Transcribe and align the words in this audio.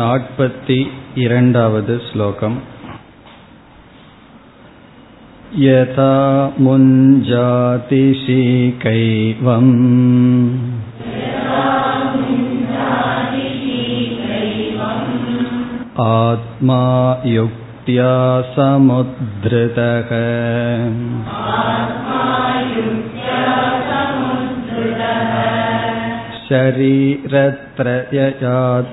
नाट्पति 0.00 0.78
इरण्डावद् 1.24 1.90
श्लोकम् 2.08 2.56
यथा 5.62 6.12
मुञ्जाति 6.66 8.02
शीकैवम् 8.20 9.72
आत्मा 16.04 16.82
युक्त्या 17.26 18.12
समुद्धृतः 18.54 20.12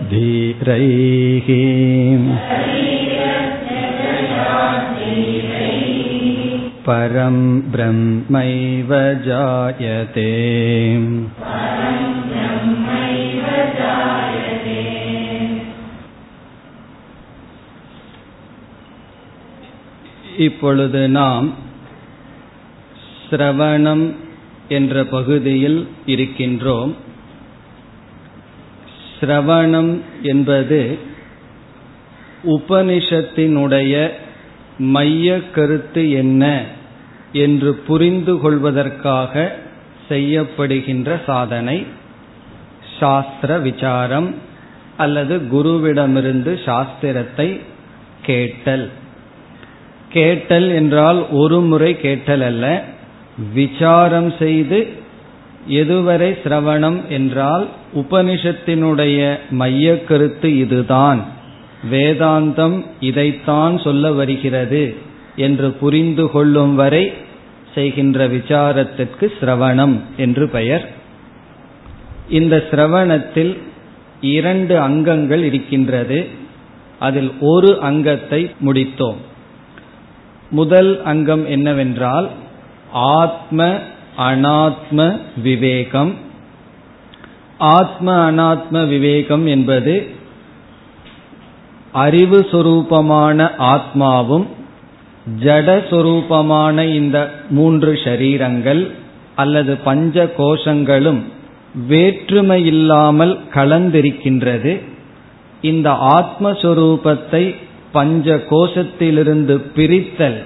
शरीरत्रययाद्धीरैः 0.02 1.48
परं 6.88 7.38
ब्रह्मैव 7.72 8.92
जायते 9.26 10.30
இப்பொழுது 20.46 21.02
நாம் 21.10 21.48
சிரவணம் 23.26 24.06
என்ற 24.68 25.04
பகுதியில் 25.06 25.80
இருக்கின்றோம் 26.06 26.92
சிரவணம் 29.25 30.01
என்பது 30.23 30.99
உபனிஷத்தினுடைய 32.45 34.09
மைய 34.79 35.51
கருத்து 35.51 36.11
என்ன 36.11 36.65
என்று 37.33 37.75
புரிந்து 37.75 38.39
கொள்வதற்காக 38.39 39.57
செய்யப்படுகின்ற 40.09 41.25
சாதனை. 41.25 41.87
சாஸ்திர 43.01 43.59
விசாரம் 43.59 44.35
அல்லது 44.97 45.39
குருவிடமிருந்து 45.53 46.59
சாஸ்திரத்தை 46.65 47.61
கேட்டல். 48.23 48.91
கேட்டல் 50.09 50.71
என்றால் 50.71 51.27
ஒரு 51.31 51.61
முறை 51.61 52.01
கேட்டல் 52.01 52.41
அல்ல. 52.41 52.83
விசாரம் 53.55 54.33
செய்து 54.39 55.03
எதுவரை 55.71 56.39
சிரவணம் 56.45 57.07
என்றால் 57.09 57.69
உபனிஷத்தினுடைய 57.95 59.39
மைய 59.51 60.05
கருத்து 60.05 60.59
இதுதான். 60.59 61.25
வேதாந்தம் 61.91 62.85
இதைத்தான் 63.01 63.79
சொல்ல 63.79 64.13
வருகிறது 64.13 64.97
என்று 65.37 65.71
புரிந்து 65.71 66.31
கொள்ளும் 66.31 66.75
வரை 66.75 67.13
செய்கின்ற 67.75 68.29
விசாரத்திற்கு 68.29 69.33
சிரவணம் 69.41 69.99
என்று 70.17 70.49
பெயர். 70.49 70.93
இந்த 72.29 72.65
சிரவணத்தில் 72.71 73.59
இரண்டு 74.21 74.79
அங்கங்கள் 74.79 75.43
இருக்கின்றது. 75.43 76.27
அதில் 76.99 77.33
ஒரு 77.41 77.81
அங்கத்தை 77.81 78.51
முடித்தோம். 78.65 79.17
முதல் 80.51 81.03
அங்கம் 81.03 81.47
என்னவென்றால் 81.47 82.29
ஆத்ம 82.93 83.79
அனாத்ம 84.19 85.21
விவேகம் 85.43 86.15
ஆத்ம 87.59 88.31
அனாத்ம 88.31 88.89
விவேகம் 88.89 89.47
என்பது 89.47 90.07
அறிவு 91.93 92.47
சுரூபமான 92.51 93.51
ஆத்மாவும் 93.59 94.47
ஜடஸ்வரூபமான 95.41 96.95
இந்த 96.95 97.31
மூன்று 97.51 97.93
ஷரீரங்கள் 97.93 98.91
அல்லது 99.37 99.77
பஞ்ச 99.77 100.25
கோஷங்களும் 100.39 101.23
வேற்றுமையில்லாமல் 101.89 103.39
கலந்திருக்கின்றது. 103.55 104.81
இந்த 105.61 105.91
ஆத்மஸ்வரூபத்தை 105.91 107.55
பஞ்ச 107.93 108.37
கோஷத்திலிருந்து 108.51 109.57
பிரித்தல் 109.75 110.43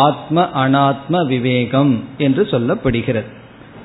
ஆத்ம 0.00 0.44
அனாத்ம 0.54 1.26
விவேகம் 1.26 1.92
என்று 2.18 2.42
சொல்லப்படுகிறது. 2.50 3.30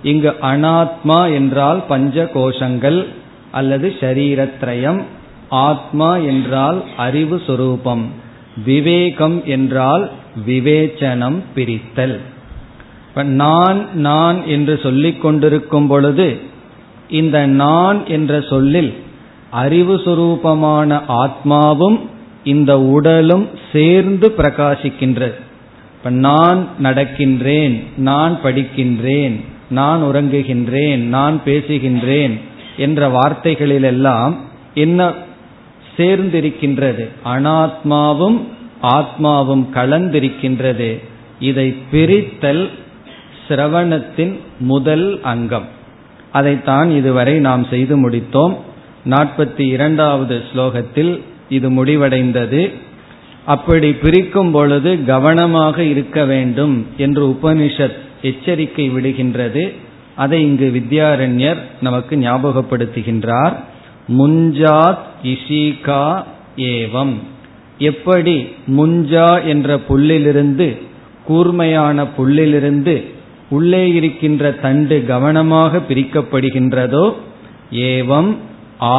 இங்கு 0.04 0.32
அனாத்மா 0.42 1.20
என்றால் 1.34 1.80
பஞ்ச 1.88 2.24
கோஷங்கள் 2.34 3.00
அல்லது 3.52 3.88
ஷரீரத்ரயம் 4.00 5.02
ஆத்மா 5.50 6.10
என்றால் 6.32 6.80
அறிவு 6.98 7.38
சுரூபம் 7.48 8.06
விவேகம் 8.66 9.38
என்றால் 9.46 10.06
விவேச்சனம் 10.48 11.38
பிரித்தல். 11.56 12.18
நான் 13.36 13.80
நான் 13.94 14.40
என்று 14.48 14.80
சொல்லிக் 14.84 15.22
கொண்டிருக்கும் 15.22 15.88
பொழுது 15.88 16.28
இந்த 17.10 17.38
நான் 17.62 18.00
என்ற 18.08 18.42
சொல்லில் 18.42 18.92
அறிவு 19.52 19.96
சுரூபமான 20.06 21.00
ஆத்மாவும் 21.18 22.00
இந்த 22.44 22.72
உடலும் 22.96 23.46
சேர்ந்து 23.74 24.28
பிரகாசிக்கின்றது. 24.38 25.38
இப்ப 26.08 26.20
நான் 26.20 26.68
நடக்கின்றேன் 26.84 27.84
நான் 27.98 28.40
படிக்கின்றேன் 28.44 29.42
நான் 29.70 30.04
உறங்குகின்றேன் 30.04 30.98
நான் 30.98 31.42
பேசுகின்றேன் 31.46 32.40
என்ற 32.78 33.08
வார்த்தைகளிலெல்லாம் 33.08 34.36
என்ன 34.74 35.14
சேர்ந்திருக்கின்றது? 35.98 37.08
அனாத்மாவும் 37.26 38.42
ஆத்மாவும் 38.82 39.66
கலந்திருக்கின்றது. 39.74 41.04
இதை 41.40 41.76
பிரித்தல் 41.92 42.70
சிரவணத்தின் 43.48 44.40
முதல் 44.60 45.22
அங்கம். 45.22 45.68
அதைத்தான் 46.32 46.92
இதுவரை 46.92 47.40
நாம் 47.40 47.64
செய்து 47.64 48.10
முடித்தோம். 48.10 48.56
நாற்பத்தி 49.10 49.60
இரண்டாவது 49.60 50.44
ஸ்லோகத்தில் 50.54 51.22
இது 51.50 51.86
முடிவடைந்தது. 51.86 52.74
அப்படி 53.48 53.90
பிரிக்கும் 53.94 54.52
பொழுது 54.52 54.92
கவனமாக 55.06 55.84
இருக்க 55.84 56.26
வேண்டும் 56.26 56.76
என்று 56.98 57.24
உபனிஷத் 57.28 57.98
எச்சரிக்கை 58.22 58.86
விடுகின்றது. 58.90 59.64
அதை 60.16 60.40
இங்கு 60.42 60.68
வித்யாரண்யர் 60.76 61.62
நமக்கு 61.82 62.16
ஞாபகப்படுத்துகின்றார். 62.16 63.56
முஞ்சாத் 64.18 65.04
இஷிகா 65.24 66.04
ஏவம். 66.72 67.16
எப்படி 67.78 68.36
முஞ்சா 68.78 69.46
என்ற 69.46 69.80
புல்லிலிருந்து 69.90 70.68
கூர்மையான 71.26 72.06
புல்லிலிருந்து 72.18 72.96
உள்ளே 73.50 73.84
இருக்கின்ற 73.94 74.52
தண்டு 74.52 74.96
கவனமாக 75.06 75.82
பிரிக்கப்படுகின்றதோ 75.90 77.06
ஏவம் 77.72 78.32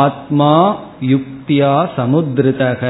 ஆத்மா 0.00 0.54
யுக்தியா 1.00 1.74
சமுத்திருதக 1.96 2.82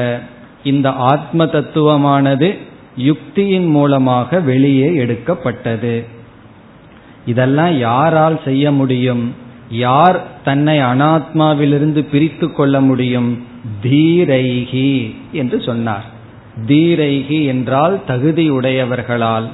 இந்த 0.63 0.91
ஆத்ம 0.91 1.45
தத்துவமானது 1.45 2.57
யுக்தியின் 2.97 3.65
மூலமாக 3.65 4.39
வெளியே 4.39 4.95
எடுக்கப்பட்டது. 4.95 6.05
இதெல்லாம் 7.25 7.77
யாரால் 7.77 8.39
செய்ய 8.43 8.71
முடியும்? 8.71 9.35
யார் 9.69 10.23
தன்னை 10.43 10.79
அனாத்மாவிலிருந்து 10.79 12.05
பிரித்து 12.11 12.51
கொள்ள 12.51 12.81
முடியும்? 12.81 13.43
தீரைகி 13.83 15.15
என்று 15.31 15.61
சொன்னார். 15.61 16.05
தீரைகி 16.67 17.45
என்றால் 17.45 17.99
தகுதியுடையவர்களால் 18.07 19.47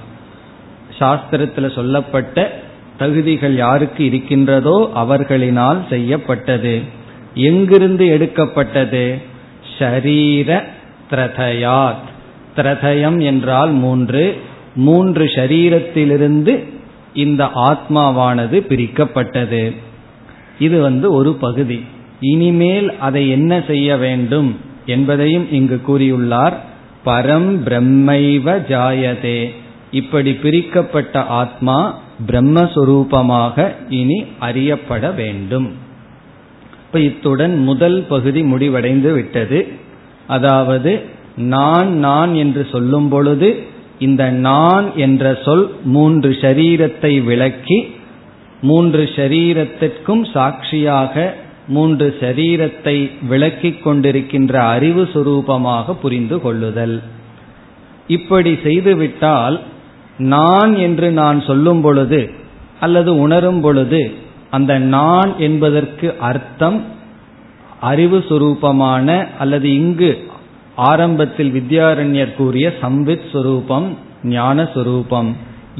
சாஸ்திரத்தில் 0.99 1.75
சொல்லப்பட்ட 1.75 2.63
தகுதிகள் 2.97 3.55
யாருக்கு 3.55 4.05
இருக்கின்றதோ 4.05 4.91
அவர்களினால் 4.95 5.88
செய்யப்பட்டது. 5.89 6.81
எங்கிருந்து 7.33 8.07
எடுக்கப்பட்டது? 8.07 9.21
ஷரீர 9.80 10.63
திரதயாத். 11.12 12.04
திரதயம் 12.56 13.19
என்றால் 13.19 13.72
மூன்று. 13.72 14.38
மூன்று 14.75 15.25
ஷரீரத்திலிருந்து 15.25 16.63
இந்த 17.13 17.46
ஆத்மாவானது 17.56 18.60
பிரிக்கப்பட்டது. 18.60 19.75
இது 20.60 20.81
வந்து 20.81 21.13
ஒரு 21.13 21.34
பகுதி. 21.34 21.86
இனிமேல் 22.19 22.98
அதை 22.98 23.30
என்ன 23.30 23.63
செய்ய 23.68 23.98
வேண்டும் 23.98 24.57
என்பதையும் 24.86 25.52
இங்கு 25.52 25.81
கூறியுள்ளார். 25.88 26.54
பரம் 27.06 27.56
பிரம்மைவ 27.63 28.57
ஜாயதே. 28.57 29.54
இப்படி 29.92 30.34
பிரிக்கப்பட்ட 30.34 31.25
ஆத்மா 31.25 32.00
பிரம்மஸ்வரூபமாக 32.28 33.75
இனி 33.90 34.25
அறியப்பட 34.40 35.12
வேண்டும். 35.12 35.74
இப்ப 36.86 37.00
இத்துடன் 37.00 37.63
முதல் 37.63 38.06
பகுதி 38.10 38.44
முடிவடைந்து 38.44 39.13
விட்டது. 39.13 39.84
அதாவது 40.27 40.92
நான் 41.36 41.89
நான் 42.00 42.36
என்று 42.36 42.68
சொல்லும் 42.72 43.10
பொழுது 43.10 43.50
இந்த 44.00 44.31
நான் 44.31 44.95
என்ற 44.95 45.33
சொல் 45.45 45.69
மூன்று 45.83 46.30
ஷரீரத்தை 46.42 47.24
விளக்கி 47.24 47.80
மூன்று 48.62 49.04
ஷரீரத்திற்கும் 49.16 50.24
சாட்சியாக 50.33 51.33
மூன்று 51.68 52.16
சரீரத்தை 52.19 53.10
விளக்கிக் 53.27 53.81
கொண்டிருக்கின்ற 53.86 54.54
அறிவு 54.68 55.04
சுரூபமாக 55.13 55.94
புரிந்து 55.94 56.42
கொள்ளுதல். 56.42 56.98
இப்படி 58.07 58.51
செய்துவிட்டால் 58.63 59.60
நான் 60.18 60.75
என்று 60.75 61.12
நான் 61.12 61.42
சொல்லும் 61.42 61.81
பொழுது 61.81 62.21
அல்லது 62.80 63.12
உணரும் 63.19 63.62
பொழுது 63.62 64.01
அந்த 64.50 64.80
நான் 64.80 65.38
என்பதற்கு 65.38 66.07
அர்த்தம் 66.19 66.78
அறிவு 67.91 68.17
சுரூபமான 68.29 69.07
அல்லது 69.39 69.67
இங்கு 69.73 70.11
ஆரம்பத்தில் 70.91 71.51
வித்யாரண்யர் 71.57 72.35
கூறிய 72.35 72.67
சம்வித் 72.81 73.27
சுரூபம் 73.33 73.87
ஞான 74.35 74.63
சுரூபம். 74.75 75.29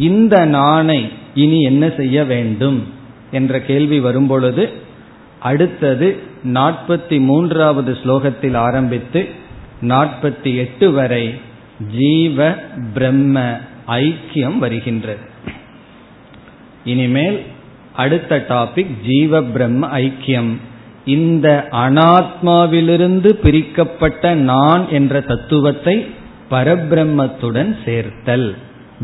இந்த 0.10 0.36
நானை 0.48 1.00
இனி 1.36 1.60
என்ன 1.62 1.84
செய்ய 1.98 2.18
வேண்டும் 2.34 2.80
என்ற 3.32 3.60
கேள்வி 3.70 3.98
வரும்பொழுது 4.00 4.64
அடுத்தது 5.40 6.08
நாற்பத்தி 6.54 7.18
மூன்றாவது 7.20 7.92
ஸ்லோகத்தில் 8.04 8.58
ஆரம்பித்து 8.68 9.22
நாற்பத்தி 9.82 10.52
எட்டு 10.64 10.88
வரை 10.92 11.26
ஜீவ 11.98 12.48
பிரம்ம 12.94 13.36
ஐக்கியம் 13.88 14.58
வருகின்றது. 14.64 15.26
இனிமேல் 16.84 17.38
அடுத்த 17.96 18.38
டாபிக் 18.50 18.94
ஜீவ 19.08 19.42
பிரம்ம 19.56 19.88
ஐக்கியம். 20.00 20.52
இந்த 21.07 21.69
அனாத்மாவிலிருந்து 21.81 23.39
பிரிக்கப்பட்ட 23.43 24.35
நான் 24.45 24.91
என்ற 24.91 25.23
தத்துவத்தை 25.23 26.07
பரபிரம்மத்துடன் 26.51 27.77
சேர்த்தல் 27.85 28.57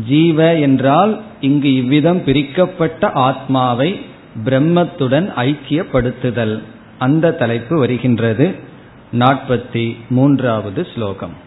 ஜீவ 0.07 0.59
என்றால் 0.59 1.23
இங்கு 1.41 1.73
இவ்விதம் 1.73 2.23
பிரிக்கப்பட்ட 2.23 3.11
ஆத்மாவை 3.21 3.99
பிரம்மத்துடன் 4.45 5.45
ஐக்கியப்படுத்துதல் 5.45 6.61
அந்த 6.99 7.33
தலைப்பு 7.33 7.77
வருகின்றது 7.77 8.55
நாற்பத்தி 9.13 9.97
மூன்றாவது 10.09 10.85
ஸ்லோகம் 10.85 11.45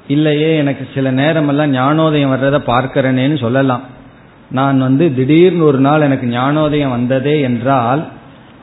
இல்லையே 0.08 0.58
எனக்கு 0.58 0.88
சில 0.94 1.12
நேரமெல்லாம் 1.12 1.74
ஞானோதயம் 1.74 2.30
வர்றதை 2.30 2.60
பார்க்கிறேனேன்னு 2.66 3.40
சொல்லலாம். 3.40 3.82
நான் 4.52 4.80
வந்து 4.80 5.16
திடீர்னு 5.16 5.66
ஒரு 5.66 5.80
நாள் 5.80 6.02
எனக்கு 6.02 6.28
ஞானோதயம் 6.28 6.90
வந்ததே 6.90 7.42
என்றால் 7.42 8.08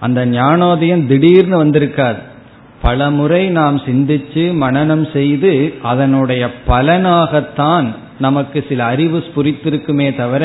அந்த 0.00 0.26
ஞானோதயம் 0.26 1.06
திடீர்னு 1.06 1.64
வந்திருக்காது. 1.64 2.20
பல 2.82 3.10
முறை 3.10 3.48
நாம் 3.48 3.76
சிந்திச்சு 3.78 4.42
மனநம் 4.62 5.12
செய்து 5.12 5.74
அதனுடைய 5.82 6.50
பலனாகத்தான் 6.68 7.86
நமக்கு 8.18 8.64
சில 8.68 8.84
அறிவு 8.84 9.18
ஸ்புரித்திருக்குமே 9.18 10.16
தவிர 10.16 10.44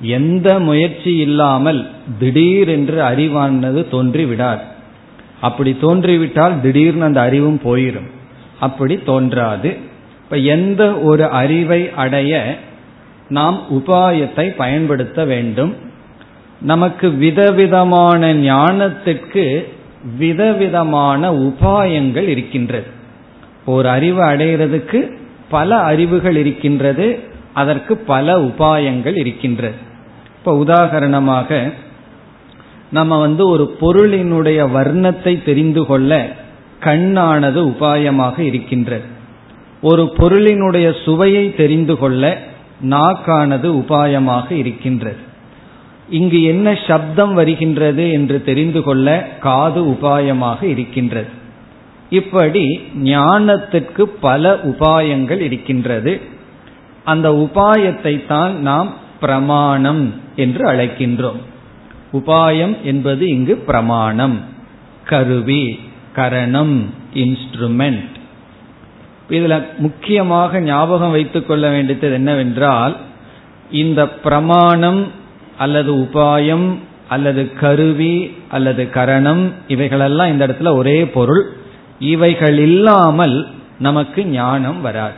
எந்த 0.00 0.58
முயற்சி 0.58 1.16
இல்லாமல் 1.16 1.90
திடீரென்று 2.18 3.02
அறிவானது 3.02 3.86
தோன்றிவிடார். 3.92 4.60
அப்படி 5.40 5.76
தோன்றிவிட்டால் 5.80 6.60
திடீர்னு 6.60 7.04
அந்த 7.04 7.20
அறிவும் 7.20 7.60
போயிடும் 7.64 8.10
அப்படி 8.60 8.98
தோன்றாது. 8.98 9.76
இப்ப 10.24 10.36
எந்த 10.36 10.98
ஒரு 10.98 11.26
அறிவை 11.26 11.90
அடைய 11.90 12.58
நாம் 13.28 13.60
உபாயத்தை 13.70 14.54
பயன்படுத்த 14.56 15.24
வேண்டும். 15.24 15.74
நமக்கு 16.60 17.10
விதவிதமான 17.10 18.34
ஞானத்திற்கு 18.34 19.64
விதவிதமான 20.18 21.32
உபாயங்கள் 21.32 22.28
இருக்கின்றது. 22.28 22.86
ஒரு 23.66 23.88
அறிவு 23.88 24.22
அடைகிறதுக்கு 24.22 25.12
பல 25.50 25.76
அறிவுகள் 25.76 26.36
இருக்கின்றது. 26.36 27.18
அதற்கு 27.54 27.96
பல 27.96 28.38
உபாயங்கள் 28.38 29.16
இருக்கின்றது. 29.16 29.88
இப்ப 30.40 30.52
உதாகரணமாக 30.52 31.72
நம்ம 32.90 33.18
வந்து 33.18 33.48
ஒரு 33.48 33.76
பொருளினுடைய 33.80 34.60
வர்ணத்தை 34.74 35.44
தெரிந்து 35.44 35.86
கொள்ள 35.86 36.28
கண்ணானது 36.80 37.60
உபாயமாக 37.68 38.38
இருக்கின்றது. 38.38 39.04
ஒரு 39.82 40.12
பொருளினுடைய 40.18 41.02
சுவையை 41.04 41.54
தெரிந்து 41.54 41.96
கொள்ள 41.96 42.38
நாக்கானது 42.84 43.68
உபாயமாக 43.82 44.50
இருக்கின்றது. 44.50 45.16
இங்கு 46.08 46.42
என்ன 46.42 46.78
சப்தம் 46.86 47.34
வருகின்றது 47.34 48.10
என்று 48.10 48.44
தெரிந்து 48.44 48.82
கொள்ள 48.82 49.28
காது 49.40 49.82
உபாயமாக 49.84 50.62
இருக்கின்றது. 50.62 51.28
இப்படி 52.10 52.80
ஞானத்திற்கு 53.02 54.02
பல 54.20 54.54
உபாயங்கள் 54.54 55.40
இருக்கின்றது. 55.40 56.20
அந்த 57.04 57.28
உபாயத்தை 57.30 58.26
தான் 58.26 58.60
நாம் 58.60 58.94
பிரமாணம் 59.20 60.14
என்று 60.36 60.72
அழைக்கின்றோம். 60.72 61.40
உபாயம் 62.12 62.80
என்பது 62.82 63.28
இங்கு 63.28 63.56
பிரமாணம். 63.56 64.40
கருவி 65.04 65.80
கரணம் 66.12 66.94
இன்ஸ்ட்ருமெண்ட் 67.14 68.18
இதுல 69.30 69.64
முக்கியமாக 69.78 70.60
ஞாபகம் 70.60 71.10
வைத்துக் 71.10 71.48
கொள்ள 71.48 71.68
வேண்டியது 71.68 72.12
என்னவென்றால் 72.12 72.96
இந்த 73.70 74.08
பிரமாணம் 74.08 75.06
அல்லது 75.58 75.94
உபாயம் 75.94 76.74
அல்லது 77.08 77.52
கருவி 77.52 78.36
அல்லது 78.50 78.90
கரணம் 78.90 79.52
இவைகளெல்லாம் 79.68 80.28
இந்த 80.28 80.46
இடத்துல 80.46 80.74
ஒரே 80.74 81.06
பொருள். 81.06 81.52
இவைகள் 81.98 82.58
இல்லாமல் 82.58 83.48
நமக்கு 83.78 84.26
ஞானம் 84.26 84.80
வராது. 84.80 85.14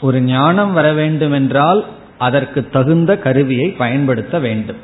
ஒரு 0.00 0.20
ஞானம் 0.20 0.72
வர 0.72 0.92
வேண்டுமென்றால் 0.92 1.84
அதற்கு 2.26 2.60
தகுந்த 2.68 3.10
கருவியை 3.18 3.68
பயன்படுத்த 3.82 4.38
வேண்டும். 4.38 4.80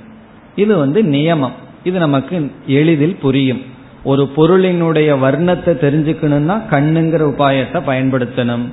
இது 0.57 0.73
வந்து 0.77 1.01
நியமம். 1.15 1.57
இது 1.85 1.99
நமக்கு 1.99 2.37
எளிதில் 2.67 3.17
புரியும். 3.17 3.63
ஒரு 4.05 4.25
பொருளினுடைய 4.37 5.11
வர்ணத்தை 5.25 5.73
தெரிஞ்சுக்கணும்னா 5.85 6.57
கண்ணுங்கிற 6.71 7.23
உபாயத்தை 7.33 7.81
பயன்படுத்தணும். 7.91 8.67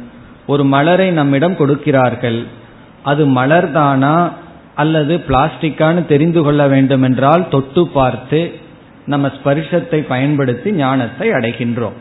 ஒரு 0.48 0.64
மலரை 0.66 1.08
நம்மிடம் 1.12 1.58
கொடுக்கிறார்கள். 1.58 2.40
அது 3.04 3.24
மலர்தானா 3.28 4.16
அல்லது 4.76 5.14
பிளாஸ்டிக்கான்னு 5.28 6.04
தெரிந்து 6.06 6.42
கொள்ள 6.44 6.62
வேண்டும் 6.68 7.04
என்றால் 7.04 7.50
தொட்டு 7.50 7.82
பார்த்து 7.88 8.42
நம்ம 9.06 9.30
ஸ்பர்ஷத்தை 9.38 10.00
பயன்படுத்தி 10.08 10.70
ஞானத்தை 10.72 11.28
அடைகின்றோம். 11.30 11.98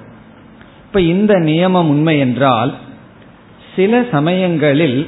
இப்ப 0.86 1.00
இந்த 1.12 1.32
நியமம் 1.48 1.90
உண்மை 1.94 2.14
என்றால் 2.18 2.72
சில 3.76 4.02
சமயங்களில் 4.10 5.00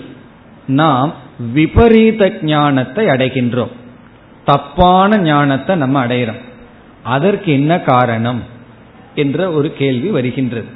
நாம் 0.66 1.12
விபரீத 1.38 2.32
ஞானத்தை 2.42 3.06
அடைகின்றோம். 3.06 3.70
தப்பான 4.44 5.18
ஞானத்தை 5.18 5.76
நம்ம 5.76 6.06
அடைகிறோம் 6.06 6.42
அதற்கு 7.02 7.52
என்ன 7.52 7.80
காரணம்? 7.80 8.42
என்ற 9.14 9.52
ஒரு 9.52 9.72
கேள்வி 9.72 10.08
வருகின்றது. 10.08 10.66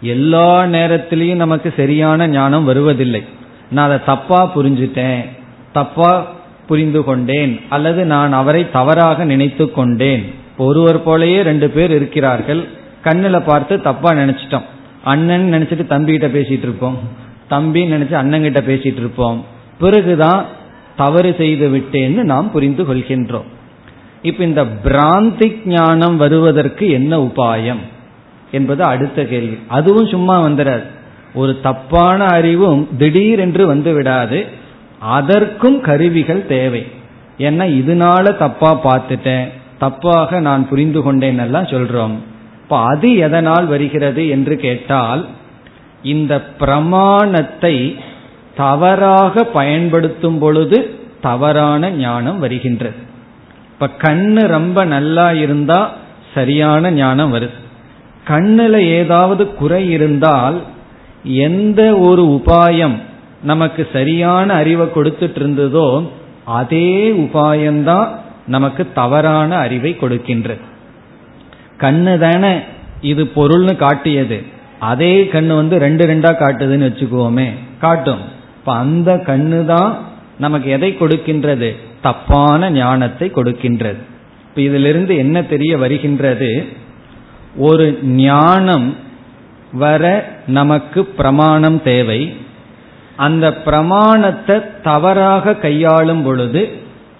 எல்லா 0.00 0.62
நேரத்திலையும் 0.62 1.34
நமக்கு 1.34 1.74
சரியான 1.76 2.28
ஞானம் 2.28 2.64
வருவதில்லை. 2.64 3.24
நான் 3.70 3.86
அதை 3.86 3.98
தப்பா 4.06 4.52
புரிஞ்சுட்டேன் 4.56 5.24
தப்பா 5.72 6.26
புரிந்து 6.66 7.04
கொண்டேன் 7.04 7.60
அல்லது 7.68 8.04
நான் 8.04 8.32
அவரை 8.32 8.70
தவறாக 8.70 9.24
நினைத்து 9.24 9.70
கொண்டேன். 9.70 10.34
ஒருவர் 10.58 11.06
போலயே 11.06 11.40
ரெண்டு 11.40 11.70
பேர் 11.70 11.90
இருக்கிறார்கள். 11.90 12.68
கண்ணில் 13.02 13.42
பார்த்து 13.42 13.80
தப்பா 13.80 14.12
நினைச்சிட்டோம். 14.12 14.62
அண்ணன் 15.04 15.52
நினைச்சிட்டு 15.52 15.92
தம்பிகிட்ட 15.92 16.28
பேசிட்டு 16.36 16.66
இருப்போம். 16.66 16.98
தம்பி 17.48 17.92
நினைச்சு 17.92 18.14
அண்ணங்கிட்ட 18.22 18.60
பேசிட்டு 18.70 19.02
இருப்போம். 19.02 19.44
பிறகுதான் 19.78 20.44
தவறு 20.96 21.34
செய்து 21.38 21.68
விட்டேன்னு 21.68 22.22
நாம் 22.22 22.50
புரிந்து 22.50 22.82
கொள்கின்றோம். 22.82 23.44
இப்ப 24.22 24.44
இந்த 24.44 24.64
பிராந்தி 24.64 25.66
ஞானம் 25.66 26.16
வருவதற்கு 26.16 26.90
என்ன 26.90 27.18
உபாயம்? 27.18 27.80
என்பது 28.50 28.82
அடுத்த 28.82 29.24
கேள்வி. 29.24 29.58
அதுவும் 29.68 30.08
சும்மா 30.08 30.44
வந்துடாது 30.44 30.82
ஒரு 31.34 31.60
தப்பான 31.60 32.24
அறிவும் 32.24 32.88
திடீரென்று 32.98 33.66
வந்து 33.66 33.92
விடாது. 33.92 34.46
அதற்கும் 34.98 35.80
கருவிகள் 35.80 36.46
தேவை. 36.46 36.86
ஏன்னா 37.38 37.66
இதனால 37.82 38.36
தப்பா 38.36 38.84
பார்த்துட்டேன். 38.84 39.48
தப்பாக 39.80 40.40
நான் 40.40 40.68
புரிந்து 40.68 41.02
கொண்டேன் 41.02 41.38
எல்லாம் 41.38 41.64
சொல்றோம். 41.64 42.14
இப்ப 42.62 42.78
அது 42.78 43.16
எதனால் 43.16 43.66
வருகிறது 43.66 44.28
என்று 44.28 44.56
கேட்டால் 44.56 45.26
இந்த 46.02 46.42
பிரமாணத்தை 46.42 47.96
தவறாக 48.56 49.44
பயன்படுத்தும் 49.44 50.38
பொழுது 50.38 50.78
தவறான 51.20 51.90
ஞானம் 51.90 52.38
வருகின்றது. 52.38 52.98
இப்ப 53.72 53.88
கண்ணு 53.98 54.42
ரொம்ப 54.46 54.84
நல்லா 54.84 55.32
இருந்தா 55.32 55.92
சரியான 56.34 56.90
ஞானம் 56.90 57.34
வருது. 57.34 57.56
கண்ணுல 58.28 58.76
ஏதாவது 58.98 59.54
குறை 59.54 59.90
இருந்தால் 59.90 60.56
எந்த 61.22 61.80
ஒரு 61.98 62.22
உபாயம் 62.36 62.96
நமக்கு 63.42 63.88
சரியான 63.92 64.54
அறிவை 64.54 64.86
கொடுத்துட்டு 64.86 65.38
இருந்ததோ 65.40 65.88
அதே 66.44 67.10
உபாயம்தான் 67.24 68.08
நமக்கு 68.46 68.82
தவறான 68.94 69.56
அறிவை 69.56 69.96
கொடுக்கின்றது. 70.00 70.64
கண்ணு 71.80 72.18
தானே 72.18 72.52
இது 73.00 73.22
பொருள்னு 73.36 73.76
காட்டியது. 73.76 74.38
அதே 74.78 75.14
கண்ணு 75.32 75.54
வந்து 75.54 75.78
ரெண்டு 75.78 76.06
ரெண்டா 76.06 76.32
காட்டுதுன்னு 76.42 76.88
வச்சுக்குவோமே 76.88 77.48
காட்டும். 77.78 78.34
இப்ப 78.66 78.78
அந்த 78.78 79.14
கண்ணு 79.14 79.64
தான் 79.64 79.98
நமக்கு 80.38 80.70
எதை 80.70 80.96
கொடுக்கின்றது? 81.00 81.76
தப்பான 82.02 82.70
ஞானத்தை 82.70 83.30
கொடுக்கின்றது. 83.34 84.00
இப்ப 84.48 84.60
இதிலிருந்து 84.60 85.16
என்ன 85.16 85.42
தெரிய 85.42 85.78
வருகின்றது? 85.78 86.66
ஒரு 87.56 87.98
ஞானம் 88.02 88.96
வர 89.72 90.28
நமக்கு 90.46 91.04
பிரமாணம் 91.04 91.82
தேவை. 91.82 92.36
அந்த 93.16 93.54
பிரமாணத்தை 93.54 94.62
தவறாக 94.82 95.54
கையாளும் 95.54 96.22
பொழுது 96.22 96.70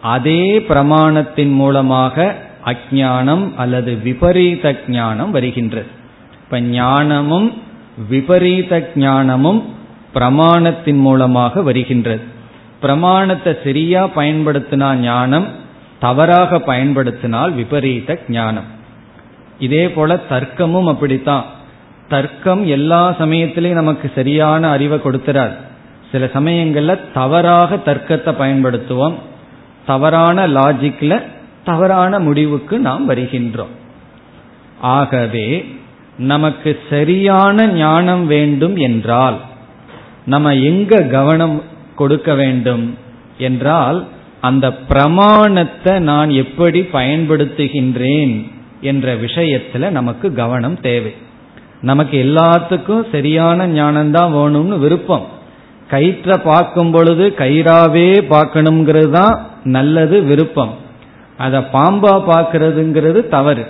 அதே 0.01 0.59
பிரமாணத்தின் 0.59 1.53
மூலமாக 1.53 2.35
அஜானம் 2.65 3.55
அல்லது 3.57 3.95
விபரீத 3.95 4.77
ஞானம் 4.89 5.31
வருகின்றது. 5.31 5.87
இப்ப 6.45 6.61
ஞானமும் 6.61 7.53
விபரீத 8.09 8.91
ஞானமும் 8.95 9.75
பிரமாணத்தின் 10.17 11.01
மூலமாக 11.01 11.63
வருகின்றது. 11.63 12.23
பிரமாணத்தை 12.81 13.57
சரியா 13.65 14.07
பயன்படுத்தினா 14.07 14.95
ஞானம் 14.95 15.47
தவறாக 15.99 16.61
பயன்படுத்தினால் 16.61 17.53
விபரீத 17.53 18.19
ஞானம். 18.29 18.69
இதே 19.59 19.91
போல 19.91 20.21
தர்க்கமும் 20.31 20.89
அப்படித்தான். 20.89 21.45
தர்க்கம் 22.09 22.67
எல்லா 22.67 23.15
சமயத்திலையும் 23.19 23.81
நமக்கு 23.83 24.13
சரியான 24.15 24.71
அறிவை 24.71 24.99
கொடுத்துறார். 24.99 25.55
சில 26.13 26.25
சமயங்கள்ல 26.35 26.99
தவறாக 27.15 27.77
தர்க்கத்தை 27.77 28.35
பயன்படுத்துவோம். 28.41 29.15
தவறான 29.87 30.49
லாஜிக்ல 30.49 31.23
தவறான 31.65 32.19
முடிவுக்கு 32.19 32.79
நாம் 32.79 33.11
வருகின்றோம். 33.11 33.75
ஆகவே 34.81 35.75
நமக்கு 36.19 36.81
சரியான 36.91 37.67
ஞானம் 37.67 38.27
வேண்டும் 38.27 38.77
என்றால் 38.77 39.37
நம்ம 40.27 40.55
எங்க 40.55 41.03
கவனம் 41.03 41.63
கொடுக்க 41.95 42.35
வேண்டும் 42.35 42.85
என்றால் 43.39 43.99
அந்த 44.41 44.67
பிரமாணத்தை 44.73 45.99
நான் 45.99 46.31
எப்படி 46.31 46.81
பயன்படுத்துகின்றேன் 46.81 48.35
என்ற 48.81 49.15
விஷயத்துல 49.15 49.91
நமக்கு 49.91 50.27
கவனம் 50.35 50.81
தேவை. 50.81 51.15
நமக்கு 51.81 52.17
எல்லாத்துக்கும் 52.25 53.05
சரியான 53.11 53.67
ஞானம்தான் 53.67 54.35
வேணும்னு 54.37 54.79
விருப்பம். 54.79 55.27
கயிற்றை 55.89 56.37
பார்க்கும் 56.45 56.91
பொழுது 56.91 57.35
கயிறாவே 57.39 58.09
பார்க்கணுங்கிறது 58.31 59.11
தான் 59.11 59.35
நல்லது 59.65 60.23
விருப்பம். 60.23 60.75
அதை 61.37 61.61
பாம்பா 61.73 62.15
பார்க்கறதுங்கிறது 62.33 63.29
தவறு. 63.29 63.65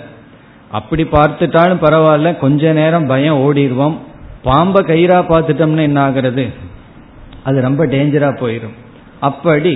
அப்படி 0.71 1.03
பார்த்துட்டாலும் 1.03 1.83
பரவாயில்ல 1.83 2.37
கொஞ்ச 2.37 2.71
நேரம் 2.73 3.07
பயம் 3.07 3.41
ஓடிடுவோம். 3.41 3.97
பாம்பை 4.47 4.81
கயிறா 4.89 5.19
பார்த்துட்டோம்னா 5.29 5.83
என்ன 5.89 6.01
ஆகிறது? 6.01 6.45
அது 7.47 7.57
ரொம்ப 7.67 7.81
டேஞ்சரா 7.93 8.29
போயிடும் 8.41 8.75
அப்படி 9.27 9.73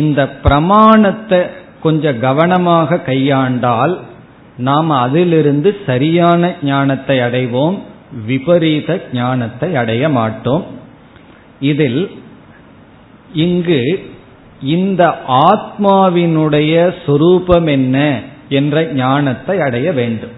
இந்த 0.00 0.20
பிரமாணத்தை 0.44 1.40
கொஞ்சம் 1.84 2.20
கவனமாக 2.20 3.02
கையாண்டால் 3.08 3.94
நாம் 4.68 4.90
அதிலிருந்து 5.04 5.70
சரியான 5.88 6.42
ஞானத்தை 6.62 7.16
அடைவோம் 7.26 7.76
விபரீத 8.26 8.90
ஞானத்தை 9.12 9.68
அடைய 9.80 10.04
மாட்டோம். 10.16 10.64
இதில் 11.70 12.00
இங்கு 13.44 13.80
இந்த 14.76 15.02
ஆத்மாவினுடைய 15.48 16.74
சொரூபம் 17.06 17.68
என்ன 17.76 17.96
என்ற 18.58 18.84
ஞானத்தை 19.00 19.56
அடைய 19.66 19.88
வேண்டும். 19.92 20.34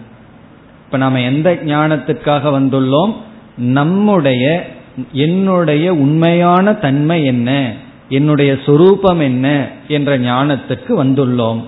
இப்ப 0.85 0.99
நாம 1.05 1.21
எந்த 1.31 1.49
ஞானத்துக்காக 1.73 2.51
வந்துள்ளோம்? 2.59 3.13
நம்முடைய 3.59 4.67
என்னுடைய 5.13 5.95
உண்மையான 5.95 6.73
தன்மை 6.73 7.25
என்ன? 7.25 7.73
என்னுடைய 8.09 8.59
சொரூபம் 8.67 9.21
என்ன? 9.21 9.69
என்ற 9.89 10.19
ஞானத்துக்கு 10.19 11.05
வந்துள்ளோம். 11.05 11.65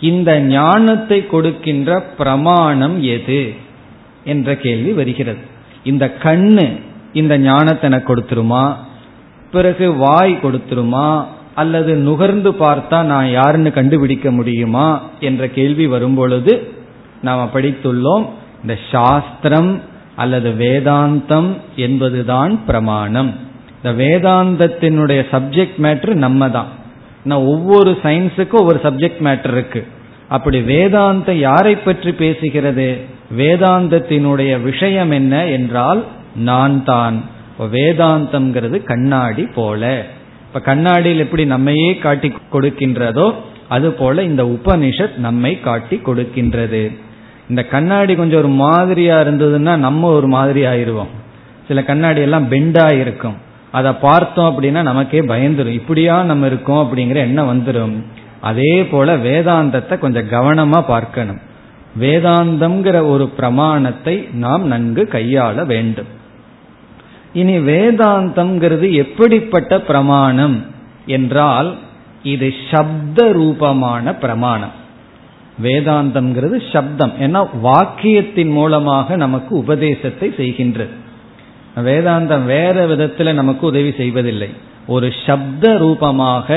இந்த 0.00 0.40
ஞானத்தை 0.40 1.26
கொடுக்கின்ற 1.26 2.00
பிரமாணம் 2.00 3.02
எது? 3.02 3.54
என்ற 4.24 4.56
கேள்வி 4.56 4.92
வருகிறது. 4.92 5.38
இந்த 5.84 6.12
கண்ணு 6.22 6.80
இந்த 7.12 7.38
ஞானத்தை 7.38 7.90
எனக்கு 7.90 8.16
கொடுத்துருமா? 8.16 8.74
பிறகு 9.52 9.94
வாய் 9.94 10.38
கொடுத்துருமா? 10.42 11.24
அல்லது 11.54 11.94
நுகர்ந்து 11.94 12.52
பார்த்தா 12.52 13.02
நான் 13.02 13.30
யாருன்னு 13.30 13.72
கண்டுபிடிக்க 13.72 14.30
முடியுமா? 14.30 15.08
என்ற 15.20 15.48
கேள்வி 15.48 15.86
வரும்பொழுது 15.86 16.72
நாம் 17.22 17.50
படித்துள்ளோம் 17.54 18.28
இந்த 18.62 18.78
சாஸ்திரம் 18.92 19.90
அல்லது 20.16 20.50
வேதாந்தம் 20.50 21.56
என்பதுதான் 21.76 22.64
பிரமாணம். 22.64 23.34
இந்த 23.82 24.04
வேதாந்தத்தினுடைய 24.04 25.20
சப்ஜெக்ட் 25.32 25.78
மேட்ரு 25.82 26.14
நம்ம 26.14 26.50
தான் 26.50 26.66
நான் 27.24 27.38
ஒவ்வொரு 27.38 27.98
சயின்ஸுக்கும் 28.02 28.62
ஒவ்வொரு 28.62 28.80
சப்ஜெக்ட் 28.82 29.22
மேட்டர் 29.24 29.52
இருக்கு. 29.52 29.86
அப்படி 30.28 30.60
வேதாந்தம் 30.60 31.38
யாரை 31.38 31.74
பற்றி 31.76 32.10
பேசுகிறது? 32.10 32.98
வேதாந்தத்தினுடைய 33.36 34.62
விஷயம் 34.62 35.10
என்ன 35.10 35.46
என்றால் 35.46 36.04
நான் 36.36 36.84
தான் 36.84 37.22
வேதாந்தம்ங்கிறது 37.72 38.82
கண்ணாடி 38.82 39.46
போல. 39.54 40.06
இப்ப 40.46 40.60
கண்ணாடியில் 40.60 41.18
எப்படி 41.18 41.44
நம்மையே 41.44 41.96
காட்டி 41.96 42.32
கொடுக்கின்றதோ 42.52 43.34
அதுபோல 43.68 44.22
இந்த 44.22 44.42
உபனிஷத் 44.42 45.16
நம்மை 45.16 45.60
காட்டி 45.60 45.96
கொடுக்கின்றது. 45.96 46.96
இந்த 47.48 47.64
கண்ணாடி 47.64 48.14
கொஞ்சம் 48.14 48.38
ஒரு 48.38 48.48
மாதிரியா 48.48 49.20
இருந்ததுன்னா 49.20 49.76
நம்ம 49.76 50.08
ஒரு 50.08 50.26
மாதிரி 50.26 50.64
ஆயிருவோம். 50.64 51.12
சில 51.68 51.82
கண்ணாடி 51.82 52.20
எல்லாம் 52.20 52.50
பெண்டா 52.50 52.94
இருக்கும். 53.00 53.36
அதை 53.70 53.92
பார்த்தோம் 53.92 54.48
அப்படின்னா 54.50 54.82
நமக்கே 54.82 55.20
பயந்துரும். 55.20 55.78
இப்படியா 55.80 56.22
நம்ம 56.22 56.46
இருக்கோம் 56.46 56.82
அப்படிங்கிற 56.84 57.14
எண்ணம் 57.14 57.50
வந்துடும் 57.52 58.02
அதே 58.40 58.84
போல 58.84 59.16
வேதாந்தத்தை 59.16 59.98
கொஞ்சம் 59.98 60.30
கவனமா 60.30 60.82
பார்க்கணும். 60.86 61.40
வேதாந்தம்ங்கிற 62.00 63.08
ஒரு 63.08 63.28
பிரமாணத்தை 63.28 64.28
நாம் 64.32 64.66
நன்கு 64.66 65.08
கையாள 65.12 65.66
வேண்டும். 65.66 66.10
இனி 67.32 67.58
வேதாந்தம்ங்கிறது 67.58 68.92
எப்படிப்பட்ட 68.92 69.80
பிரமாணம் 69.80 70.66
என்றால் 71.06 71.78
இது 72.22 72.54
சப்த 72.70 73.32
ரூபமான 73.32 74.14
பிரமாணம். 74.14 74.80
வேதாந்தம்ங்கிறது 75.64 76.56
சப்தம். 76.72 77.14
ஏன்னா 77.24 77.40
வாக்கியத்தின் 77.68 78.52
மூலமாக 78.58 79.16
நமக்கு 79.16 79.52
உபதேசத்தை 79.62 80.28
செய்கின்றது 80.40 80.94
வேதாந்தம் 81.88 82.44
வேற 82.44 82.86
விதத்தில் 82.86 83.38
நமக்கு 83.40 83.64
உதவி 83.66 83.92
செய்வதில்லை. 84.00 84.50
ஒரு 84.86 85.08
சப்த 85.26 85.64
ரூபமாக 85.78 86.48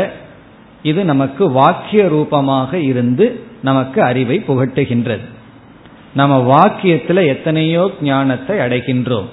இது 0.84 1.02
நமக்கு 1.06 1.44
வாக்கிய 1.52 2.02
ரூபமாக 2.08 2.80
இருந்து 2.92 3.26
நமக்கு 3.62 4.00
அறிவை 4.02 4.38
புகட்டுகின்றது. 4.48 5.26
நம்ம 6.14 6.34
வாக்கியத்தில் 6.54 7.30
எத்தனையோ 7.34 7.84
ஞானத்தை 8.02 8.56
அடைகின்றோம். 8.66 9.30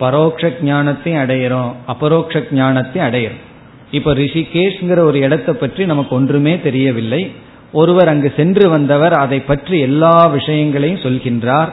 பரோட்ச 0.00 0.50
ஞானத்தையும் 0.68 1.22
அடையிறோம் 1.24 1.70
அபரோக்ஷ 1.92 2.42
ஞானத்தையும் 2.58 3.06
அடையிறோம். 3.08 3.44
இப்போ 3.90 4.10
ரிஷிகேஷ்ங்கிற 4.14 4.98
ஒரு 5.10 5.18
இடத்தை 5.18 5.54
பற்றி 5.54 5.84
நமக்கு 5.84 6.12
ஒன்றுமே 6.14 6.54
தெரியவில்லை. 6.60 7.22
ஒருவர் 7.72 8.08
அங்கு 8.08 8.32
சென்று 8.36 8.68
வந்தவர் 8.68 9.12
அதை 9.12 9.40
பற்றி 9.40 9.78
எல்லா 9.78 10.26
விஷயங்களையும் 10.26 11.00
சொல்கின்றார். 11.00 11.68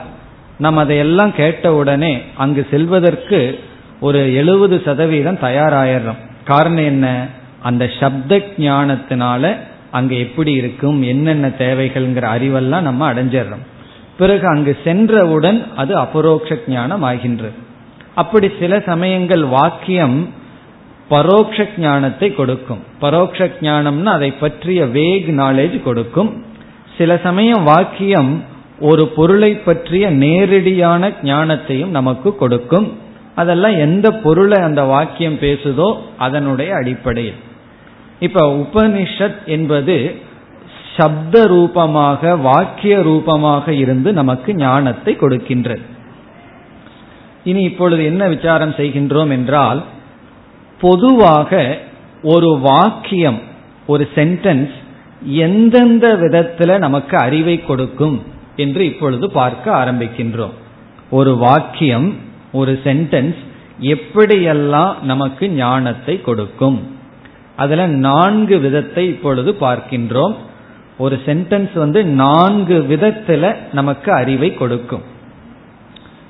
நாம் 0.58 0.76
அதையெல்லாம் 0.76 1.32
கேட்டவுடனே 1.34 2.22
அங்கு 2.36 2.66
செல்வதற்கு 2.70 3.58
ஒரு 4.00 4.34
எழுபது 4.34 4.82
சதவீதம் 4.84 5.38
தயாராயிடுறோம் 5.38 6.20
காரணம் 6.44 6.84
என்ன? 6.84 7.26
அந்த 7.62 7.90
சப்த 8.00 8.36
ஞானத்தினால 8.58 9.56
அங்கு 9.90 10.18
எப்படி 10.18 10.52
இருக்கும் 10.52 11.02
என்னென்ன 11.02 11.48
தேவைகள்ங்கிற 11.48 12.26
அறிவெல்லாம் 12.36 12.80
நம்ம 12.80 13.12
அடைஞ்சிடறோம் 13.12 13.64
பிறகு 14.18 14.46
அங்கு 14.48 14.76
சென்றவுடன் 14.84 15.66
அது 15.76 15.96
அபரோக்ஷ 15.96 16.58
ஞானம் 16.66 17.02
ஆகின்றது. 17.02 17.54
அப்படி 18.14 18.50
சில 18.60 18.80
சமயங்கள் 18.80 19.44
வாக்கியம் 19.44 20.28
பரோக்ஷ 21.08 21.66
ஞானத்தை 21.78 22.34
கொடுக்கும். 22.34 22.82
பரோக்ஷ 23.00 23.50
ஞானம்னா 23.60 24.04
அதை 24.04 24.30
பற்றிய 24.30 24.86
வேக் 24.86 25.28
நாலேஜ் 25.40 25.82
கொடுக்கும். 25.82 26.44
சில 26.98 27.16
சமயம் 27.16 27.64
வாக்கியம் 27.64 28.44
ஒரு 28.80 29.08
பொருளை 29.08 29.54
பற்றிய 29.54 30.10
நேரடியான 30.10 31.08
ஞானத்தையும் 31.08 31.94
நமக்கு 31.98 32.36
கொடுக்கும். 32.36 32.92
அதெல்லாம் 33.34 33.76
எந்த 33.78 34.12
பொருளை 34.12 34.58
அந்த 34.58 34.82
வாக்கியம் 34.82 35.38
பேசுதோ 35.38 35.96
அதனுடைய 36.18 36.74
அடிப்படையில். 36.74 37.38
இப்ப 38.20 38.40
உபனிஷத் 38.46 39.44
என்பது 39.46 40.14
சப்த 40.96 41.46
ரூபமாக 41.46 42.36
வாக்கிய 42.36 43.02
ரூபமாக 43.02 43.72
இருந்து 43.72 44.12
நமக்கு 44.12 44.54
ஞானத்தை 44.54 45.16
கொடுக்கின்றது. 45.20 45.84
இனி 47.44 47.62
இப்பொழுது 47.62 48.04
என்ன 48.04 48.28
விசாரம் 48.28 48.70
செய்கின்றோம் 48.70 49.28
என்றால் 49.28 49.84
பொதுவாக 50.80 51.78
ஒரு 52.22 52.50
வாக்கியம் 52.60 53.40
ஒரு 53.86 54.08
சென்டென்ஸ் 54.14 54.74
எந்தெந்த 55.46 56.06
விதத்தில் 56.14 56.72
நமக்கு 56.78 57.16
அறிவை 57.16 57.56
கொடுக்கும் 57.62 58.22
என்று 58.56 58.84
இப்பொழுது 58.84 59.26
பார்க்க 59.30 59.74
ஆரம்பிக்கின்றோம். 59.74 60.54
ஒரு 61.10 61.36
வாக்கியம் 61.36 62.08
ஒரு 62.52 62.80
சென்டென்ஸ் 62.84 63.40
எப்படியெல்லாம் 63.80 64.94
நமக்கு 65.02 65.44
ஞானத்தை 65.50 66.14
கொடுக்கும்? 66.20 66.78
அதுல 67.56 67.86
நான்கு 67.86 68.58
விதத்தை 68.58 69.06
இப்பொழுது 69.06 69.50
பார்க்கின்றோம். 69.60 70.34
ஒரு 70.98 71.20
சென்டென்ஸ் 71.26 71.74
வந்து 71.74 72.04
நான்கு 72.04 72.86
விதத்துல 72.88 73.54
நமக்கு 73.72 74.12
அறிவை 74.12 74.54
கொடுக்கும். 74.54 75.04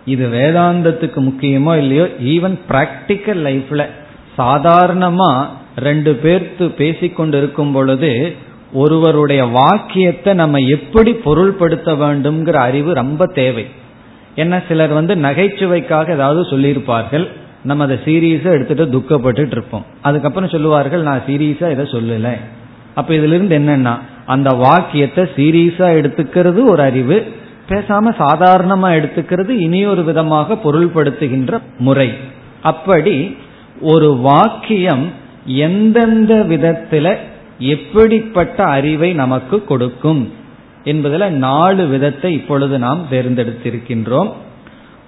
இது 0.04 0.28
வேதாந்தத்துக்கு 0.28 1.20
முக்கியமோ 1.28 1.72
இல்லையோ 1.76 2.06
ஈவன் 2.34 2.56
பிராக்டிக்கல் 2.68 3.42
லைஃப்ல 3.48 3.82
சாதாரணமா 4.38 5.30
ரெண்டு 5.76 6.20
பேர்த்து 6.22 6.64
பேசிக்கொண்டு 6.68 7.38
இருக்கும் 7.38 7.72
பொழுது 7.72 8.36
ஒருவருடைய 8.72 9.44
வாக்கியத்தை 9.44 10.34
நம்ம 10.34 10.58
எப்படி 10.58 11.12
பொருள்படுத்த 11.12 11.90
வேண்டும்ங்கிற 12.02 12.52
அறிவு 12.52 12.94
ரொம்ப 12.94 13.26
தேவை. 13.26 13.66
என்ன 14.34 14.62
சிலர் 14.68 14.92
வந்து 14.92 15.14
நகைச்சுவைக்காக 15.14 16.10
ஏதாவது 16.10 16.42
சொல்லியிருப்பார்கள். 16.42 17.28
நம்ம 17.62 17.84
அதை 17.84 17.98
சீரியஸா 18.04 18.50
எடுத்துட்டு 18.56 18.84
துக்கப்பட்டு 18.98 19.50
இருப்போம். 19.50 19.84
அதுக்கப்புறம் 20.02 20.48
சொல்லுவார்கள் 20.48 21.02
நான் 21.02 21.22
சீரியஸா 21.26 21.70
இதை 21.70 21.84
சொல்லல. 21.94 22.30
அப்ப 22.94 23.14
இதுல 23.14 23.36
இருந்து 23.38 23.58
என்னன்னா 23.58 23.94
அந்த 24.26 24.50
வாக்கியத்தை 24.50 25.24
சீரியஸா 25.36 25.88
எடுத்துக்கிறது 25.98 26.64
ஒரு 26.64 26.82
அறிவு 26.82 27.32
பேசாம 27.68 28.12
சாதாரணமா 28.18 28.88
எடுத்துக்கிறது 28.98 29.48
இனியொரு 29.48 30.04
விதமாக 30.04 30.58
பொருள்படுத்துகின்ற 30.64 31.58
முறை. 31.78 32.10
அப்படி 32.62 33.36
ஒரு 33.80 34.16
வாக்கியம் 34.16 35.12
எந்தெந்த 35.46 36.34
விதத்துல 36.34 37.16
எப்படிப்பட்ட 37.58 38.64
அறிவை 38.64 39.12
நமக்கு 39.12 39.64
கொடுக்கும் 39.64 40.32
என்பதில் 40.84 41.32
நாலு 41.32 41.86
விதத்தை 41.86 42.32
இப்பொழுது 42.32 42.78
நாம் 42.78 43.06
தேர்ந்தெடுத்திருக்கின்றோம். 43.10 44.32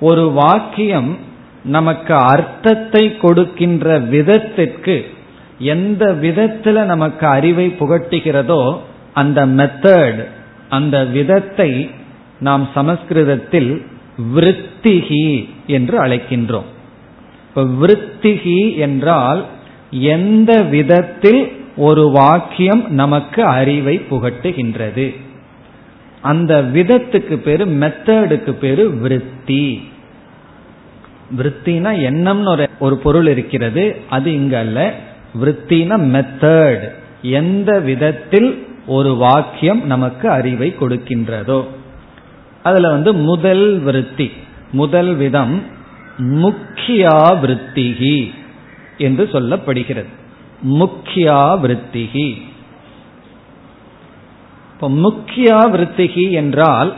ஒரு 0.00 0.30
வாக்கியம் 0.30 1.18
நமக்கு 1.64 2.14
அர்த்தத்தை 2.14 3.16
கொடுக்கின்ற 3.16 3.98
விதத்திற்கு 3.98 5.06
எந்த 5.58 6.04
விதத்துல 6.06 6.82
நமக்கு 6.82 7.26
அறிவை 7.26 7.74
புகட்டுகிறதோ 7.78 8.78
அந்த 9.14 9.46
மெத்தட் 9.46 10.24
அந்த 10.68 11.04
விதத்தை 11.04 11.90
நாம் 12.40 12.68
சமஸ்கிருதத்தில் 12.74 13.82
விருத்திகி 14.34 15.48
என்று 15.66 16.04
அழைக்கின்றோம். 16.04 16.68
இப்ப 17.54 17.62
விருத்திகி 17.62 18.76
என்றால் 18.76 19.44
எந்த 19.90 20.62
விதத்தில் 20.62 21.62
ஒரு 21.76 22.10
வாக்கியம் 22.10 22.84
நமக்கு 22.88 23.44
அறிவை 23.44 24.00
புகட்டுகின்றது. 24.10 25.16
அந்த 26.22 26.62
விதத்துக்கு 26.62 27.36
பேரு 27.36 27.66
மெத்தடுக்கு 27.66 28.52
பேரு 28.52 28.90
விருத்தி. 28.90 29.88
விருத்தினா 31.38 31.92
எண்ணம்னு 32.08 32.48
ஒரு 32.48 32.68
ஒரு 32.78 32.96
பொருள் 32.96 33.26
இருக்கிறது 33.26 34.00
அது 34.10 34.34
இங்க 34.34 34.58
அல்ல. 34.58 34.94
விருத்தினா 35.40 35.96
மெத்தட் 36.14 36.88
எந்த 37.22 37.80
விதத்தில் 37.80 38.66
ஒரு 38.86 39.14
வாக்கியம் 39.14 39.86
நமக்கு 39.86 40.30
அறிவை 40.30 40.74
கொடுக்கின்றதோ. 40.80 41.64
அதுல 42.62 42.88
வந்து 42.88 43.14
முதல் 43.14 43.78
விருத்தி 43.78 44.30
முதல் 44.72 45.14
விதம் 45.14 45.62
முக்கியா 46.20 47.16
விருத்திகி 47.42 48.32
என்று 48.98 49.24
சொல்லப்படுகிறது. 49.32 50.10
முக்கியா 50.78 51.40
விருத்திகி 51.60 52.28
இப்போ 54.72 54.88
முக்கியா 54.90 55.58
விருத்திகி 55.70 56.30
என்றால் 56.30 56.94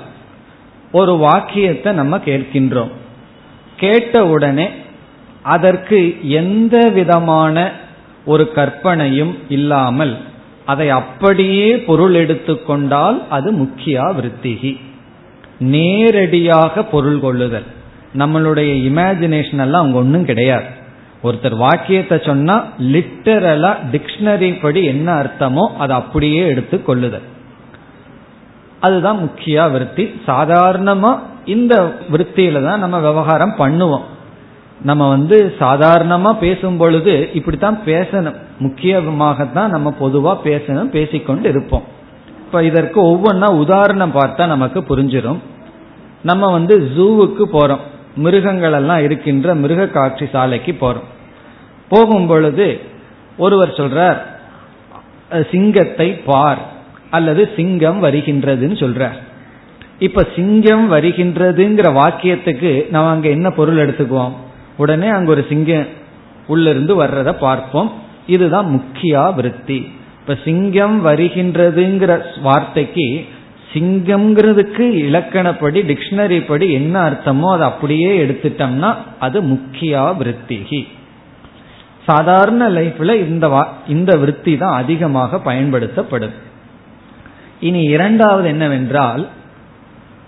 ஒரு 0.92 1.16
வாக்கியத்தை 1.16 1.92
நம்ம 1.92 2.16
கேட்கின்றோம். 2.16 2.92
கேட்ட 3.76 4.26
உடனே 4.26 4.68
அதற்கு 5.42 6.16
எந்த 6.22 6.88
விதமான 6.88 7.72
ஒரு 8.24 8.52
கற்பனையும் 8.54 9.38
இல்லாமல் 9.48 10.16
அதை 10.64 10.88
அப்படியே 10.90 11.76
பொருள் 11.78 12.14
எடுத்துக்கொண்டால் 12.14 13.28
அது 13.28 13.52
முக்கியா 13.52 14.04
விருத்திகி 14.18 14.76
நேரடியாக 15.58 16.84
பொருள் 16.84 17.20
கொள்ளுதல். 17.20 17.80
நம்மளுடைய 18.18 18.70
இமேஜினேஷன் 18.90 19.60
எல்லாம் 19.60 19.82
அங்க 19.82 19.98
ஒன்றும் 19.98 20.24
கிடையாது. 20.24 20.64
ஒருத்தர் 21.24 21.56
வாக்கியத்தை 21.56 22.18
சொன்னா 22.24 22.64
லிட்டரலா 22.78 23.70
டிக்ஷனரி 23.92 24.60
படி 24.62 24.84
என்ன 24.84 25.08
அர்த்தமோ 25.22 25.64
அதை 25.78 25.96
அப்படியே 25.96 26.42
எடுத்து 26.46 26.82
கொள்ளுதல். 26.82 27.28
அதுதான் 28.80 29.18
முக்கிய 29.18 29.66
விருத்தி. 29.68 30.04
சாதாரணமா 30.26 31.18
இந்த 31.44 31.94
விற்த்தியில 32.12 32.64
தான் 32.64 32.78
நம்ம 32.78 32.98
விவகாரம் 32.98 33.54
பண்ணுவோம். 33.58 34.06
நம்ம 34.82 35.08
வந்து 35.08 35.54
சாதாரணமா 35.60 36.32
பேசும் 36.32 36.76
பொழுது 36.76 37.30
இப்படித்தான் 37.34 37.78
பேசணும். 37.86 38.38
முக்கியமாகத்தான் 38.58 39.68
நம்ம 39.68 39.94
பொதுவா 40.00 40.32
பேசணும் 40.44 40.90
பேசிக்கொண்டு 40.90 41.48
இருப்போம். 41.48 41.82
இப்ப 42.38 42.64
இதற்கு 42.64 42.98
ஒவ்வொன்றா 43.06 43.48
உதாரணம் 43.54 44.14
பார்த்தா 44.14 44.46
நமக்கு 44.46 44.80
புரிஞ்சிடும் 44.80 45.38
நம்ம 46.22 46.50
வந்து 46.50 46.92
ஜூவுக்கு 46.96 47.44
போறோம். 47.52 47.84
மிருகங்கள் 48.14 48.72
எல்லாம் 48.72 49.02
இருக்கின்ற 49.02 49.54
மிருக 49.54 49.86
காட்சி 49.86 50.26
சாலைக்கு 50.32 50.72
போறோம். 50.72 51.08
போகும் 51.88 52.26
பொழுது 52.26 52.80
ஒருவர் 53.36 53.72
சொல்றார் 53.72 54.20
சிங்கத்தை 55.50 56.12
பார் 56.12 56.58
அல்லது 57.10 57.50
சிங்கம் 57.56 58.02
வருகின்றதுன்னு 58.04 58.76
சொல்றார். 58.84 59.18
இப்ப 59.98 60.26
சிங்கம் 60.36 60.92
வருகின்றதுங்கிற 60.92 61.88
வாக்கியத்துக்கு 62.00 62.90
நம்ம 62.90 63.10
அங்க 63.10 63.28
என்ன 63.28 63.50
பொருள் 63.50 63.80
எடுத்துக்குவோம்? 63.82 64.32
உடனே 64.76 65.08
அங்க 65.08 65.30
ஒரு 65.30 65.46
சிங்கம் 65.48 65.86
உள்ளிருந்து 66.46 67.04
வர்றத 67.04 67.32
பார்ப்போம். 67.32 67.92
இதுதான் 68.26 68.68
முக்கியா 68.74 69.34
விருத்தி. 69.34 69.92
இப்ப 70.20 70.38
சிங்கம் 70.44 71.06
வருகின்றதுங்கிற 71.06 72.20
வார்த்தைக்கு 72.42 73.26
சிங்கம்ங்கிறதுக்கு 73.72 74.84
இலக்கணப்படி 75.06 75.80
டிக்ஷனரி 75.90 76.46
படி 76.46 76.72
என்ன 76.72 76.94
அர்த்தமோ 77.10 77.48
அதை 77.52 77.66
அப்படியே 77.68 78.26
எடுத்துட்டோம்னா 78.26 78.94
அது 79.18 79.42
முக்கியா 79.42 80.02
விருத்திகி 80.18 80.86
சாதாரண 82.06 82.68
லைஃப்ல 82.70 83.14
இந்த 83.26 83.46
இந்த 83.88 84.12
விற்பி 84.16 84.58
தான் 84.58 84.74
அதிகமாக 84.74 85.38
பயன்படுத்தப்படும். 85.38 86.32
இனி 87.60 87.82
இரண்டாவது 87.82 88.48
என்னவென்றால் 88.48 89.28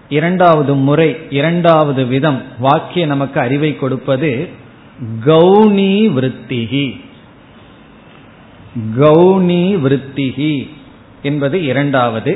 இரண்டாவது 0.08 0.74
முறை 0.74 1.16
இரண்டாவது 1.30 2.06
விதம் 2.06 2.42
வாக்கிய 2.60 3.06
நமக்கு 3.06 3.40
அறிவை 3.40 3.76
கொடுப்பது 3.76 4.48
கௌனி 5.26 5.94
விற்த்திகி 6.16 6.86
கௌனி 8.98 9.64
விற்த்திகி 9.84 10.68
என்பது 11.22 11.64
இரண்டாவது. 11.64 12.32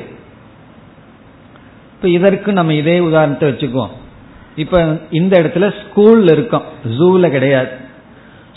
இப்ப 1.98 2.08
இதற்கு 2.08 2.52
நம்ம 2.52 2.74
இதே 2.74 2.98
உதாரணத்தை 2.98 3.48
வச்சுக்குவோம். 3.48 3.90
இப்ப 4.56 4.98
இந்த 5.11 5.42
இடத்துல 5.42 5.74
ஸ்கூல்ல 5.82 6.32
இருக்கோம். 6.32 6.62
ஜூல 6.98 7.30
கிடையாது. 7.30 7.68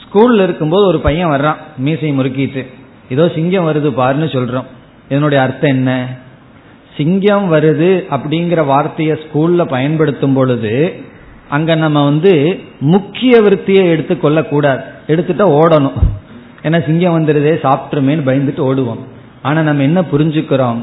ஸ்கூல்ல 0.04 0.44
இருக்கும்போது 0.44 0.86
ஒரு 0.86 1.00
பையன் 1.00 1.30
வர்றான். 1.30 1.56
மீசை 1.78 2.12
முறுக்கிட்டு. 2.12 2.66
ஏதோ 3.10 3.32
சிங்கம் 3.36 3.68
வருது 3.68 4.00
பாருன்னு 4.00 4.30
சொல்றோம். 4.32 4.66
இதனுடைய 5.10 5.44
அர்த்தம் 5.44 5.70
என்ன? 5.70 6.08
சிங்கம் 6.98 7.54
வருது 7.54 8.04
அப்படிங்கிற 8.12 8.66
வார்த்தையை 8.66 9.18
ஸ்கூல்ல 9.18 9.66
பயன்படுத்தும் 9.66 10.34
பொழுது 10.34 11.04
அங்க 11.50 11.76
நம்ம 11.76 12.04
வந்து 12.04 12.60
முக்கிய 12.80 13.42
விற்த்தியை 13.42 13.90
எடுத்துக்கொள்ள 13.90 14.44
கூடாது 14.44 14.84
எடுத்துட்டா 15.08 15.60
ஓடணும். 15.62 16.00
ஏன்னா 16.64 16.86
சிங்கம் 16.86 17.20
வந்துருதே 17.20 17.58
சாப்பிட்டுருமேன்னு 17.66 18.28
பயந்துட்டு 18.30 18.64
ஓடுவோம். 18.64 19.04
ஆனா 19.42 19.62
நம்ம 19.62 19.84
என்ன 19.84 20.02
புரிஞ்சுக்கிறோம்? 20.02 20.78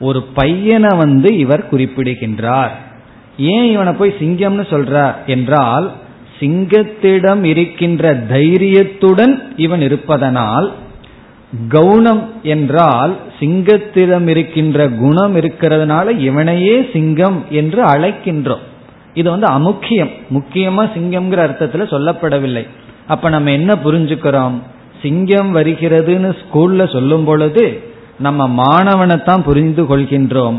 ஒரு 0.00 0.22
பையனை 0.22 0.98
வந்து 0.98 1.38
இவர் 1.38 1.68
குறிப்பிடுகின்றார். 1.68 2.78
ஏன் 3.38 3.70
இவனை 3.70 3.92
போய் 3.92 4.14
சிங்கம்னு 4.18 4.62
சொல்றார்? 4.70 5.14
என்றால் 5.26 5.92
சிங்கத்திடம் 6.40 7.44
இருக்கின்ற 7.44 8.14
தைரியத்துடன் 8.14 9.42
இவன் 9.56 9.82
இருப்பதனால் 9.82 10.72
கவுனம் 11.68 12.22
என்றால் 12.42 13.16
சிங்கத்திடம் 13.40 14.26
இருக்கின்ற 14.26 14.88
குணம் 14.88 15.36
இருக்கிறதுனால 15.36 16.18
இவனையே 16.18 16.88
சிங்கம் 16.92 17.44
என்று 17.50 17.84
அழைக்கின்றோம். 17.84 18.64
இது 19.14 19.30
வந்து 19.30 19.46
அமுக்கியம். 19.46 20.10
முக்கியமா 20.34 20.90
சிங்கம்ங்கிற 20.94 21.40
அர்த்தத்துல 21.46 21.84
சொல்லப்படவில்லை. 21.90 22.66
அப்ப 23.06 23.28
நம்ம 23.28 23.52
என்ன 23.52 23.74
புரிஞ்சுக்கிறோம்? 23.84 24.58
சிங்கம் 25.02 25.56
வருகிறதுன்னு 25.56 26.36
ஸ்கூல்ல 26.42 26.92
சொல்லும் 26.92 27.24
பொழுது 27.24 27.89
நம்ம 28.20 28.40
மாணவனைத்தான் 28.62 29.46
புரிந்து 29.48 29.82
கொள்கின்றோம். 29.82 30.58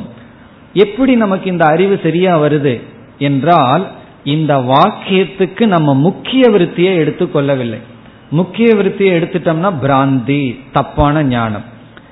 எப்படி 0.73 1.15
நமக்கு 1.15 1.47
இந்த 1.49 1.63
அறிவு 1.65 1.95
சரியா 2.03 2.33
வருது 2.39 2.73
என்றால் 3.17 3.83
இந்த 4.23 4.53
வாக்கியத்துக்கு 4.71 5.63
நம்ம 5.65 5.93
முக்கிய 6.07 6.43
விருத்தியை 6.49 6.93
எடுத்துக்கொள்ளவில்லை 7.03 7.79
முக்கிய 8.29 8.67
விருத்தியை 8.75 9.13
எடுத்துட்டோம்னா 9.19 9.69
பிராந்தி 9.83 10.41
தப்பான 10.71 11.23
ஞானம். 11.23 11.65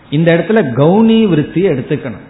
இந்த 0.09 0.29
இடத்துல 0.33 0.61
கவுனி 0.79 1.19
விருத்தியை 1.31 1.67
எடுத்துக்கணும். 1.73 2.25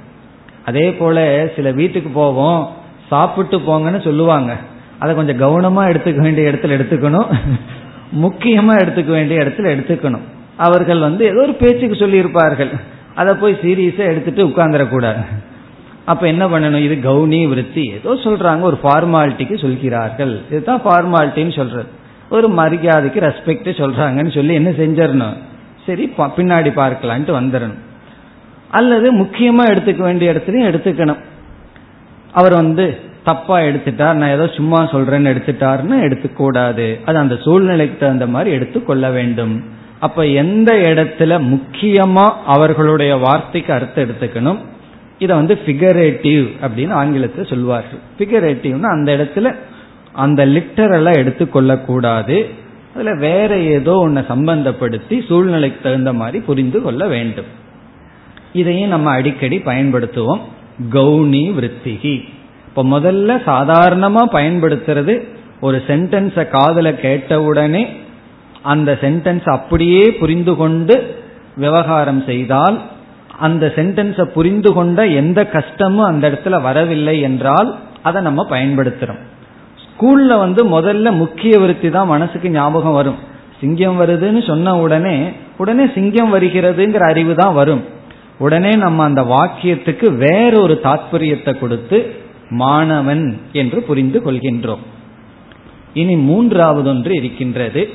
அதே 0.65 0.87
போல 0.91 1.17
சில 1.55 1.71
வீட்டுக்கு 1.71 2.09
போவோம் 2.09 2.61
சாப்பிட்டு 3.09 3.57
போங்கன்னு 3.59 4.01
சொல்லுவாங்க. 4.03 4.51
அதை 4.99 5.11
கொஞ்சம் 5.15 5.41
கவனமா 5.43 5.83
எடுத்துக்க 5.91 6.21
வேண்டிய 6.21 6.51
இடத்துல 6.51 6.77
எடுத்துக்கணும். 6.77 7.29
முக்கியமா 8.23 8.73
எடுத்துக்க 8.83 9.11
வேண்டிய 9.17 9.39
இடத்துல 9.43 9.67
எடுத்துக்கணும். 9.75 10.25
அவர்கள் 10.57 10.99
வந்து 10.99 11.23
ஏதோ 11.25 11.41
ஒரு 11.41 11.53
பேச்சுக்கு 11.53 11.97
சொல்லியிருப்பார்கள். 12.05 12.71
அதை 13.19 13.33
போய் 13.41 13.61
சீரியஸா 13.63 14.03
எடுத்துட்டு 14.11 14.47
உட்கார்ந்துடக்கூடாது 14.47 15.23
அப்ப 16.11 16.23
என்ன 16.33 16.43
பண்ணணும்? 16.51 16.83
இது 16.85 16.95
கவுனி 17.07 17.39
விருத்தி. 17.49 17.83
ஏதோ 17.97 18.11
சொல்றாங்க 18.23 18.61
ஒரு 18.69 18.77
ஃபார்மாலிட்டிக்கு 18.83 19.55
சொல்கிறார்கள். 19.63 20.33
இதுதான் 20.49 20.83
ஃபார்மாலிட்டின்னு 20.85 21.53
சொல்றது. 21.57 21.89
ஒரு 22.35 22.47
மரியாதைக்கு 22.59 23.19
ரெஸ்பெக்ட் 23.25 23.69
சொல்றாங்கன்னு 23.81 24.33
சொல்லி 24.37 24.53
என்ன 24.59 24.71
செஞ்சிடணும்? 24.79 25.35
சரி 25.85 26.05
பின்னாடி 26.37 26.69
பார்க்கலான்ட்டு 26.79 27.33
வந்துடணும். 27.39 27.79
அல்லது 28.79 29.07
முக்கியமா 29.21 29.63
எடுத்துக்க 29.73 30.01
வேண்டிய 30.07 30.33
இடத்துலையும் 30.33 30.69
எடுத்துக்கணும். 30.71 31.21
அவர் 32.39 32.55
வந்து 32.61 32.85
தப்பா 33.29 33.55
எடுத்துட்டார் 33.69 34.19
நான் 34.19 34.35
ஏதோ 34.35 34.45
சும்மா 34.57 34.79
சொல்றேன்னு 34.91 35.31
எடுத்துட்டாருன்னு 35.33 35.97
எடுத்துக்கூடாது 36.07 36.85
அது 37.05 37.17
அந்த 37.23 37.35
சூழ்நிலைக்கு 37.45 37.97
தகுந்த 38.01 38.27
மாதிரி 38.35 38.51
எடுத்துக்கொள்ள 38.57 39.05
வேண்டும். 39.17 39.55
அப்ப 39.99 40.25
எந்த 40.25 40.73
இடத்துல 40.73 41.31
முக்கியமா 41.43 42.31
அவர்களுடைய 42.45 43.15
வார்த்தைக்கு 43.15 43.73
அர்த்தம் 43.73 44.03
எடுத்துக்கணும்? 44.03 44.57
இதை 45.19 45.35
வந்து 45.35 45.59
ஃபிகரேட்டிவ் 45.65 46.47
அப்படின்னு 46.61 46.91
ஆங்கிலத்தில் 46.91 47.45
சொல்வார்கள். 47.45 47.99
ஃபிகரேட்டிவ்னா 48.17 48.83
அந்த 48.83 49.11
இடத்துல 49.13 49.55
அந்த 50.13 50.45
லிட்டரெல்லாம் 50.45 51.15
எடுத்துக்கொள்ள 51.15 51.77
கூடாது 51.77 52.49
அதுல 52.93 53.15
வேற 53.15 53.57
ஏதோ 53.57 54.03
ஒன்ன 54.07 54.21
சம்பந்தப்படுத்தி 54.21 55.25
சூழ்நிலைக்கு 55.27 55.79
தகுந்த 55.83 56.13
மாதிரி 56.13 56.43
புரிந்து 56.45 56.81
கொள்ள 56.81 57.07
வேண்டும். 57.07 57.45
இதையும் 58.53 58.89
நம்ம 58.89 59.09
அடிக்கடி 59.09 59.57
பயன்படுத்துவோம். 59.57 60.39
கவுனி 60.91 61.43
விற்த்திகி 61.57 62.23
இப்ப 62.67 62.83
முதல்ல 62.83 63.31
சாதாரணமா 63.45 64.21
பயன்படுத்துறது 64.31 65.23
ஒரு 65.61 65.83
சென்டென்ஸை 65.87 66.47
காதல 66.47 66.93
கேட்டவுடனே 66.93 67.89
அந்த 68.61 68.97
சென்டென்ஸ் 69.01 69.49
அப்படியே 69.49 70.11
புரிந்து 70.11 70.55
கொண்டு 70.55 71.15
விவகாரம் 71.55 72.23
செய்தால் 72.25 72.79
அந்த 73.39 73.73
சென்டென்ஸை 73.75 74.23
புரிந்து 74.23 74.73
கொண்ட 74.73 75.07
எந்த 75.07 75.45
கஷ்டமும் 75.45 76.05
அந்த 76.05 76.29
இடத்துல 76.29 76.61
வரவில்லை 76.61 77.21
என்றால் 77.21 77.75
அதை 78.03 78.21
நம்ம 78.21 78.47
பயன்படுத்துறோம். 78.49 79.19
ஸ்கூல்ல 79.83 80.37
வந்து 80.37 80.65
முதல்ல 80.65 81.11
முக்கிய 81.17 81.59
விருத்தி 81.59 81.89
தான் 81.89 82.07
மனசுக்கு 82.07 82.49
ஞாபகம் 82.49 82.93
வரும். 82.93 83.15
சிங்கம் 83.59 84.01
வருதுன்னு 84.01 84.47
சொன்ன 84.47 84.77
உடனே 84.79 85.31
உடனே 85.57 85.87
சிங்கம் 85.87 86.33
வருகிறதுங்கிற 86.33 87.09
அறிவு 87.09 87.35
தான் 87.35 87.53
வரும். 87.53 87.83
உடனே 88.37 88.71
நம்ம 88.71 89.03
அந்த 89.03 89.21
வாக்கியத்துக்கு 89.21 90.17
வேறொரு 90.17 90.79
தாத்பரியத்தை 90.83 91.59
கொடுத்து 91.59 92.15
மாணவன் 92.49 93.39
என்று 93.51 93.81
புரிந்து 93.81 94.21
கொள்கின்றோம். 94.25 94.79
இனி 95.93 96.15
மூன்றாவது 96.15 96.89
ஒன்று 96.89 97.13
இருக்கின்றது. 97.15 97.89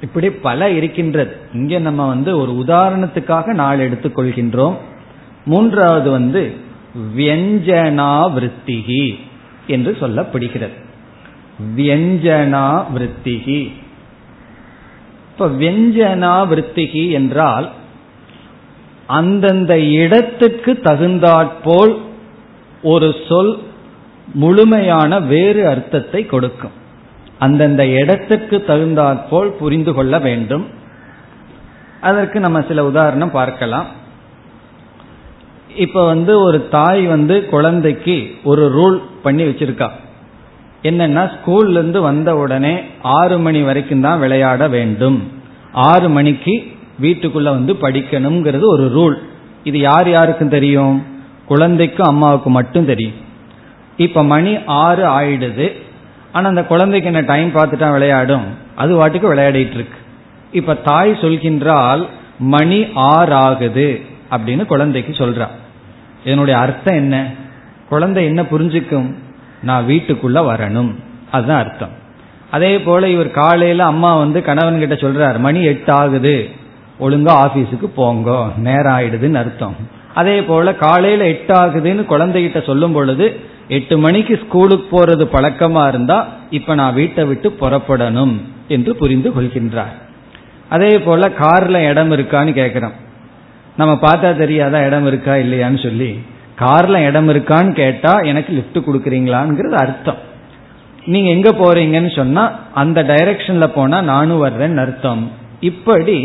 இப்படி 0.00 0.30
பல 0.30 0.70
இருக்கின்றது. 0.70 1.36
இங்க 1.54 1.78
நம்ம 1.78 2.06
வந்து 2.06 2.38
ஒரு 2.38 2.52
உதாரணத்துக்காக 2.52 3.46
நாள் 3.46 3.90
எடுத்துக்கொள்கின்றோம். 3.90 4.74
மூன்றாவது 5.44 6.10
வந்து 6.10 6.54
வியஞ்சனாவிருத்திகி 7.16 9.18
என்று 9.66 9.96
சொல்லப்படுகிறது. 10.00 10.74
வியஞ்சனாவிருத்திகி 11.76 13.72
இப்ப 15.30 15.48
வியஞ்சனாவிருத்திகி 15.48 17.10
என்றால் 17.10 17.70
அந்தந்த 19.06 19.80
இடத்துக்கு 19.80 20.78
தகுந்தாற்போல் 20.82 21.98
ஒரு 22.82 23.14
சொல் 23.28 23.58
முழுமையான 24.34 25.20
வேறு 25.20 25.68
அர்த்தத்தை 25.68 26.26
கொடுக்கும். 26.26 26.70
அந்தந்த 27.40 27.82
இடத்துக்கு 28.00 28.56
தகுந்தாற்போல் 28.64 29.50
புரிந்து 29.52 29.92
கொள்ள 29.94 30.18
வேண்டும். 30.18 30.66
அதற்கு 32.00 32.40
நம்ம 32.40 32.58
சில 32.68 32.84
உதாரணம் 32.84 33.30
பார்க்கலாம். 33.30 33.86
இப்ப 35.76 36.06
வந்து 36.06 36.32
ஒரு 36.40 36.68
தாய் 36.68 37.02
வந்து 37.06 37.48
குழந்தைக்கு 37.48 38.16
ஒரு 38.44 38.64
ரூல் 38.76 38.98
பண்ணி 39.22 39.42
வச்சிருக்கா. 39.42 39.88
என்னன்னா 40.82 41.22
ஸ்கூல்ல 41.34 41.70
இருந்து 41.70 42.00
வந்த 42.00 42.36
உடனே 42.36 42.74
ஆறு 43.02 43.38
மணி 43.38 43.62
வரைக்கும் 43.62 44.00
தான் 44.00 44.18
விளையாட 44.18 44.68
வேண்டும். 44.68 45.18
ஆறு 45.72 46.08
மணிக்கு 46.08 46.54
வீட்டுக்குள்ள 47.00 47.50
வந்து 47.56 47.72
படிக்கணுங்கிறது 47.72 48.66
ஒரு 48.66 48.86
ரூல். 48.96 49.16
இது 49.64 49.78
யார் 49.78 50.08
யாருக்கும் 50.10 50.54
தெரியும்? 50.56 50.96
குழந்தைக்கும் 51.46 52.06
அம்மாவுக்கு 52.06 52.50
மட்டும் 52.50 52.84
தெரியும். 52.84 53.18
இப்ப 53.96 54.24
மணி 54.24 54.58
ஆறு 54.82 55.04
ஆயிடுது. 55.20 55.66
ஆனா 56.32 56.48
அந்த 56.48 56.64
குழந்தைக்கு 56.64 57.12
என்ன 57.12 57.26
டைம் 57.26 57.54
பார்த்துட்டா 57.54 57.92
விளையாடும்? 57.92 58.44
அது 58.76 59.06
வாட்டுக்கு 59.06 59.34
விளையாடிட்டு 59.34 59.74
இருக்கு. 59.74 59.98
இப்ப 60.52 60.74
தாய் 60.74 61.10
சொல்கின்றால் 61.10 62.06
மணி 62.38 62.86
ஆறு 62.94 63.32
ஆகுது 63.32 64.00
அப்படின்னு 64.30 64.66
குழந்தைக்கு 64.66 65.12
சொல்றா. 65.12 65.46
இதனுடைய 66.24 66.60
அர்த்தம் 66.60 66.94
என்ன? 66.94 67.26
குழந்தை 67.88 68.24
என்ன 68.24 68.42
புரிஞ்சுக்கும்? 68.42 69.14
நான் 69.62 69.86
வீட்டுக்குள்ள 69.86 70.38
வரணும். 70.38 70.94
அதுதான் 71.30 71.58
அர்த்தம். 71.58 71.98
அதே 72.50 72.80
போல 72.80 73.08
இவர் 73.08 73.30
காலையில 73.30 73.84
அம்மா 73.84 74.16
வந்து 74.16 74.42
கணவன் 74.42 74.78
கிட்ட 74.78 74.94
சொல்றார் 74.94 75.38
மணி 75.38 75.62
எட்டு 75.62 75.92
ஆகுது 75.92 76.48
ஒழுங்கா 77.00 77.46
ஆபீஸுக்கு 77.46 77.86
போங்க. 77.86 78.48
நேரம் 78.56 78.98
ஆயிடுதுன்னு 78.98 79.34
அர்த்தம். 79.34 79.76
அதே 80.14 80.42
போல 80.42 80.74
காலையில 80.74 81.26
எட்டு 81.26 81.54
ஆகுதுன்னு 81.54 82.12
குழந்தைகிட்ட 82.12 82.64
சொல்லும் 82.64 82.92
பொழுது 82.92 83.40
எட்டு 83.76 83.94
மணிக்கு 83.98 84.34
ஸ்கூலுக்கு 84.44 84.86
போறது 84.92 85.24
பழக்கமா 85.34 85.82
இருந்தா 85.88 86.18
இப்ப 86.58 86.74
நான் 86.80 86.96
வீட்டை 87.00 87.24
விட்டு 87.24 87.48
புறப்படணும் 87.60 88.34
என்று 88.68 88.92
புரிந்து 88.96 89.30
கொள்கின்றார். 89.36 89.94
அதே 90.68 90.90
போல 90.98 91.28
கார்ல 91.42 91.76
இடம் 91.90 92.12
இருக்கான்னு 92.16 92.52
கேட்கிறோம் 92.52 92.96
நம்ம 93.76 93.92
பார்த்தா 94.06 94.30
தெரியாதா 94.36 94.78
இடம் 94.86 95.06
இருக்கா 95.06 95.34
இல்லையான்னு 95.34 95.80
சொல்லி 95.82 96.10
கார்ல 96.62 96.96
இடம் 97.08 97.28
இருக்கான்னு 97.32 97.72
கேட்டா 97.72 98.12
எனக்கு 98.30 98.50
லிப்ட் 98.58 98.86
கொடுக்குறீங்களாங்கிறது 98.86 99.76
அர்த்தம். 99.84 100.20
நீங்க 101.04 101.28
எங்க 101.36 101.50
போறீங்கன்னு 101.62 102.12
சொன்னா 102.16 102.42
அந்த 102.82 103.02
டைரக்ஷன்ல 103.02 103.66
போனா 103.66 103.98
நானும் 104.12 104.44
வர்றேன்னு 104.44 104.82
அர்த்தம். 104.86 105.22
இப்படி 105.60 106.18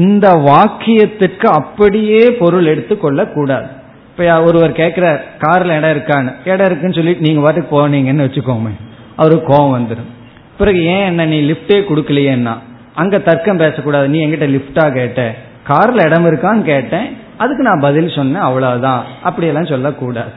இந்த 0.00 0.26
வாக்கியத்துக்கு 0.50 1.46
அப்படியே 1.60 2.24
பொருள் 2.40 2.66
எடுத்துக்கொள்ள 2.66 3.22
கூடாது 3.36 3.68
இப்ப 4.16 4.42
ஒருவர் 4.42 4.72
கேட்கிறார் 4.72 5.24
கார்ல 5.38 5.76
இடம் 5.76 5.90
இருக்கான்னு. 5.90 6.34
இடம் 6.44 6.66
இருக்குன்னு 6.66 6.94
சொல்லிட்டு 6.94 7.20
நீங்க 7.20 7.40
பாட்டுக்கு 7.40 7.88
போனீங்கன்னு 7.88 8.28
வச்சுக்கோங்க 8.28 8.70
அவருக்கு 9.16 9.52
கோவம் 9.52 9.80
வந்துடும் 9.80 10.10
பிறகு 10.58 10.84
ஏன் 10.84 11.04
என்ன 11.04 11.24
நீ 11.24 11.50
லிப்டே 11.50 11.70
கொடுக்கலையேன்னா? 11.70 12.58
அங்க 12.94 13.18
தர்க்கம் 13.18 13.56
பேசக்கூடாது. 13.56 14.08
நீ 14.08 14.26
எங்கிட்ட 14.26 14.62
லிப்டா 14.62 14.92
கேட்ட. 14.92 15.34
கார்ல 15.68 16.04
இடம் 16.04 16.26
இருக்கான்னு 16.26 16.62
கேட்டேன். 16.62 17.16
அதுக்கு 17.38 17.62
நான் 17.62 17.80
பதில் 17.80 18.08
சொன்னேன் 18.08 18.42
அவ்வளவுதான். 18.42 19.04
அப்படியெல்லாம் 19.22 19.66
சொல்லக்கூடாது. 19.66 20.30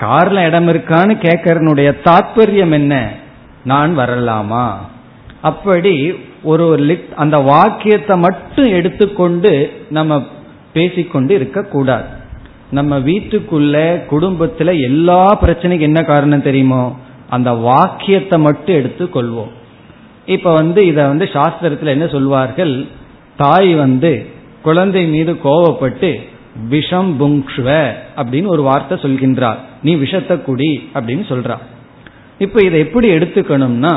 கார்ல 0.00 0.46
இடம் 0.46 0.68
இருக்கான்னு 0.68 1.16
கேட்கறனுடைய 1.22 1.94
தாற்பயம் 2.04 2.70
என்ன? 2.70 3.10
நான் 3.64 3.98
வரலாமா? 3.98 4.72
அப்படி 5.40 6.12
ஒரு 6.42 6.76
லிட் 6.76 7.14
அந்த 7.14 7.38
வாக்கியத்தை 7.38 8.18
மட்டும் 8.18 8.64
எடுத்துக்கொண்டு 8.64 9.72
நம்ம 9.90 10.26
பேசிக்கொண்டு 10.72 11.34
இருக்கக்கூடாது. 11.34 12.17
நம்ம 12.70 12.98
வீட்டுக்குள்ள 12.98 13.76
குடும்பத்துல 14.10 14.80
எல்லா 14.80 15.38
பிரச்சனைக்கு 15.42 15.80
என்ன 15.80 16.02
காரணம் 16.02 16.42
தெரியுமோ 16.42 16.82
அந்த 17.28 17.50
வாக்கியத்தை 17.52 18.40
மட்டும் 18.40 18.76
எடுத்துக்கொள்வோம். 18.76 19.52
இப்ப 20.26 20.52
வந்து 20.52 20.86
இத 20.86 21.06
வந்து 21.06 21.24
சாஸ்திரத்துல 21.24 21.86
என்ன 21.86 22.06
சொல்வார்கள்? 22.06 22.86
தாய் 23.36 23.74
வந்து 23.74 24.26
குழந்தை 24.62 25.06
மீது 25.06 25.32
கோவப்பட்டு 25.44 26.10
விஷம் 26.68 27.10
புங்ஷுவ 27.20 27.68
அப்படின்னு 28.16 28.46
ஒரு 28.46 28.62
வார்த்தை 28.62 28.98
சொல்கின்றார் 29.02 29.58
நீ 29.82 29.94
விஷத்தை 29.94 30.36
குடி 30.42 30.88
அப்படின்னு 30.94 31.24
சொல்றார் 31.28 31.64
இப்ப 32.38 32.62
இதை 32.64 32.78
எப்படி 32.80 33.08
எடுத்துக்கணும்னா 33.10 33.92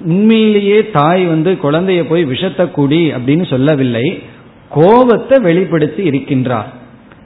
உண்மையிலேயே 0.00 0.90
தாய் 0.90 1.24
வந்து 1.24 1.52
குழந்தைய 1.52 2.02
போய் 2.08 2.24
விஷத்தை 2.24 2.70
குடி 2.70 3.12
அப்படின்னு 3.12 3.46
சொல்லவில்லை 3.46 4.22
கோபத்தை 4.68 5.38
வெளிப்படுத்தி 5.40 6.10
இருக்கின்றார் 6.10 6.70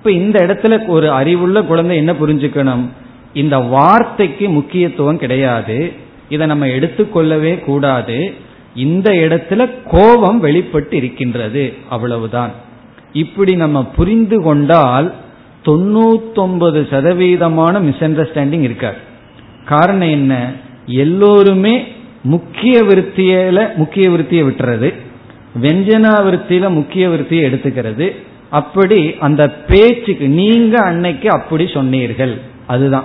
இப்ப 0.01 0.13
இந்த 0.13 0.47
இடத்துல 0.47 0.87
ஒரு 0.87 1.11
அறிவுள்ள 1.11 1.63
குழந்தை 1.63 1.97
என்ன 1.97 2.13
புரிஞ்சுக்கணும்? 2.13 2.85
இந்த 3.35 3.59
வார்த்தைக்கு 3.59 4.49
முக்கியத்துவம் 4.49 5.19
கிடையாது. 5.19 5.93
இதை 6.29 6.47
நம்ம 6.47 6.67
எடுத்துக்கொள்ளவே 6.67 7.61
கூடாது. 7.61 8.35
இந்த 8.75 9.11
இடத்துல 9.11 9.71
கோபம் 9.91 10.41
வெளிப்பட்டு 10.41 10.97
இருக்கின்றது. 10.97 11.75
அவ்வளவுதான். 11.89 12.51
இப்படி 13.13 13.55
நம்ம 13.55 13.85
புரிந்து 13.85 14.43
கொண்டால் 14.43 15.15
தொண்ணூத்தொன்பது 15.65 16.89
சதவீதமான 16.91 17.81
மிஸ் 17.81 18.01
அண்டர்ஸ்டாண்டிங் 18.01 18.61
இருக்காது. 18.61 18.97
காரணம் 19.65 20.09
என்ன? 20.09 20.53
எல்லோருமே 20.87 21.93
முக்கிய 22.23 22.83
விருத்தியில 22.83 23.75
முக்கிய 23.75 24.11
விருத்தியை 24.11 24.45
விட்டுறது. 24.45 24.95
வெஞ்சனா 25.63 26.23
விருத்தியில 26.23 26.69
முக்கிய 26.69 27.09
விருத்தியை 27.09 27.45
எடுத்துக்கிறது. 27.51 28.17
அப்படி 28.51 29.15
அந்த 29.21 29.51
பேச்சுக்கு 29.51 30.29
நீங்க 30.29 30.85
அன்னைக்கு 30.85 31.31
அப்படி 31.31 31.71
சொன்னீர்கள். 31.75 32.41
அதுதான். 32.67 33.05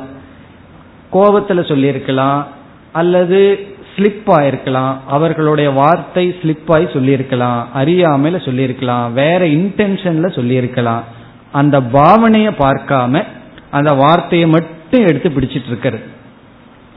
கோபத்துல 1.14 1.68
சொல்லியிருக்கலாம் 1.68 2.48
அல்லது 2.92 3.68
ஸ்லிப் 3.96 4.22
ஆயிருக்கலாம். 4.26 4.96
அவர்களுடைய 5.08 5.70
வார்த்தை 5.70 6.36
ஸ்லிப் 6.42 6.74
ஆகி 6.74 6.88
சொல்லியிருக்கலாம். 6.94 7.68
அறியாமையில 7.76 8.46
சொல்லியிருக்கலாம். 8.46 9.14
வேற 9.14 9.46
இன்டென்ஷன்ல 9.46 10.36
சொல்லியிருக்கலாம். 10.36 11.04
அந்த 11.52 11.80
பாவனையை 11.80 12.52
பார்க்காம 12.60 13.24
அந்த 13.72 13.94
வார்த்தையை 13.94 14.48
மட்டும் 14.48 15.08
எடுத்து 15.08 15.30
பிடிச்சிட்டு 15.30 15.68
இருக்கிறது 15.68 16.04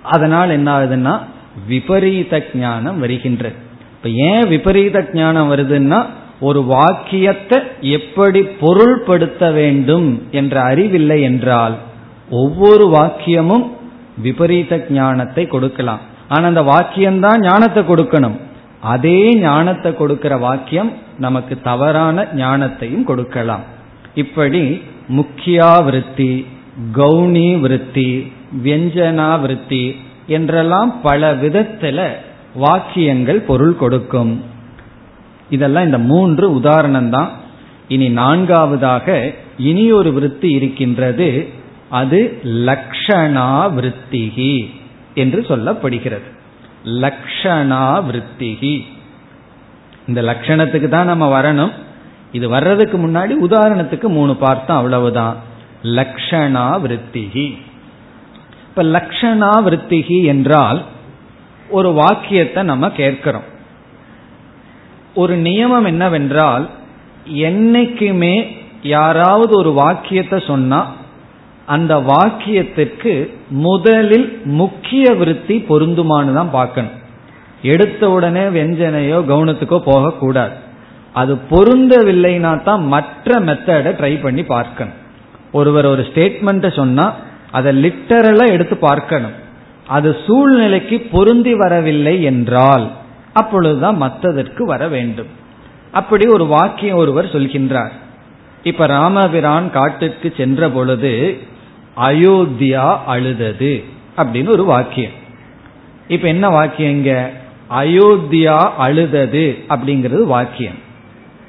அதனால் 0.03 0.51
என்ன 0.51 0.79
ஆகுதுன்னா 0.79 1.21
விபரீத 1.67 2.47
ஞானம் 2.55 2.99
வருகின்றது 2.99 3.55
இப்ப 3.97 4.09
ஏன் 4.09 4.49
விபரீத 4.49 5.09
ஞானம் 5.13 5.53
வருதுன்னா 5.53 6.07
ஒரு 6.41 6.61
வாக்கியத்தை 6.63 7.59
எப்படி 7.81 8.41
பொருள்படுத்த 8.61 9.53
வேண்டும் 9.53 10.09
என்ற 10.31 10.55
அறிவில்லை 10.63 11.23
என்றால் 11.23 11.75
ஒவ்வொரு 12.31 12.85
வாக்கியமும் 12.89 13.65
விபரீத 14.23 14.87
ஞானத்தை 14.91 15.45
கொடுக்கலாம். 15.47 16.03
ஆனா 16.29 16.47
அந்த 16.47 16.63
வாக்கியம்தான் 16.63 17.41
ஞானத்தை 17.41 17.83
கொடுக்கணும். 17.83 18.37
அதே 18.95 19.21
ஞானத்தை 19.39 19.91
கொடுக்கிற 19.95 20.37
வாக்கியம் 20.37 20.93
நமக்கு 21.19 21.55
தவறான 21.61 22.27
ஞானத்தையும் 22.35 23.05
கொடுக்கலாம். 23.05 23.65
இப்படி 24.15 24.63
முக்கியா 25.09 25.85
விருத்தி 25.85 26.47
கௌணி 26.93 27.49
விருத்தி 27.61 28.09
வியஞ்சனா 28.65 29.41
விருத்தி 29.41 29.85
என்றெல்லாம் 30.27 31.01
பல 31.03 31.35
விதத்துல 31.35 32.09
வாக்கியங்கள் 32.55 33.41
பொருள் 33.41 33.77
கொடுக்கும். 33.77 34.33
இதெல்லாம் 35.51 35.85
இந்த 35.85 35.99
மூன்று 36.11 36.47
உதாரணம் 36.55 37.11
தான் 37.11 37.31
இனி 37.95 38.09
நான்காவதாக 38.09 39.07
இனி 39.69 39.85
ஒரு 39.99 40.13
விருத்தி 40.13 40.49
இருக்கின்றது. 40.51 41.29
அது 42.01 42.19
லக்ஷணா 42.69 43.49
விருத்திகி 43.77 44.55
என்று 45.15 45.41
சொல்லப்படுகிறது. 45.51 46.29
லக்ஷணா 47.05 47.85
விருத்திகி 48.09 48.75
இந்த 50.09 50.21
லட்சணத்துக்கு 50.23 50.89
தான் 50.89 51.11
நம்ம 51.13 51.25
வரணும். 51.41 51.73
இது 52.33 52.47
வர்றதுக்கு 52.49 52.97
முன்னாடி 52.99 53.35
உதாரணத்துக்கு 53.47 54.09
மூணு 54.19 54.35
பார்த்தோம் 54.37 54.77
அவ்வளவுதான். 54.77 55.37
லக்ஷணா 55.99 56.67
விருத்திகி 56.85 57.47
இப்ப 58.69 58.83
லக்ஷணா 58.97 59.53
விருத்திகி 59.67 60.19
என்றால் 60.25 60.81
ஒரு 61.69 61.89
வாக்கியத்தை 61.93 62.63
நம்ம 62.63 62.91
கேட்கிறோம். 63.01 63.49
ஒரு 65.21 65.35
நியமம் 65.47 65.87
என்னவென்றால் 65.93 66.65
என்னைக்குமே 67.49 68.37
யாராவது 68.95 69.53
ஒரு 69.61 69.71
வாக்கியத்தை 69.81 70.39
சொன்னா 70.51 70.81
அந்த 71.69 71.95
வாக்கியத்திற்கு 72.11 73.13
முதலில் 73.65 74.29
முக்கிய 74.61 75.05
விருத்தி 75.21 75.57
பொருந்துமானு 75.71 76.31
தான் 76.39 76.53
பார்க்கணும். 76.59 76.95
எடுத்த 77.73 78.03
உடனே 78.17 78.45
வெஞ்சனையோ 78.57 79.19
கவனத்துக்கோ 79.31 79.79
போகக்கூடாது. 79.89 80.55
அது 81.15 81.35
பொருந்தவில்லைனா 81.51 82.53
தான் 82.69 82.83
மற்ற 82.95 83.39
மெத்தடை 83.49 83.93
ட்ரை 84.01 84.13
பண்ணி 84.23 84.43
பார்க்கணும். 84.55 84.97
ஒருவர் 85.53 85.87
ஒரு 85.93 86.03
ஸ்டேட்மெண்ட்டை 86.09 86.71
சொன்னா 86.81 87.07
அதை 87.59 87.71
லிட்டரலா 87.85 88.47
எடுத்து 88.55 88.77
பார்க்கணும். 88.89 89.37
அது 89.97 90.09
சூழ்நிலைக்கு 90.25 90.97
பொருந்தி 91.13 91.53
வரவில்லை 91.63 92.15
என்றால் 92.31 92.87
அப்பொழுதுதான் 93.39 93.97
மற்றதற்கு 93.97 94.65
வர 94.65 94.89
வேண்டும். 94.89 95.31
அப்படி 95.93 96.27
ஒரு 96.27 96.47
வாக்கியம் 96.47 96.97
ஒருவர் 96.97 97.33
சொல்கின்றார். 97.33 97.95
இப்ப 98.63 98.87
ராமபிரான் 98.87 99.71
காட்டுக்கு 99.71 100.35
சென்ற 100.37 100.69
பொழுது 100.69 101.39
அயோத்தியா 101.97 102.99
அழுதது 103.07 103.85
அப்படின்னு 104.17 104.49
ஒரு 104.49 104.65
வாக்கியம். 104.65 105.17
இப்ப 106.09 106.29
என்ன 106.29 106.49
வாக்கியம் 106.49 106.91
இங்க? 106.91 107.31
அயோத்தியா 107.71 108.59
அழுதது 108.79 109.47
அப்படிங்கிறது 109.69 110.23
வாக்கியம். 110.23 110.79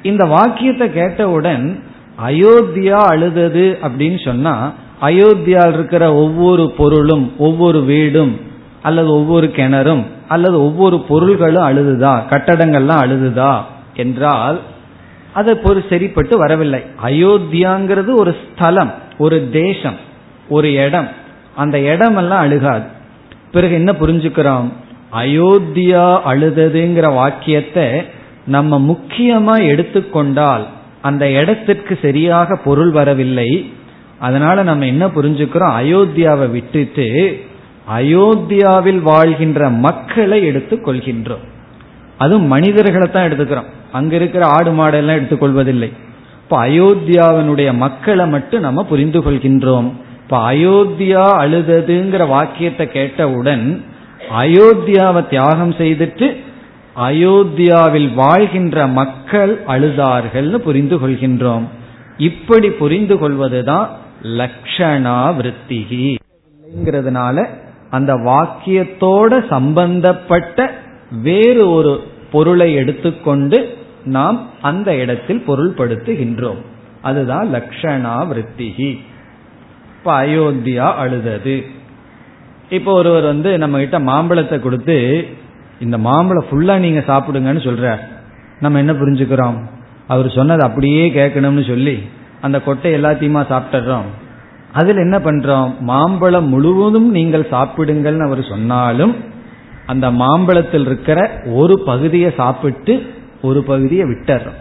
இந்த 0.04 0.26
வாக்கியத்தை 0.26 0.94
கேட்டவுடன் 0.94 1.84
அயோத்தியா 2.28 3.00
அழுதது 3.10 3.78
அப்படின்னு 3.82 4.20
சொன்னா 4.24 4.74
அயோத்தியாவில் 5.02 5.74
இருக்கிற 5.74 6.14
ஒவ்வொரு 6.14 6.74
பொருளும் 6.78 7.26
ஒவ்வொரு 7.38 7.82
வீடும் 7.82 8.34
அல்லது 8.82 9.14
ஒவ்வொரு 9.14 9.48
கிணறும் 9.48 10.04
அல்லது 10.28 10.64
ஒவ்வொரு 10.64 11.00
பொருள்களும் 11.00 11.64
அழுதுதா? 11.64 12.22
கட்டடங்கள்லாம் 12.30 13.04
அழுதுதா? 13.04 13.62
என்றால் 13.96 14.60
அது 15.34 15.60
ஒரு 15.64 15.84
சரிப்பட்டு 15.90 16.38
வரவில்லை. 16.38 16.82
அயோத்தியாங்கிறது 17.04 18.16
ஒரு 18.16 18.36
ஸ்தலம் 18.56 18.94
ஒரு 19.18 19.50
தேசம் 19.50 19.98
ஒரு 20.50 20.74
இடம். 20.74 21.08
அந்த 21.56 21.80
இடமெல்லாம் 21.80 22.40
அழுகாது. 22.40 22.86
பிறகு 23.52 23.74
என்ன 23.74 23.92
புரிஞ்சுக்கிறோம்? 23.92 24.72
அயோத்தியா 25.14 26.20
அழுததுங்கிற 26.28 27.14
வாக்கியத்தை 27.14 28.04
நம்ம 28.46 28.80
முக்கியமா 28.80 29.68
எடுத்துக்கொண்டால் 29.68 30.68
அந்த 31.02 31.32
இடத்திற்கு 31.32 32.00
சரியாக 32.02 32.56
பொருள் 32.56 32.92
வரவில்லை. 32.92 33.74
அதனால 34.20 34.64
நம்ம 34.64 34.86
என்ன 34.86 35.08
புரிஞ்சுக்கிறோம்? 35.08 35.74
அயோத்தியாவை 35.82 36.50
விட்டுட்டு 36.50 37.40
அயோத்தியாவில் 37.98 39.02
வாழ்கின்ற 39.02 39.70
மக்களை 39.70 40.44
எடுத்துக் 40.44 40.88
கொள்கின்றோம். 40.88 41.42
அதுவும் 42.18 42.44
மனிதர்களை 42.44 43.12
தான் 43.12 43.30
எடுத்துக்கிறோம். 43.30 43.66
அங்க 43.92 44.16
இருக்கிற 44.16 44.46
ஆடு 44.46 44.72
மாடெல்லாம் 44.72 45.20
எடுத்துக்கொள்வதில்லை 45.20 45.92
இப்ப 46.44 46.68
அயோத்தியாவினுடைய 46.68 47.74
மக்களை 47.74 48.28
மட்டும் 48.28 48.62
நம்ம 48.62 48.84
புரிந்து 48.84 49.20
கொள்கின்றோம். 49.20 49.92
இப்ப 50.24 50.52
அயோத்தியா 50.52 51.44
அழுததுங்கிற 51.44 52.28
வாக்கியத்தை 52.28 52.88
கேட்டவுடன் 52.88 53.84
அயோத்தியாவை 54.40 55.30
தியாகம் 55.30 55.74
செய்துட்டு 55.74 56.36
அயோத்தியாவில் 57.10 58.14
வாழ்கின்ற 58.14 58.88
மக்கள் 58.88 59.62
அழுதார்கள்னு 59.68 60.56
புரிந்து 60.56 60.98
கொள்கின்றோம். 60.98 61.64
இப்படி 62.18 62.70
புரிந்து 62.70 63.18
கொள்வதுதான் 63.18 63.90
லக்ஷணா 64.40 65.38
விருத்திகிங்கிறதுனால 65.38 67.48
அந்த 67.90 68.14
வாக்கியத்தோட 68.30 69.32
சம்பந்தப்பட்ட 69.50 70.70
வேறு 71.28 71.64
ஒரு 71.72 71.94
பொருளை 72.32 72.74
எடுத்துக்கொண்டு 72.74 73.60
நாம் 74.04 74.38
அந்த 74.62 74.90
இடத்தில் 74.96 75.44
பொருள்படுத்துகின்றோம். 75.48 76.62
அதுதான் 77.02 77.48
லக்ஷணா 77.54 78.16
விற்த்திகி 78.32 78.90
இப்ப 79.98 80.12
அயோத்தியா 80.24 80.88
அழுதது. 81.04 81.56
இப்போ 82.70 82.92
ஒருவர் 82.94 83.24
வந்து 83.24 83.52
நம்ம 83.58 83.80
கிட்ட 83.80 84.00
மாம்பழத்தை 84.00 84.58
கொடுத்து 84.60 84.98
இந்த 85.80 85.98
மாம்பழம் 85.98 86.48
ஃபுல்லா 86.50 86.76
நீங்க 86.78 87.02
சாப்பிடுங்கன்னு 87.08 87.62
சொல்ற 87.68 87.98
நம்ம 88.60 88.78
என்ன 88.78 88.94
புரிஞ்சுக்கிறோம்? 88.94 89.58
அவர் 90.08 90.28
சொன்னது 90.30 90.62
அப்படியே 90.64 91.04
கேட்கணும்னு 91.10 91.64
சொல்லி 91.68 91.96
அந்த 92.42 92.58
கொட்டை 92.62 92.90
எல்லாத்தையுமா 92.94 93.42
சாப்பிட்டுறோம். 93.52 94.10
அதில் 94.74 94.98
என்ன 94.98 95.18
பண்றோம்? 95.18 95.78
மாம்பழம் 95.80 96.50
முழுவதும் 96.50 97.12
நீங்கள் 97.12 97.48
சாப்பிடுங்கள்னு 97.52 98.26
அவர் 98.26 98.44
சொன்னாலும் 98.44 99.16
அந்த 99.86 100.12
மாம்பழத்தில் 100.12 100.86
இருக்கிற 100.86 101.42
ஒரு 101.46 101.80
பகுதியை 101.80 102.34
சாப்பிட்டு 102.38 103.06
ஒரு 103.42 103.64
பகுதியை 103.64 104.06
விட்டுறோம். 104.06 104.58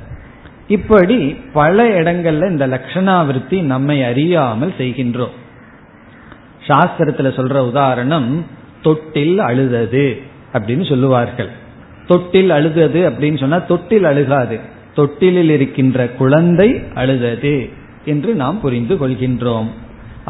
இப்படி 0.69 1.29
பல 1.53 1.89
இடங்கள்ல 1.89 2.51
இந்த 2.51 2.67
லட்சணாவிருத்தி 2.67 3.63
நம்மை 3.63 4.05
அறியாமல் 4.05 4.73
செய்கின்றோம். 4.79 5.37
சாஸ்திரத்துல 6.67 7.31
சொல்ற 7.37 7.59
உதாரணம் 7.59 8.45
தொட்டில் 8.83 9.39
அழுதது 9.39 10.21
அப்படின்னு 10.53 10.89
சொல்லுவார்கள். 10.89 11.49
தொட்டில் 12.07 12.51
அழுதது 12.51 13.11
அப்படின்னு 13.11 13.39
சொன்னா 13.39 13.59
தொட்டில் 13.59 14.05
அழுகாது. 14.05 14.59
தொட்டிலில் 14.95 15.51
இருக்கின்ற 15.51 16.09
குழந்தை 16.09 16.83
அழுதது 16.95 17.71
என்று 18.05 18.35
நாம் 18.35 18.61
புரிந்து 18.61 18.95
கொள்கின்றோம். 18.95 19.69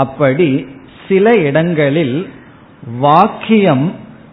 அப்படி 0.03 0.49
சில 1.09 1.27
இடங்களில் 1.49 2.17
வாக்கியம் 3.07 3.87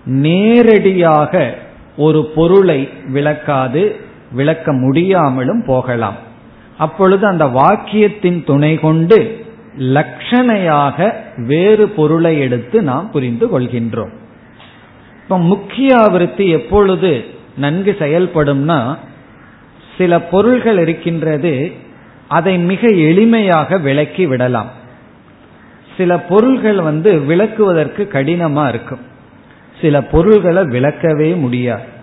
நேரடியாக 0.06 1.32
ஒரு 1.98 2.22
பொருளை 2.36 2.80
விளக்காது 3.14 3.84
விளக்க 4.32 4.68
முடியாமலும் 4.84 5.64
போகலாம். 5.68 6.20
அப்பொழுது 6.78 7.24
அந்த 7.28 7.46
வாக்கியத்தின் 7.60 8.40
துணை 8.44 8.74
கொண்டு 8.80 9.20
லட்சணையாக 9.96 10.98
வேறு 11.52 11.86
பொருளை 11.98 12.34
எடுத்து 12.40 12.78
நாம் 12.82 13.08
புரிந்து 13.12 13.46
கொள்கின்றோம். 13.54 14.14
இப்ப 15.24 15.38
முக்கிய 15.52 15.90
ஆவருத்தி 15.96 16.46
எப்பொழுது 16.58 17.12
நன்கு 17.58 17.92
செயல்படும்னா 18.00 18.80
சில 19.98 20.20
பொருள்கள் 20.32 20.80
இருக்கின்றது 20.80 21.54
அதை 22.28 22.54
மிக 22.72 22.82
எளிமையாக 23.10 23.80
விளக்கி 23.82 24.26
விடலாம். 24.26 24.72
சில 25.98 26.20
பொருள்கள் 26.20 26.80
வந்து 26.82 27.20
விளக்குவதற்கு 27.20 28.10
கடினமா 28.12 28.68
இருக்கும். 28.68 29.00
சில 29.82 30.04
பொருள்களை 30.04 30.64
விளக்கவே 30.64 31.40
முடியாது. 31.40 31.94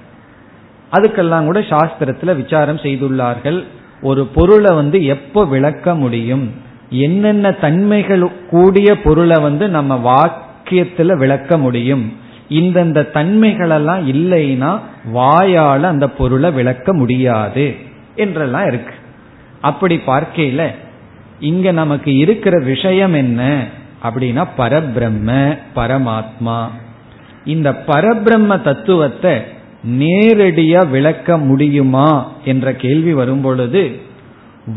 அதுக்கெல்லாம் 0.92 1.44
கூட 1.44 1.60
சாஸ்திரத்துல 1.60 2.36
விசாரம் 2.36 2.76
செய்துள்ளார்கள். 2.76 3.64
ஒரு 4.02 4.26
பொருளை 4.26 4.74
வந்து 4.74 5.04
எப்ப 5.04 5.44
விளக்க 5.46 5.94
முடியும்? 5.94 6.50
என்னென்ன 6.90 7.52
தன்மைகள் 7.52 8.28
கூடிய 8.50 9.00
பொருளை 9.00 9.42
வந்து 9.42 9.68
நம்ம 9.68 10.00
வாக்கியத்துல 10.04 11.16
விளக்க 11.16 11.58
முடியும்? 11.58 12.16
இந்தந்த 12.48 13.08
தன்மைகளெல்லாம் 13.14 14.02
இல்லைன்னா 14.06 14.78
வாயால 15.14 15.80
அந்த 15.80 16.08
பொருளை 16.08 16.50
விளக்க 16.50 16.92
முடியாது 16.92 17.76
என்றெல்லாம் 18.14 18.66
இருக்கு. 18.66 18.94
அப்படி 19.60 20.00
பார்க்கையில 20.06 20.66
இங்க 21.40 21.70
நமக்கு 21.70 22.16
இருக்கிற 22.16 22.58
விஷயம் 22.58 23.14
என்ன? 23.14 23.66
அப்படின்னா 24.02 24.44
பரபிரம்ம 24.58 25.58
பரமாத்மா. 25.74 26.68
இந்த 27.44 27.70
பரபிரம்ம 27.86 28.62
தத்துவத்தை 28.62 29.42
நேரடியா 29.90 30.88
விளக்க 30.88 31.38
முடியுமா 31.38 32.32
என்ற 32.44 32.72
கேள்வி 32.72 33.12
வரும்பொழுது 33.12 34.00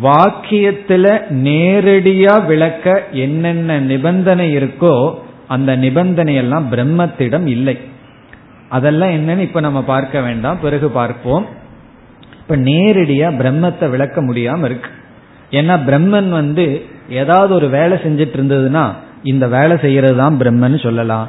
வாக்கியத்துல 0.01 1.05
நேரடியா 1.29 2.45
விளக்க 2.45 3.03
என்னென்ன 3.11 3.79
நிபந்தனை 3.79 4.57
இருக்கோ 4.57 5.15
அந்த 5.47 5.77
நிபந்தனையெல்லாம் 5.77 6.63
பிரம்மத்திடம் 6.71 7.45
இல்லை. 7.45 7.77
அதெல்லாம் 8.69 9.09
என்னன்னு 9.09 9.39
இப்ப 9.39 9.59
நம்ம 9.59 9.81
பார்க்க 9.83 10.21
வேண்டாம். 10.21 10.59
பிறகு 10.59 10.89
பார்ப்போம். 10.89 11.45
இப்ப 12.37 12.57
நேரடியா 12.57 13.27
பிரம்மத்தை 13.41 13.89
விளக்க 13.89 14.23
முடியாம 14.23 14.63
இருக்கு. 14.63 14.89
ஏன்னா 15.51 15.75
பிரம்மன் 15.87 16.29
வந்து 16.29 16.85
ஏதாவது 17.09 17.53
ஒரு 17.53 17.69
வேலை 17.69 17.97
செஞ்சிட்டு 17.97 18.37
இருந்ததுன்னா 18.37 18.85
இந்த 19.31 19.47
வேலை 19.47 19.75
செய்யறது 19.77 20.15
தான் 20.15 20.39
பிரம்மன்னு 20.39 20.79
சொல்லலாம். 20.83 21.27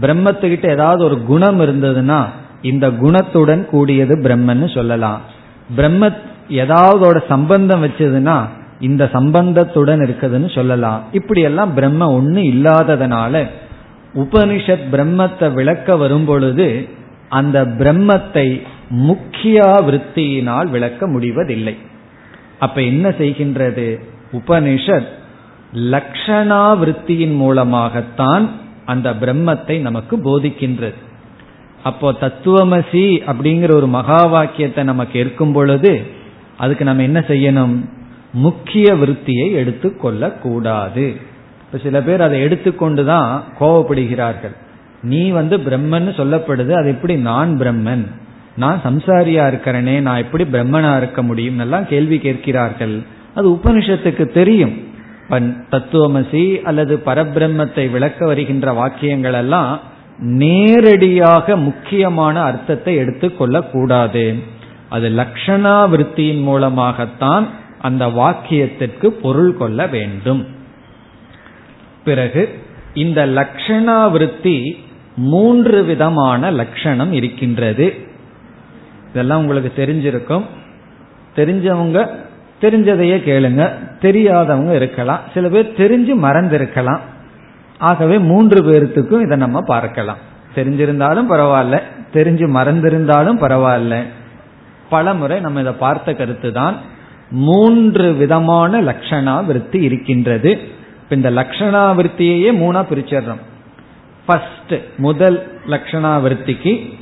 பிரம்மத்துக்கிட்ட 0.00 0.66
ஏதாவது 0.70 1.04
ஒரு 1.04 1.16
குணம் 1.22 1.60
இருந்ததுன்னா 1.60 2.20
இந்த 2.62 2.86
குணத்துடன் 3.02 3.64
கூடியது 3.66 4.14
பிரம்மன்னு 4.16 4.68
சொல்லலாம். 4.74 5.20
பிரம்ம 5.76 6.10
ஏதாவதோட 6.62 7.18
சம்பந்தம் 7.28 7.82
வச்சதுன்னா 7.84 8.36
இந்த 8.80 9.04
சம்பந்தத்துடன் 9.12 10.00
இருக்குதுன்னு 10.00 10.48
சொல்லலாம். 10.54 11.00
இப்படி 11.12 11.40
எல்லாம் 11.40 11.74
பிரம்ம 11.74 12.08
ஒண்ணு 12.18 12.42
இல்லாததுனால 12.54 13.44
உபனிஷத் 14.14 14.86
பிரம்மத்தை 14.92 15.46
விளக்க 15.52 15.96
வரும் 15.96 16.24
பொழுது 16.24 16.68
அந்த 17.28 17.58
பிரம்மத்தை 17.80 18.46
முக்கியா 19.06 19.70
விற்த்தியினால் 19.88 20.68
விளக்க 20.70 21.06
முடிவதில்லை. 21.06 21.76
அப்ப 22.58 22.82
என்ன 22.82 23.08
செய்கின்றது? 23.08 23.86
உபனிஷத் 24.32 25.08
லக்ஷணா 25.76 26.78
விற்த்தியின் 26.78 27.34
மூலமாகத்தான் 27.34 28.50
அந்த 28.84 29.10
பிரம்மத்தை 29.10 29.80
நமக்கு 29.80 30.16
போதிக்கின்றது. 30.16 30.94
அப்போ 31.82 32.12
தத்துவமசி 32.12 33.04
அப்படிங்கிற 33.26 33.70
ஒரு 33.70 33.86
மகா 33.86 34.26
வாக்கியத்தை 34.26 34.84
நமக்கு 34.84 35.18
இருக்கும் 35.18 35.52
பொழுது 35.52 36.02
அதுக்கு 36.56 36.84
நம்ம 36.84 37.02
என்ன 37.02 37.20
செய்யணும்? 37.20 37.84
முக்கிய 38.32 38.94
விருத்தியை 38.94 39.52
எடுத்துக்கொள்ள 39.52 40.30
கூடாது 40.30 41.16
இப்ப 41.60 41.78
சில 41.78 42.02
பேர் 42.02 42.22
அதை 42.22 42.44
எடுத்துக்கொண்டுதான் 42.44 43.40
கோவப்படுகிறார்கள். 43.60 44.56
நீ 45.02 45.28
வந்து 45.30 45.58
பிரம்மன் 45.58 46.08
சொல்லப்படுது 46.16 46.70
அது 46.70 46.88
எப்படி 46.88 47.16
நான் 47.16 47.58
பிரம்மன்? 47.58 48.06
நான் 48.56 48.80
சம்சாரியா 48.84 49.44
இருக்கிறனே 49.50 50.00
நான் 50.00 50.16
எப்படி 50.16 50.44
பிரம்மனா 50.44 50.96
இருக்க 50.96 51.22
முடியும்? 51.22 51.58
எல்லாம் 51.58 51.86
கேள்வி 51.86 52.18
கேட்கிறார்கள். 52.18 53.02
அது 53.34 53.50
உபனிஷத்துக்கு 53.50 54.32
தெரியும். 54.32 54.94
தத்துவமசி 55.30 56.62
அல்லது 56.62 57.02
பரபிரம்மத்தை 57.06 57.90
விளக்க 57.90 58.26
வருகின்ற 58.26 58.72
வாக்கியங்கள் 58.72 59.32
எல்லாம் 59.32 59.80
நேரடியாக 60.18 61.56
முக்கியமான 61.56 62.40
அர்த்தத்தை 62.40 62.96
எடுத்துக்கொள்ள 62.96 63.62
கூடாது 63.62 64.42
அது 64.88 65.08
லக்ஷணா 65.08 65.88
விருத்தியின் 65.88 66.42
மூலமாகத்தான் 66.42 67.48
அந்த 67.80 68.06
வாக்கியத்திற்கு 68.06 69.06
பொருள் 69.06 69.56
கொள்ள 69.56 69.86
வேண்டும். 69.86 70.46
பிறகு 72.04 72.58
இந்த 72.94 73.26
லக்ஷணா 73.26 74.10
விருத்தி 74.10 74.84
மூன்று 75.16 75.84
விதமான 75.84 76.50
லட்சணம் 76.50 77.12
இருக்கின்றது. 77.12 77.94
இதெல்லாம் 79.10 79.40
உங்களுக்கு 79.40 79.86
தெரிஞ்சிருக்கும். 79.86 80.42
தெரிஞ்சவங்க 81.36 82.24
தெரிஞ்சதையே 82.60 83.18
கேளுங்க. 83.28 83.70
தெரியாதவங்க 84.00 84.74
இருக்கலாம். 84.74 85.20
சில 85.34 85.48
பேர் 85.48 85.72
தெரிஞ்சு 85.76 86.18
மறந்திருக்கலாம். 86.18 87.00
ஆகவே 87.78 88.18
மூன்று 88.18 88.62
பேர்த்துக்கும் 88.62 89.20
இதை 89.20 89.36
நம்ம 89.36 89.60
பார்க்கலாம். 89.60 90.16
தெரிஞ்சிருந்தாலும் 90.54 91.24
பரவாயில்ல. 91.30 91.80
தெரிஞ்சு 92.12 92.48
மறந்திருந்தாலும் 92.48 93.38
பரவாயில்ல. 93.38 94.02
பல 94.88 95.14
முறை 95.14 95.40
நம்ம 95.40 95.60
இதை 95.60 95.72
பார்த்த 95.72 96.14
கருத்து 96.14 96.52
தான் 96.52 96.76
மூன்று 97.30 98.12
விதமான 98.12 98.82
லட்சணா 98.82 99.44
விருத்தி 99.44 99.82
இருக்கின்றது 99.82 100.68
இந்த 101.08 101.30
லட்சணா 101.30 101.94
விருத்தியையே 101.94 102.50
மூணா 102.54 102.84
பிரிச்சிடுறோம். 102.90 103.40
ஃபர்ஸ்ட் 104.26 104.74
முதல் 104.96 105.60
லட்சணா 105.66 106.20
விருத்திக்கு 106.20 106.92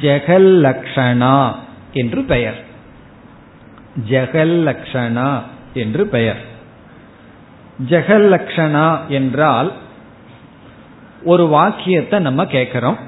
ஜெகல் 0.00 0.50
லட்சணா 0.66 1.52
என்று 1.92 2.22
பெயர். 2.22 2.72
ஜெகல்லக்ஷணா 4.10 5.42
என்று 5.74 6.06
பெயர். 6.06 6.42
ஜெகல்லக்ஷணா 7.88 9.06
என்றால் 9.08 9.72
ஒரு 11.24 11.46
வாக்கியத்தை 11.46 12.18
நம்ம 12.18 12.46
கேட்கிறோம். 12.46 12.98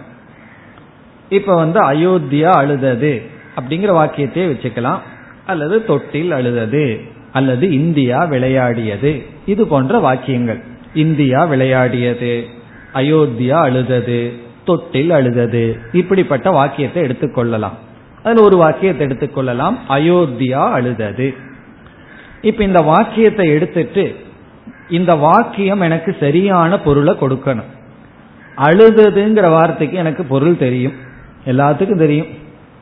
இப்ப 1.28 1.54
வந்து 1.54 1.92
அயோத்தியா 1.92 2.50
அழுதது 2.50 3.22
அப்படிங்கிற 3.56 3.92
வாக்கியத்தையே 3.92 4.46
வச்சுக்கலாம். 4.52 4.98
அல்லது 5.46 5.84
தொட்டில் 5.84 6.30
அழுதது 6.30 7.00
அல்லது 7.32 7.70
இந்தியா 7.70 8.24
விளையாடியது. 8.24 9.26
இது 9.46 9.66
போன்ற 9.66 9.98
வாக்கியங்கள். 9.98 10.60
இந்தியா 10.94 11.44
விளையாடியது 11.44 12.46
அயோத்தியா 12.94 13.58
அழுதது 13.60 14.32
தொட்டில் 14.64 15.10
அழுதது 15.10 15.80
இப்படிப்பட்ட 15.92 16.50
வாக்கியத்தை 16.50 17.02
எடுத்துக்கொள்ளலாம். 17.02 17.84
அதுல 18.26 18.46
ஒரு 18.46 18.56
வாக்கியத்தை 18.56 19.06
எடுத்துக்கொள்ளலாம் 19.06 19.76
அயோத்தியா 19.88 20.62
அழுதது. 20.72 21.34
இப்ப 22.42 22.64
இந்த 22.64 22.80
வாக்கியத்தை 22.80 23.48
எடுத்துட்டு 23.48 24.16
இந்த 24.88 25.14
வாக்கியம் 25.14 25.80
எனக்கு 25.80 26.16
சரியான 26.20 26.80
பொருளை 26.80 27.14
கொடுக்கணும். 27.20 27.70
அழுததுங்கிற 28.56 29.50
வார்த்தைக்கு 29.50 29.96
எனக்கு 29.96 30.24
பொருள் 30.24 30.56
தெரியும். 30.56 30.92
எல்லாத்துக்கும் 31.46 31.98
தெரியும். 31.98 32.26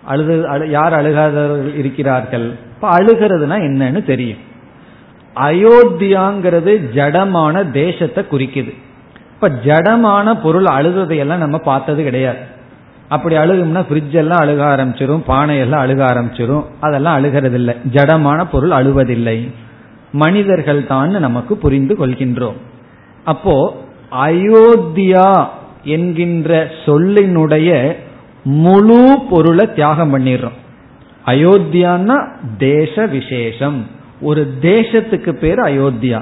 அழுது 0.04 0.48
அழு 0.48 0.70
யார் 0.70 0.92
அழுகாதவர்கள் 0.92 1.76
இருக்கிறார்கள்? 1.76 2.54
இப்ப 2.74 2.88
அழுகிறதுனா 2.88 3.58
என்னன்னு 3.68 4.02
தெரியும். 4.04 4.42
அயோத்தியாங்கிறது 5.36 6.72
ஜடமான 6.94 7.70
தேசத்தை 7.70 8.24
குறிக்குது. 8.30 8.74
இப்ப 9.34 9.48
ஜடமான 9.48 10.42
பொருள் 10.42 10.64
அழுததையெல்லாம் 10.64 11.44
நம்ம 11.46 11.58
பார்த்தது 11.58 12.02
கிடையாது. 12.02 12.52
அப்படி 13.14 13.34
அழுகும்னா 13.36 13.82
ஃப்ரிட்ஜ் 13.88 14.14
எல்லாம் 14.14 14.42
அழுக 14.42 14.62
ஆரம்பிச்சிரும் 14.74 15.24
பானை 15.26 15.58
எல்லாம் 15.58 15.82
அழுக 15.86 16.02
ஆரம்பிச்சிரும். 16.02 16.64
அதெல்லாம் 16.80 17.14
அழுகிறது 17.14 17.56
இல்லை 17.56 17.74
ஜடமான 17.92 18.44
பொருள் 18.52 18.70
அழுவதில்லை. 18.70 19.50
மனிதர்கள் 20.12 20.86
தான் 20.86 21.10
நமக்கு 21.10 21.56
புரிந்து 21.56 21.94
கொள்கின்றோம். 21.94 22.58
அப்போ 23.24 23.56
அயோத்தியா 24.26 25.48
என்கின்ற 25.84 26.70
சொல்லினுடைய 26.86 27.94
முழு 28.44 29.18
பொருளை 29.30 29.72
தியாகம் 29.72 30.12
பண்ணிடுறோம். 30.16 30.58
அயோத்தியான்னா 31.26 32.16
தேச 32.58 33.06
விசேஷம். 33.06 33.86
ஒரு 34.20 34.54
தேசத்துக்கு 34.62 35.32
பேர் 35.32 35.58
அயோத்தியா. 35.58 36.20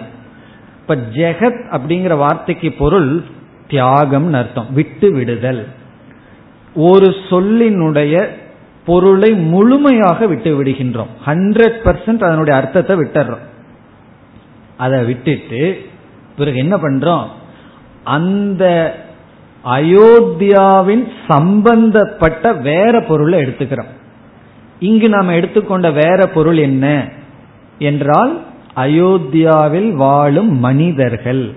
இப்ப 0.81 0.97
ஜெகத் 1.15 1.63
அப்படிங்கிற 1.71 2.17
வார்த்தைக்கு 2.17 2.73
பொருள் 2.73 3.23
தியாகம் 3.69 4.33
அர்த்தம். 4.33 4.67
விட்டு 4.71 5.13
விடுதல். 5.13 5.67
ஒரு 6.75 7.09
சொல்லினுடைய 7.09 8.27
பொருளை 8.87 9.33
முழுமையாக 9.35 10.27
விட்டு 10.27 10.63
விடுகின்றோம் 10.63 11.07
ஹண்ட்ரட் 11.27 11.75
பர்சன்ட் 11.85 12.25
அதனுடைய 12.25 12.61
அர்த்தத்தை 12.61 12.97
விட்டுறோம். 12.97 13.39
அதை 14.77 15.05
விட்டுட்டு 15.05 15.85
பிறகு 16.37 16.57
என்ன 16.57 16.77
பண்றோம்? 16.77 17.27
அந்த 18.05 18.95
அயோத்தியாவின் 19.65 21.09
சம்பந்தப்பட்ட 21.29 22.53
வேற 22.53 23.01
பொருளை 23.01 23.43
எடுத்துக்கிறோம். 23.43 23.93
இங்கு 24.81 25.09
நாம் 25.09 25.29
எடுத்துக்கொண்ட 25.29 25.91
வேற 25.91 26.27
பொருள் 26.27 26.57
என்ன? 26.57 27.09
என்றால் 27.79 28.41
அயோத்தியாவில் 28.77 29.91
வாழும் 29.93 30.59
மனிதர்கள். 30.59 31.53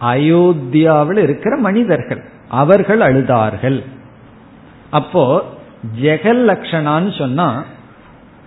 அயோத்தியாவில் 0.00 1.18
இருக்கிற 1.18 1.56
மனிதர்கள். 1.56 2.24
அவர்கள் 2.48 2.98
அழுதார்கள். 2.98 3.82
அப்போ 4.92 5.24
ஜெகல் 6.02 6.40
லட்சணான்னு 6.48 7.18
சொன்னா 7.18 7.48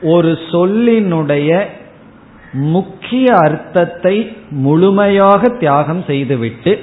ஒரு 0.02 0.32
சொல்லினுடைய 0.52 1.50
முக்கிய 2.52 3.28
அர்த்தத்தை 3.38 4.16
முழுமையாக 4.50 5.48
தியாகம் 5.48 6.04
செய்துவிட்டு 6.08 6.74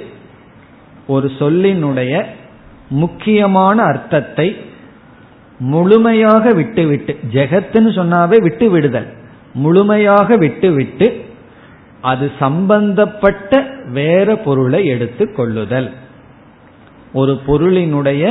ஒரு 1.07 1.31
சொல்லினுடைய 1.39 2.25
முக்கியமான 2.89 3.83
அர்த்தத்தை 3.83 4.47
முழுமையாக 5.59 6.53
விட்டுவிட்டு 6.53 7.13
ஜெகத்துன்னு 7.33 7.91
சொன்னாவே 7.99 8.37
விட்டு 8.37 8.69
விடுதல் 8.69 9.09
முழுமையாக 9.53 10.37
விட்டுவிட்டு 10.37 11.07
அது 12.01 12.31
சம்பந்தப்பட்ட 12.39 13.51
வேற 13.93 14.35
பொருளை 14.35 14.85
எடுத்து 14.85 15.31
கொள்ளுதல். 15.31 15.89
ஒரு 17.13 17.33
பொருளினுடைய 17.47 18.23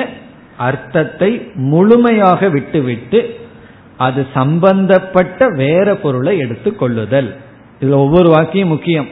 அர்த்தத்தை 0.68 1.30
முழுமையாக 1.72 2.48
விட்டுவிட்டு 2.48 3.20
அது 4.06 4.20
சம்பந்தப்பட்ட 4.34 5.48
வேற 5.62 5.94
பொருளை 6.04 6.34
எடுத்துக்கொள்ளுதல் 6.44 7.30
இதுல 7.80 7.98
ஒவ்வொரு 8.04 8.28
வாக்கியம் 8.28 8.72
முக்கியம். 8.74 9.08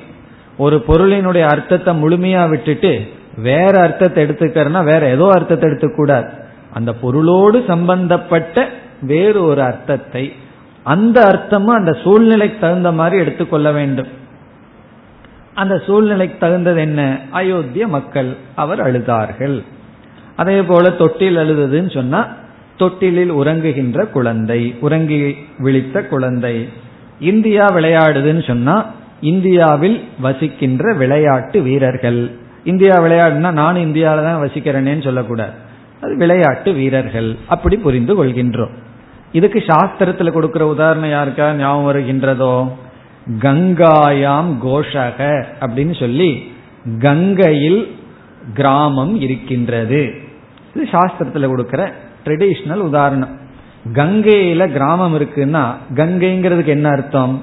ஒரு 0.64 0.76
பொருளினுடைய 0.88 1.44
அர்த்தத்தை 1.54 1.92
முழுமையா 2.02 2.42
விட்டுட்டு 2.48 2.92
வேற 3.42 3.72
அர்த்தத்தை 3.82 4.20
எடுத்துக்கிறனா 4.24 4.80
வேற 4.84 5.02
ஏதோ 5.16 5.26
அர்த்தத்தை 5.36 5.66
எடுத்துக்கூடாது 5.70 6.28
அந்த 6.76 6.90
பொருளோடு 7.02 7.58
சம்பந்தப்பட்ட 7.72 8.66
வேறு 9.12 9.40
ஒரு 9.44 9.60
அர்த்தத்தை 9.62 10.24
அந்த 10.86 11.18
அர்த்தமும் 11.30 11.78
அந்த 11.78 11.92
சூழ்நிலைக்கு 12.02 12.58
தகுந்த 12.60 12.90
மாதிரி 12.92 13.16
எடுத்துக்கொள்ள 13.22 13.68
வேண்டும். 13.78 14.10
அந்த 15.54 15.74
சூழ்நிலைக்கு 15.86 16.36
தகுந்தது 16.38 16.80
என்ன? 16.80 17.00
அயோத்திய 17.32 17.84
மக்கள் 17.96 18.30
அவர் 18.54 18.80
அழுதார்கள். 18.86 19.56
அதே 20.40 20.62
போல 20.62 20.90
தொட்டில் 20.90 21.36
அழுதுன்னு 21.36 21.92
சொன்னா 21.94 22.20
தொட்டிலில் 22.76 23.32
உறங்குகின்ற 23.32 24.10
குழந்தை 24.10 24.74
உறங்கி 24.80 25.36
விழித்த 25.58 26.06
குழந்தை. 26.06 26.68
இந்தியா 27.20 27.64
விளையாடுதுன்னு 27.66 28.46
சொன்னா 28.46 28.90
இந்தியாவில் 29.20 30.04
வசிக்கின்ற 30.20 30.92
விளையாட்டு 30.92 31.60
வீரர்கள். 31.62 32.30
இந்தியா 32.64 32.94
விளையாடுனா 32.96 33.52
நான் 33.52 33.76
இந்தியாவில 33.76 34.22
தான் 34.22 34.42
வசிக்கிறேனேன்னு 34.42 35.02
சொல்லக்கூடாது. 35.02 35.52
அது 36.00 36.16
விளையாட்டு 36.16 36.72
வீரர்கள். 36.72 37.36
அப்படி 37.46 37.76
புரிந்து 37.76 38.24
கொள்கின்றோம். 38.24 38.74
இதுக்கு 39.32 39.64
சாஸ்திரத்துல 39.66 40.30
கொடுக்கிற 40.30 40.66
உதாரணம் 40.66 41.10
யாருக்கா 41.10 41.52
ஞாபகம் 41.52 41.88
வருகின்றதோ? 41.88 42.54
கங்காயாம் 43.40 44.50
கோஷக 44.64 45.44
அப்படின்னு 45.60 45.98
சொல்லி 45.98 46.52
கங்கையில் 46.98 47.80
கிராமம் 48.54 49.20
இருக்கின்றது. 49.20 50.19
இது 50.74 50.88
சாஸ்திரத்துல 50.90 51.46
கொடுக்கிற 51.46 51.92
ட்ரெடிஷ்னல் 52.24 52.84
உதாரணம். 52.88 53.38
கங்கையில 53.92 54.72
கிராமம் 54.72 55.18
இருக்குன்னா 55.18 55.70
கங்கைங்கிறதுக்கு 55.94 56.66
என்ன 56.66 56.88
அர்த்தம்? 56.88 57.42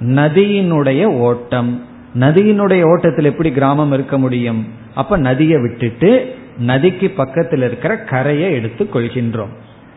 நதியினுடைய 0.00 1.04
ஓட்டம். 1.04 1.84
நதியினுடைய 2.18 2.82
ஓட்டத்தில் 2.82 3.24
எப்படி 3.24 3.50
கிராமம் 3.50 3.92
இருக்க 3.92 4.18
முடியும்? 4.18 4.66
அப்ப 4.94 5.16
நதியை 5.16 5.60
விட்டுட்டு 5.60 6.34
நதிக்கு 6.58 7.10
பக்கத்தில் 7.10 7.62
இருக்கிற 7.62 7.96
கரையை 7.96 8.52
எடுத்து 8.52 8.88
கொள்கின்றோம். 8.94 9.54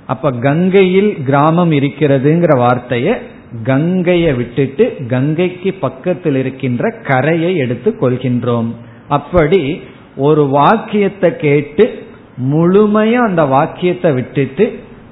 அப்ப 0.07 0.32
கங்கையில் 0.32 1.23
கிராமம் 1.23 1.71
இருக்கிறதுங்கிற 1.71 2.57
வார்த்தையை 2.57 3.13
கங்கையை 3.63 4.34
விட்டுட்டு 4.34 4.97
கங்கைக்கு 5.07 5.73
பக்கத்தில் 5.73 6.36
இருக்கின்ற 6.36 6.91
கரையை 7.07 7.55
எடுத்து 7.55 7.95
கொள்கின்றோம். 8.01 8.71
அப்படி 9.07 9.82
ஒரு 10.15 10.47
வாக்கியத்தை 10.47 11.36
கேட்டு 11.36 12.03
முழுமையா 12.50 13.22
அந்த 13.24 13.46
வாக்கியத்தை 13.46 14.14
விட்டுட்டு 14.14 14.66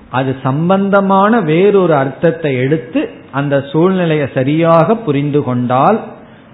அது 0.09 0.35
சம்பந்தமான 0.43 1.41
வேறொரு 1.41 1.93
அர்த்தத்தை 1.93 2.55
எடுத்து 2.55 3.09
அந்த 3.31 3.55
சூழ்நிலையை 3.71 4.27
சரியாக 4.33 4.95
புரிந்து 4.95 5.43
கொண்டால் 5.43 5.99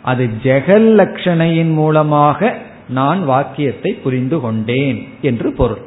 அது 0.02 0.30
ஜெகல் 0.44 0.88
லட்சணையின் 1.00 1.74
மூலமாக 1.74 2.54
நான் 2.88 3.26
வாக்கியத்தை 3.26 3.92
புரிந்து 3.94 4.40
கொண்டேன் 4.40 5.08
என்று 5.22 5.54
பொருள். 5.54 5.84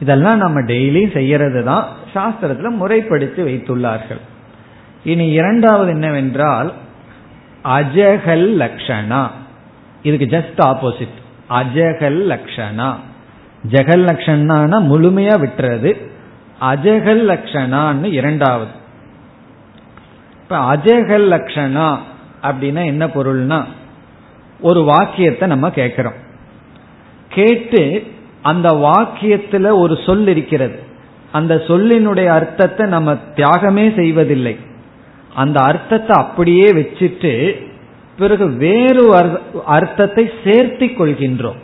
இதெல்லாம் 0.00 0.36
நம்ம 0.36 0.60
டெய்லி 0.60 1.12
செய்யறது 1.12 1.64
தான் 1.64 1.86
சாஸ்திரத்துல 2.14 2.70
முறைப்படுத்தி 2.76 3.42
வைத்துள்ளார்கள். 3.42 4.22
இனி 5.04 5.26
இரண்டாவது 5.30 5.90
என்னவென்றால் 5.90 6.72
அஜகல் 7.64 8.48
லக்ஷணா. 8.62 9.22
இதுக்கு 10.02 10.26
ஜஸ்ட் 10.36 10.60
ஆப்போசிட் 10.60 11.18
அஜகல் 11.50 12.20
லக்ஷணா. 12.32 12.90
ஜெகல் 13.68 14.04
லக்ஷணான 14.04 14.80
முழுமையா 14.80 15.34
விட்டுறது. 15.42 15.96
அஜகல் 16.60 17.22
லட்சணான்னு 17.30 18.04
இரண்டாவது. 18.04 18.70
இப்ப 20.42 20.76
அஜகல் 20.76 21.26
லட்சணா 21.34 21.96
அப்படின்னா 22.42 22.84
என்ன 22.84 23.06
பொருள்னா 23.06 23.64
ஒரு 24.60 24.82
வாக்கியத்தை 24.82 25.48
நம்ம 25.48 25.70
கேட்கிறோம். 25.70 26.14
கேட்டு 27.28 28.12
அந்த 28.42 28.68
வாக்கியத்துல 28.70 29.78
ஒரு 29.78 29.98
சொல் 30.06 30.26
இருக்கிறது. 30.26 30.78
அந்த 31.32 31.54
சொல்லினுடைய 31.54 32.26
அர்த்தத்தை 32.26 32.86
நம்ம 32.86 33.12
தியாகமே 33.12 33.94
செய்வதில்லை. 33.94 34.58
அந்த 35.34 35.60
அர்த்தத்தை 35.60 36.16
அப்படியே 36.16 36.68
வச்சுட்டு 36.72 37.60
பிறகு 38.18 38.48
வேறு 38.48 39.30
அர்த்தத்தை 39.64 40.30
சேர்த்தி 40.44 40.86
கொள்கின்றோம். 40.92 41.60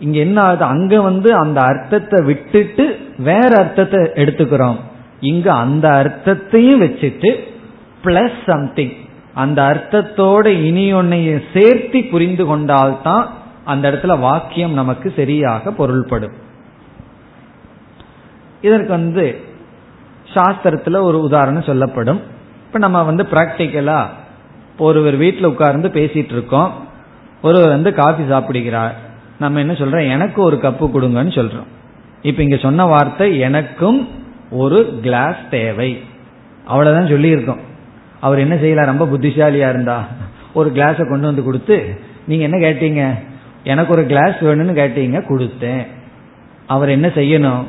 இங்க 0.00 0.18
என்ன 0.18 0.40
ஆகுது? 0.40 0.64
அங்க 0.64 1.00
வந்து 1.00 1.34
அந்த 1.34 1.60
அர்த்தத்தை 1.60 2.24
விட்டுட்டு 2.24 2.98
வேற 3.18 3.50
அர்த்தத்தை 3.58 4.00
எடுத்துக்கிறோம். 4.00 4.78
இங்க 5.20 5.52
அந்த 5.52 5.88
அர்த்தத்தையும் 5.88 6.82
வச்சுட்டு 6.82 7.30
பிளஸ் 8.04 8.38
சம்திங் 8.46 8.94
அந்த 9.34 9.62
அர்த்தத்தோட 9.62 10.46
இனி 10.46 10.94
ஒன்னையும் 10.94 11.42
சேர்த்தி 11.52 12.10
புரிந்து 12.10 12.46
கொண்டால்தான் 12.46 13.30
அந்த 13.64 13.90
இடத்துல 13.90 14.18
வாக்கியம் 14.18 14.72
நமக்கு 14.72 15.12
சரியாக 15.16 15.72
பொருள்படும். 15.72 16.32
இதற்கு 18.62 18.88
வந்து 18.88 19.40
சாஸ்திரத்துல 20.34 21.00
ஒரு 21.00 21.20
உதாரணம் 21.20 21.62
சொல்லப்படும். 21.62 22.20
இப்ப 22.66 22.78
நம்ம 22.78 23.02
வந்து 23.02 23.26
பிராக்டிக்கலா 23.30 24.00
ஒருவர் 24.78 25.16
வீட்டில் 25.16 25.44
உட்கார்ந்து 25.44 25.88
பேசிட்டு 25.88 26.32
இருக்கோம். 26.32 26.72
ஒருவர் 27.42 27.68
வந்து 27.68 27.94
காஃபி 27.94 28.22
சாப்பிடுகிறார். 28.22 28.96
நம்ம 29.40 29.58
என்ன 29.58 29.72
சொல்றோம்? 29.72 30.10
எனக்கு 30.10 30.42
ஒரு 30.42 30.56
கப்பு 30.62 30.84
கொடுங்கன்னு 30.84 31.32
சொல்றோம். 31.38 31.68
இப்ப 32.22 32.42
இங்க 32.42 32.56
சொன்ன 32.56 32.84
வார்த்தை 32.84 33.38
எனக்கும் 33.38 34.08
ஒரு 34.50 34.98
கிளாஸ் 35.02 35.42
தேவை. 35.50 36.02
அவ்வளவுதான் 36.64 37.12
சொல்லியிருக்கோம். 37.12 37.60
அவர் 38.20 38.38
என்ன 38.38 38.56
செய்யலாம் 38.56 38.90
ரொம்ப 38.92 39.04
புத்திசாலியா 39.04 39.68
இருந்தா 39.68 40.06
ஒரு 40.52 40.72
கிளாஸை 40.74 41.08
கொண்டு 41.08 41.26
வந்து 41.26 41.42
கொடுத்து 41.42 42.00
நீங்க 42.26 42.44
என்ன 42.44 42.58
கேட்டீங்க? 42.58 43.14
எனக்கு 43.64 43.92
ஒரு 43.92 44.06
கிளாஸ் 44.06 44.36
வேணும்னு 44.40 44.74
கேட்டீங்க 44.80 45.18
கொடுத்தேன். 45.28 45.86
அவர் 46.66 46.88
என்ன 46.88 47.08
செய்யணும்? 47.08 47.64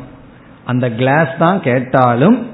அந்த 0.66 0.92
கிளாஸ் 0.92 1.32
தான் 1.40 1.62
கேட்டாலும் 1.62 2.48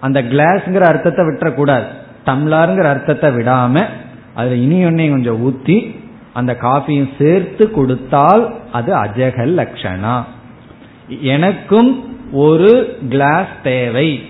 அந்த 0.00 0.22
கிளாஸ்ங்கிற 0.22 0.80
அர்த்தத்தை 0.80 1.24
விட்டுறக்கூடாது. 1.24 1.88
டம்ளாருங்கிற 2.26 2.84
அர்த்தத்தை 2.84 3.30
விடாம 3.30 3.86
அதுல 4.34 4.54
இனி 4.54 4.84
ஒன்னையும் 4.84 5.10
கொஞ்சம் 5.10 5.40
ஊத்தி 5.46 5.99
அந்த 6.32 6.58
காஃபியும் 6.62 7.10
சேர்த்து 7.18 7.70
கொடுத்தால் 7.70 8.54
அது 8.72 8.94
அஜகல் 8.94 9.54
லட்சணா 9.60 10.16
எனக்கும் 11.20 12.18
ஒரு 12.32 12.98
கிளாஸ் 13.08 13.54
தேவை. 13.62 14.22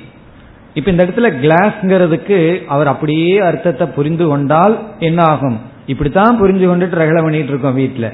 இப்ப 0.74 0.90
இந்த 0.90 1.04
இடத்துல 1.06 1.28
கிளாஸ்ங்கிறதுக்கு 1.44 2.66
அவர் 2.66 2.86
அப்படியே 2.86 3.38
அர்த்தத்தை 3.38 3.86
புரிந்து 3.86 4.26
கொண்டால் 4.28 4.78
என்ன 4.98 5.22
ஆகும் 5.22 5.60
இப்படித்தான் 5.86 6.40
புரிஞ்சு 6.42 6.66
கொண்டுட்டு 6.70 7.00
ரகலை 7.02 7.22
பண்ணிட்டு 7.22 7.48
இருக்கோம் 7.48 7.78
வீட்டுல 7.78 8.08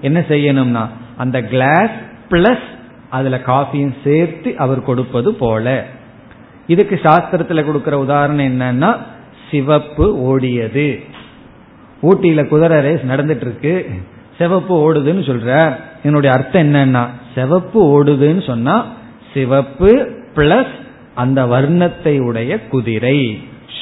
என்ன 0.00 0.20
செய்யணும்னா 0.28 0.84
அந்த 1.16 1.42
கிளாஸ் 1.42 1.96
பிளஸ் 2.30 2.66
அதுல 3.08 3.36
காஃபியும் 3.36 3.94
சேர்த்து 4.04 4.56
அவர் 4.56 4.82
கொடுப்பது 4.82 5.34
போல. 5.34 5.84
இதுக்கு 6.66 7.00
சாஸ்திரத்துல 7.02 7.64
கொடுக்கிற 7.64 7.98
உதாரணம் 7.98 8.48
என்னன்னா 8.52 8.96
சிவப்பு 9.50 10.06
ஓடியது. 10.30 10.88
ஊட்டியில 12.02 12.48
குதிரை 12.48 12.80
ரேஸ் 12.80 13.04
நடந்துட்டு 13.08 13.44
இருக்கு 13.48 13.90
சிவப்பு 14.38 14.74
ஓடுதுன்னு 14.84 15.22
சொல்ற 15.30 15.76
என்னுடைய 16.02 16.36
அர்த்தம் 16.36 16.74
என்னன்னா 16.74 17.06
சிவப்பு 17.34 17.80
ஓடுதுன்னு 17.92 18.46
சொன்னா 18.46 18.84
சிவப்பு 19.34 19.90
பிளஸ் 20.34 20.74
அந்த 21.14 21.46
வர்ணத்தை 21.46 22.20
உடைய 22.20 22.66
குதிரை. 22.66 23.18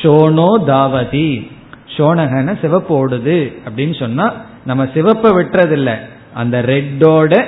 ஷோனோ 0.03 0.51
தாவதி. 0.67 1.51
ஷோனகன 1.97 2.61
சிவப்பு 2.61 2.93
ஓடுது 2.99 3.53
அப்படின்னு 3.65 3.99
சொன்னா 3.99 4.33
நம்ம 4.65 4.85
சிவப்பை 4.85 5.31
விட்டுறதில்ல. 5.39 5.91
அந்த 6.35 6.63
ரெட்டோட 6.63 7.45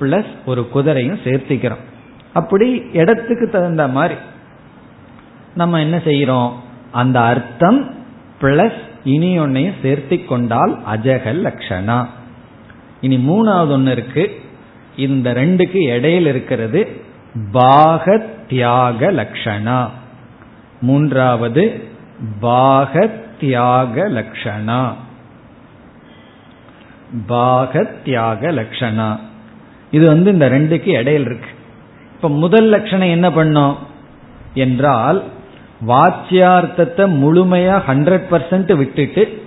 பிளஸ் 0.00 0.32
ஒரு 0.46 0.68
குதிரையும் 0.74 1.20
சேர்த்திக்கிறோம். 1.24 1.84
அப்படி 2.32 2.82
இடத்துக்கு 2.92 3.50
தகுந்த 3.50 3.88
மாதிரி 3.88 4.14
நம்ம 5.54 5.80
என்ன 5.80 5.96
செய்யறோம் 5.96 6.50
அந்த 6.92 7.20
அர்த்தம் 7.20 7.94
பிளஸ் 8.40 8.80
இனி 9.12 9.30
ஒன்னையும் 9.40 9.80
சேர்த்தி 9.82 10.16
கொண்டால் 10.24 10.72
அஜகல் 10.94 11.40
லட்சணா 11.46 11.98
இனி 13.00 13.16
மூணாவது 13.28 13.72
ஒன்று 13.76 13.92
இருக்கு. 13.92 14.24
இந்த 14.96 15.28
ரெண்டுக்கு 15.40 15.80
இடையில் 15.96 16.28
இருக்கிறது 16.32 16.80
பாக 17.52 18.16
தியாக 18.48 19.10
லட்சணா 19.20 19.80
மூன்றாவது 20.80 21.64
பாக 22.40 23.06
தியாக 23.40 24.08
லட்சணா 24.18 24.80
பாக 27.26 27.82
தியாக 28.04 28.52
லட்சணா 28.58 29.08
இது 29.90 30.04
வந்து 30.06 30.28
இந்த 30.32 30.46
ரெண்டுக்கு 30.48 30.90
இடையில் 31.00 31.26
இருக்கு. 31.28 31.50
இப்ப 32.14 32.28
முதல் 32.42 32.68
லட்சணம் 32.74 33.14
என்ன 33.16 33.28
பண்ணோம்? 33.30 33.76
என்றால் 34.64 35.18
வாச்சியார்த்தத்தை 35.86 37.04
முழுமையா 37.22 37.82
ஹண்ட்ரட் 37.88 38.22
பர்சன்ட் 38.30 38.76
விட்டுட்டு 38.76 39.42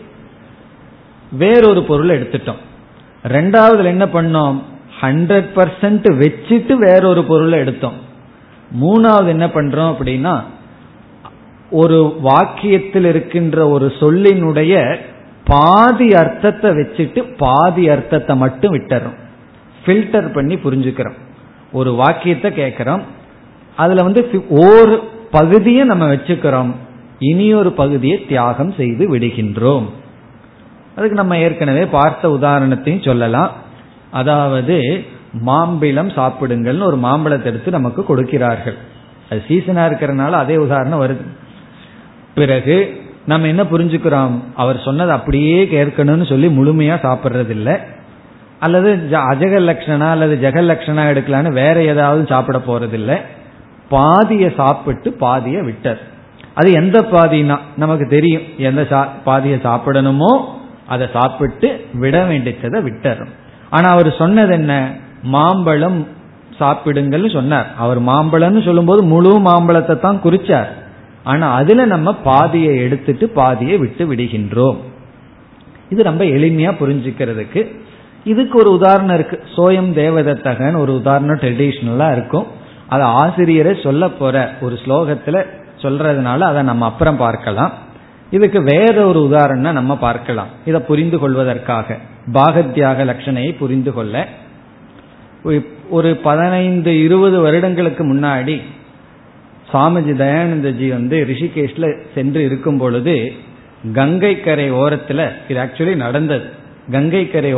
வேறொரு 1.31 1.83
பொருள் 1.83 2.21
எடுத்துட்டோம். 2.21 2.61
ரெண்டாவதுல 3.27 3.83
என்ன 3.83 4.05
பண்ணோம்? 4.05 4.61
ஹண்ட்ரட் 5.01 5.49
பர்சன்ட் 5.55 6.05
வச்சுட்டு 6.21 6.73
வேறொரு 6.73 7.23
பொருளை 7.23 7.59
எடுத்தோம். 7.59 7.97
மூணாவது 8.81 9.27
என்ன 9.27 9.47
பண்றோம் 9.47 9.95
அப்படின்னா 9.95 10.43
ஒரு 11.69 12.19
வாக்கியத்தில் 12.23 13.05
இருக்கின்ற 13.05 13.69
ஒரு 13.69 13.93
சொல்லினுடைய 13.99 14.97
பாதி 15.45 16.11
அர்த்தத்தை 16.11 16.71
வச்சுட்டு 16.71 17.33
பாதி 17.37 17.89
அர்த்தத்தை 17.89 18.35
மட்டும் 18.35 18.73
விட்டுறோம். 18.73 19.17
ஃபில்டர் 19.85 20.33
பண்ணி 20.33 20.55
புரிஞ்சுக்கிறோம். 20.55 21.17
ஒரு 21.71 21.93
வாக்கியத்தை 21.93 22.53
கேட்கிறோம். 22.53 23.03
அதுல 23.75 24.03
வந்து 24.03 24.45
ஒரு 24.49 25.03
பகுதியை 25.31 25.83
நம்ம 25.83 26.13
வச்சுக்கிறோம். 26.13 26.71
இனி 27.19 27.53
ஒரு 27.53 27.71
பகுதியை 27.71 28.25
தியாகம் 28.25 28.71
செய்து 28.71 29.17
விடுகின்றோம். 29.17 29.87
அதுக்கு 30.95 31.15
நம்ம 31.15 31.37
ஏற்கனவே 31.37 31.85
பார்த்த 31.85 32.29
உதாரணத்தையும் 32.29 33.05
சொல்லலாம். 33.05 33.51
அதாவது 34.11 35.05
மாம்பிளம் 35.45 36.11
சாப்பிடுங்கள்னு 36.17 36.83
ஒரு 36.83 36.95
மாம்பழத்தை 36.95 37.51
எடுத்து 37.51 37.71
நமக்கு 37.71 38.03
கொடுக்கிறார்கள். 38.03 38.77
அது 39.29 39.41
சீசனா 39.47 39.81
இருக்கிறனால 39.89 40.29
அதே 40.29 40.57
உதாரணம் 40.57 41.01
வருது. 41.03 41.25
பிறகு 42.35 43.01
நம்ம 43.25 43.47
என்ன 43.47 43.63
புரிஞ்சுக்கிறோம்? 43.63 44.35
அவர் 44.55 44.81
சொன்னது 44.85 45.11
அப்படியே 45.11 45.65
கேட்கணும்னு 45.65 46.29
சொல்லி 46.29 46.47
முழுமையா 46.47 46.95
சாப்பிட்றது 47.05 47.49
இல்லை 47.49 47.73
அல்லது 48.59 48.95
அஜக 49.11 49.55
லட்சணா 49.69 50.09
அல்லது 50.09 50.49
ஜெக 50.49 50.55
லட்சணா 50.69 51.03
எடுக்கலான்னு 51.11 51.51
வேற 51.53 51.83
ஏதாவது 51.83 52.25
சாப்பிட 52.25 52.57
போறதில்லை. 52.67 53.17
பாதியை 53.89 54.53
சாப்பிட்டு 54.57 55.11
பாதியை 55.13 55.61
விட்டர். 55.61 56.01
அது 56.53 56.71
எந்த 56.71 56.99
பாதினா? 57.11 57.57
நமக்கு 57.77 58.07
தெரியும். 58.07 58.41
எந்த 58.57 59.09
பாதியை 59.23 59.59
சாப்பிடணுமோ 59.63 60.31
அதை 60.87 61.07
சாப்பிட்டு 61.13 61.85
விட 61.93 62.23
வேண்டியதை 62.25 62.81
விட்டரும் 62.81 63.33
ஆனா 63.69 63.89
அவர் 63.89 64.15
சொன்னது 64.17 64.53
என்ன? 64.53 64.91
மாம்பழம் 65.23 66.07
சாப்பிடுங்கள்னு 66.59 67.33
சொன்னார். 67.33 67.67
அவர் 67.77 68.01
மாம்பழம்னு 68.01 68.65
சொல்லும்போது 68.65 69.03
முழு 69.03 69.39
மாம்பழத்தை 69.39 69.99
தான் 69.99 70.21
குறிச்சார். 70.23 70.69
ஆனா 71.23 71.51
அதுல 71.53 71.85
நம்ம 71.85 72.13
பாதியை 72.13 72.77
எடுத்துட்டு 72.77 73.29
பாதியை 73.29 73.77
விட்டு 73.77 74.13
விடுகின்றோம். 74.13 74.77
இது 75.89 76.03
ரொம்ப 76.03 76.23
எளிமையா 76.23 76.71
புரிஞ்சுக்கிறதுக்கு. 76.81 77.61
இதுக்கு 78.23 78.59
ஒரு 78.59 78.71
உதாரணம் 78.71 79.15
இருக்கு. 79.15 79.43
சோயம் 79.57 79.91
தேவதத்தகன் 79.93 80.75
ஒரு 80.75 80.93
உதாரணம் 80.93 81.35
ட்ரெடிஷ்னலா 81.35 82.11
இருக்கும். 82.11 82.47
அது 82.89 83.03
ஆசிரியரை 83.03 83.73
சொல்ல 83.83 84.09
போற 84.09 84.53
ஒரு 84.61 84.79
ஸ்லோகத்துல 84.85 85.45
சொல்றதுனால 85.81 86.39
அதை 86.39 86.61
நம்ம 86.61 86.85
அப்புறம் 86.85 87.17
பார்க்கலாம். 87.17 87.73
இதுக்கு 88.31 88.59
வேற 88.63 89.05
ஒரு 89.05 89.21
உதாரணம் 89.23 89.73
நம்ம 89.73 89.97
பார்க்கலாம். 89.97 90.47
இதை 90.65 90.79
புரிந்து 90.81 91.19
கொள்வதற்காக. 91.19 91.97
பாகத்தியாக 92.33 93.05
லட்சணையை 93.11 93.51
புரிந்து 93.57 93.93
கொள்ள. 93.93 94.25
ஒரு 95.89 96.09
பதினைந்து 96.23 96.91
இருபது 97.03 97.37
வருடங்களுக்கு 97.41 98.03
முன்னாடி 98.13 98.55
சுவாமிஜி 99.71 100.13
தயானந்தஜி 100.23 100.87
வந்து 100.89 101.17
ரிஷிகேஷ்ல 101.29 101.85
சென்று 102.15 102.43
இருக்கும் 102.45 102.77
பொழுது 102.77 103.15
கங்கை 103.93 104.33
கரை 104.39 104.67
இது 105.47 105.59
ஆக்சுவலி 105.63 105.95
நடந்தது. 105.95 106.47
கங்கை 106.91 107.23
கரை 107.29 107.53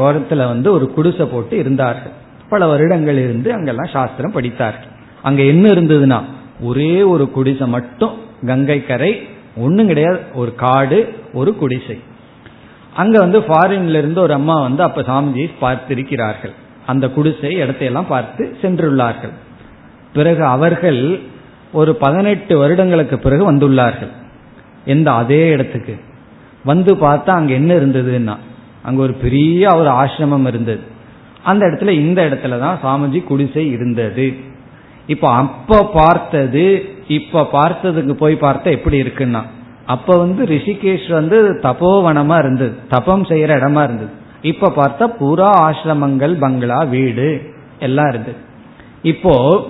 வந்து 0.54 0.72
ஒரு 0.72 0.92
குடிசை 0.92 1.26
போட்டு 1.26 1.58
இருந்தார்கள். 1.58 2.16
பல 2.50 2.68
வருடங்கள் 2.68 3.20
இருந்து 3.26 3.54
அங்கெல்லாம் 3.54 3.94
சாஸ்திரம் 3.94 4.32
படித்தார்கள். 4.32 4.91
அங்க 5.22 5.42
என்ன 5.44 5.70
இருந்ததுன்னா 5.70 6.22
ஒரே 6.62 7.02
ஒரு 7.02 7.32
குடிசை 7.32 7.68
மட்டும் 7.68 8.12
கங்கை 8.46 8.86
கரை 8.86 9.28
ஒன்றும் 9.56 9.88
கிடையாது. 9.88 10.20
ஒரு 10.34 10.56
காடு 10.56 11.14
ஒரு 11.34 11.56
குடிசை. 11.56 12.00
அங்க 12.96 13.20
வந்து 13.20 13.40
ஃபாரின்ல 13.40 13.98
இருந்து 13.98 14.22
ஒரு 14.22 14.34
அம்மா 14.34 14.62
வந்து 14.62 14.84
அப்ப 14.84 15.02
சாமிஜி 15.02 15.50
பார்த்திருக்கிறார்கள். 15.62 16.52
அந்த 16.86 17.10
குடிசை 17.10 17.56
இடத்தையெல்லாம் 17.56 18.08
பார்த்து 18.08 18.56
சென்றுள்ளார்கள். 18.62 19.34
பிறகு 20.14 20.44
அவர்கள் 20.46 21.20
ஒரு 21.72 21.96
பதினெட்டு 21.96 22.58
வருடங்களுக்கு 22.58 23.20
பிறகு 23.20 23.52
வந்துள்ளார்கள். 23.52 24.12
எந்த 24.86 25.12
அதே 25.12 25.48
இடத்துக்கு. 25.48 25.98
வந்து 26.66 26.96
பார்த்தா 26.96 27.30
அங்க 27.30 27.54
என்ன 27.54 27.76
இருந்ததுன்னா 27.76 28.38
அங்க 28.82 29.02
ஒரு 29.02 29.14
பெரிய 29.14 29.76
ஒரு 29.76 29.90
ஆசிரமம் 29.90 30.48
இருந்தது. 30.48 30.80
அந்த 31.44 31.66
இடத்துல 31.66 31.90
இந்த 31.90 32.30
இடத்துல 32.30 32.60
தான் 32.60 32.80
சாமிஜி 32.84 33.24
குடிசை 33.24 33.72
இருந்தது. 33.72 34.50
இப்ப 35.08 35.30
அப்ப 35.30 35.84
பார்த்தது 35.84 36.66
இப்ப 37.08 37.48
பார்த்ததுக்கு 37.54 38.14
போய் 38.14 38.36
பார்த்தா 38.36 38.64
எப்படி 38.64 39.04
இருக்குன்னா 39.04 39.42
அப்ப 39.86 40.18
வந்து 40.18 40.46
ரிஷிகேஷ் 40.46 41.12
வந்து 41.12 41.38
தபோவனமா 41.64 42.40
இருந்தது 42.40 42.74
தபம் 42.90 43.24
செய்யற 43.24 43.52
இடமா 43.60 43.84
இருந்தது. 43.84 44.12
இப்ப 44.42 44.74
பார்த்தா 44.76 45.08
பூரா 45.18 45.50
ஆசிரமங்கள் 45.68 46.34
பங்களா 46.40 46.84
வீடு 46.84 47.42
எல்லாம் 47.80 48.08
இருந்தது 48.08 48.38
இப்போ 49.02 49.68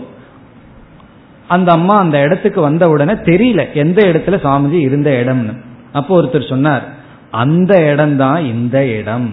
அந்த 1.48 1.72
அம்மா 1.72 1.96
அந்த 2.00 2.20
இடத்துக்கு 2.20 2.62
வந்த 2.62 2.90
உடனே 2.90 3.12
தெரியல 3.12 3.74
எந்த 3.74 4.02
இடத்துல 4.02 4.36
சாமிஜி 4.44 4.80
இருந்த 4.80 5.10
இடம்னு. 5.10 5.54
அப்போ 5.94 6.22
ஒருத்தர் 6.22 6.50
சொன்னார் 6.50 6.84
அந்த 7.32 7.92
இடம் 7.92 8.18
தான் 8.18 8.44
இந்த 8.44 8.86
இடம். 8.86 9.32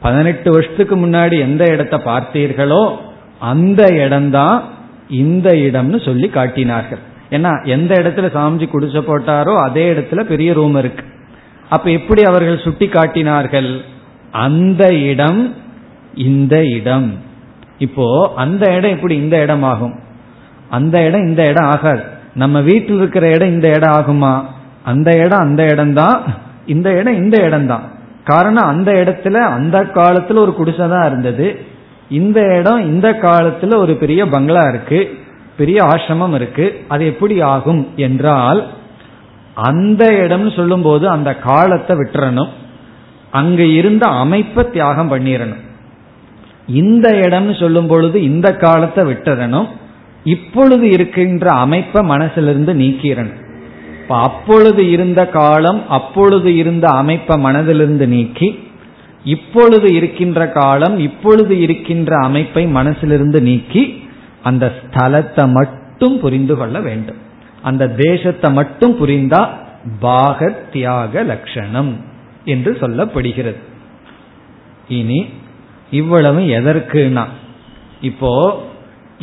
பதினெட்டு 0.00 0.50
வருஷத்துக்கு 0.50 0.96
முன்னாடி 0.96 1.38
எந்த 1.40 1.64
இடத்த 1.64 1.96
பார்த்தீர்களோ 1.96 2.96
அந்த 3.38 3.94
இடம்தான் 3.94 4.62
இந்த 5.08 5.52
இடம்னு 5.52 6.04
சொல்லி 6.04 6.28
காட்டினார்கள். 6.28 6.98
ஏன்னா 7.30 7.64
எந்த 7.64 7.94
இடத்துல 7.94 8.26
சாமிஜி 8.34 8.68
குடிசை 8.68 9.00
போட்டாரோ 9.00 9.54
அதே 9.56 9.92
இடத்துல 9.92 10.20
பெரிய 10.20 10.52
ரூம் 10.52 10.76
இருக்கு. 10.76 11.04
அப்ப 11.68 11.90
எப்படி 11.90 12.22
அவர்கள் 12.22 12.58
சுட்டி 12.58 12.88
காட்டினார்கள்? 12.88 13.80
அந்த 14.30 14.94
இடம் 14.94 15.54
இந்த 16.14 16.64
இடம். 16.64 17.14
இப்போ 17.78 18.32
அந்த 18.36 18.74
இடம் 18.74 18.90
எப்படி 18.90 19.16
இந்த 19.16 19.40
இடம் 19.40 19.62
ஆகும்? 19.62 19.94
அந்த 20.68 21.02
இடம் 21.02 21.26
இந்த 21.26 21.44
இடம் 21.48 21.64
ஆகாது. 21.64 22.02
நம்ம 22.34 22.60
வீட்டில் 22.60 22.96
இருக்கிற 22.96 23.28
இடம் 23.28 23.48
இந்த 23.48 23.68
இடம் 23.68 23.92
ஆகுமா? 23.92 24.44
அந்த 24.84 25.16
இடம் 25.16 25.38
அந்த 25.38 25.64
இடம் 25.64 25.92
தான் 25.92 26.24
இந்த 26.66 26.90
இடம் 26.90 27.14
இந்த 27.14 27.42
இடம் 27.42 27.66
தான் 27.66 27.82
காரணம் 28.24 28.66
அந்த 28.66 28.92
இடத்துல 28.92 29.32
அந்த 29.32 29.82
காலத்துல 29.94 30.38
ஒரு 30.38 30.54
குடிசை 30.54 30.88
தான் 30.88 31.06
இருந்தது. 31.06 31.60
இந்த 32.08 32.58
இடம் 32.58 32.80
இந்த 32.80 33.18
காலத்துல 33.22 33.76
ஒரு 33.76 33.94
பெரிய 33.94 34.26
பங்களா 34.26 34.68
இருக்கு 34.68 35.18
பெரிய 35.56 35.82
ஆசிரமம் 35.82 36.34
இருக்கு 36.34 36.84
அது 36.88 37.06
எப்படி 37.06 37.40
ஆகும் 37.40 37.88
என்றால் 37.96 38.66
அந்த 39.54 40.12
இடம்னு 40.12 40.56
சொல்லும்போது 40.56 41.08
அந்த 41.08 41.34
காலத்தை 41.34 41.96
விட்டுறணும். 41.96 42.48
அங்க 43.30 43.62
இருந்த 43.62 44.06
அமைப்பை 44.06 44.70
தியாகம் 44.70 45.12
பண்ணிடணும் 45.12 45.64
இந்த 46.66 47.10
இடம்னு 47.10 47.60
சொல்லும் 47.60 47.86
பொழுது 47.86 48.22
இந்த 48.22 48.54
காலத்தை 48.54 49.04
விட்டுறணும். 49.04 49.66
இப்பொழுது 50.24 50.90
இருக்கின்ற 50.90 51.50
அமைப்பை 51.50 52.08
மனசிலிருந்து 52.08 52.74
நீக்கிறணும் 52.74 53.44
இப்ப 54.02 54.18
அப்பொழுது 54.20 54.90
இருந்த 54.90 55.26
காலம் 55.26 55.88
அப்பொழுது 55.88 56.56
இருந்த 56.56 56.88
அமைப்பை 56.88 57.44
மனதிலிருந்து 57.44 58.06
நீக்கி 58.06 58.65
இப்பொழுது 59.34 59.88
இருக்கின்ற 59.98 60.40
காலம் 60.58 60.96
இப்பொழுது 60.98 61.54
இருக்கின்ற 61.60 62.10
அமைப்பை 62.22 62.62
மனசிலிருந்து 62.74 63.40
நீக்கி 63.48 63.82
அந்த 64.42 64.64
ஸ்தலத்தை 64.80 65.44
மட்டும் 65.58 66.16
புரிந்து 66.20 66.54
கொள்ள 66.56 66.76
வேண்டும். 66.80 67.20
அந்த 67.62 67.84
தேசத்தை 68.04 68.48
மட்டும் 68.52 68.94
புரிந்தா 69.00 69.42
பாக 70.00 70.48
தியாக 70.72 71.22
லட்சணம் 71.22 71.92
என்று 72.44 72.72
சொல்லப்படுகிறது. 72.80 73.60
இனி 74.88 75.20
இவ்வளவு 75.90 76.40
எதற்குனா 76.58 77.24
இப்போ 78.00 78.30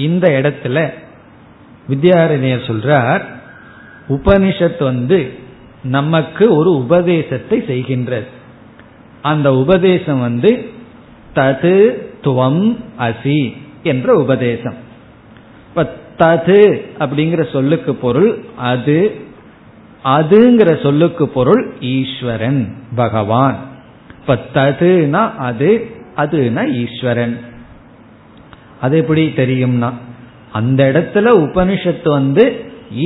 இந்த 0.07 0.25
இடத்துல 0.39 0.77
வித்யாரண்யர் 1.89 2.67
சொல்றார் 2.69 3.23
உபனிஷத் 4.09 4.81
வந்து 4.83 5.19
நமக்கு 5.97 6.45
ஒரு 6.55 6.71
உபதேசத்தை 6.83 7.57
செய்கின்றது. 7.67 8.29
அந்த 9.31 9.47
உபதேசம் 9.55 10.19
வந்து 10.19 10.51
தது 11.35 11.75
துவம் 12.25 12.63
அசி 12.99 13.41
என்ற 13.83 14.15
உபதேசம். 14.15 14.77
இப்ப 15.69 15.83
தது 16.17 16.61
அப்படிங்கிற 16.99 17.51
சொல்லுக்கு 17.51 17.93
பொருள் 17.95 18.31
அது 18.71 18.97
அதுங்கிற 20.03 20.69
சொல்லுக்கு 20.83 21.25
பொருள் 21.27 21.63
ஈஸ்வரன் 21.79 22.61
பகவான். 22.95 23.57
இப்ப 24.21 24.37
ததுனா 24.53 25.23
அது 25.37 25.71
அதுனா 26.15 26.63
ஈஸ்வரன். 26.83 27.35
அது 28.81 28.97
எப்படி 28.97 29.23
தெரியும்னா 29.35 29.89
அந்த 30.51 30.81
இடத்துல 30.91 31.27
உபனிஷத்து 31.45 32.09
வந்து 32.09 32.45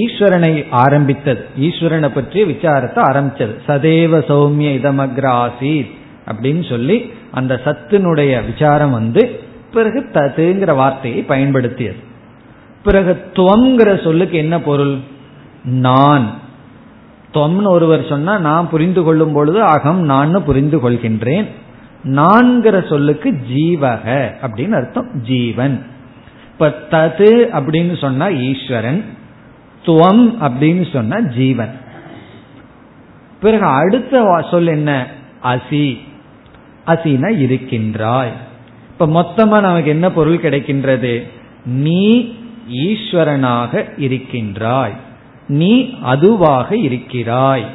ஈஸ்வரனை 0.01 0.53
ஆரம்பித்தது 0.83 1.43
ஈஸ்வரனை 1.59 2.09
பற்றிய 2.09 2.45
விசாரத்தை 2.45 3.01
ஆரம்பிச்சது. 3.11 3.53
சதேவ 3.67 4.19
சௌமிய 4.31 4.69
இதமக்ர 4.79 5.25
ஆசீத் 5.45 5.93
அப்படின்னு 6.27 6.69
சொல்லி 6.69 7.11
அந்த 7.31 7.61
சத்தினுடைய 7.65 8.45
விசாரம் 8.45 8.91
வந்து 8.91 9.39
பிறகு 9.73 10.09
ததுங்கிற 10.13 10.75
வார்த்தையை 10.75 11.21
பயன்படுத்தியது. 11.21 11.95
பிறகு 12.83 13.25
துவங்கிற 13.33 14.03
சொல்லுக்கு 14.03 14.37
என்ன 14.37 14.61
பொருள்? 14.61 14.97
நான். 15.63 16.39
துவம்னு 17.33 17.67
ஒருவர் 17.67 18.05
சொன்னா 18.09 18.37
நான் 18.37 18.69
புரிந்து 18.69 19.03
கொள்ளும் 19.03 19.33
பொழுது 19.33 19.63
அகம் 19.63 20.01
நான் 20.01 20.43
புரிந்து 20.43 20.89
கொள்கின்றேன். 20.89 21.47
நான்கிற 22.03 22.87
சொல்லுக்கு 22.89 23.31
ஜீவக 23.31 24.31
அப்படின்னு 24.41 24.71
அர்த்தம் 24.71 25.13
ஜீவன். 25.21 25.85
இப்ப 26.51 26.77
தது 26.91 27.29
அப்படின்னு 27.29 27.97
சொன்னா 27.97 28.29
ஈஸ்வரன் 28.29 29.05
துவம் 29.85 30.49
அப்படின்னு 30.49 30.93
சொன்னா 30.93 31.19
ஜீவன். 31.19 31.71
பிறகு 33.41 33.65
அடுத்த 33.65 34.45
சொல் 34.51 34.67
என்ன? 34.67 35.07
அசி. 35.43 35.97
அசின 36.87 37.37
இருக்கின்றாய். 37.37 38.31
இப்ப 38.89 39.07
மொத்தமா 39.07 39.61
நமக்கு 39.61 39.89
என்ன 39.89 40.11
பொருள் 40.11 40.37
கிடைக்கின்றது? 40.37 41.27
நீ 41.65 42.33
ஈஸ்வரனாக 42.73 43.89
இருக்கின்றாய். 43.97 44.93
நீ 45.47 45.93
அதுவாக 46.01 46.77
இருக்கிறாய். 46.77 47.65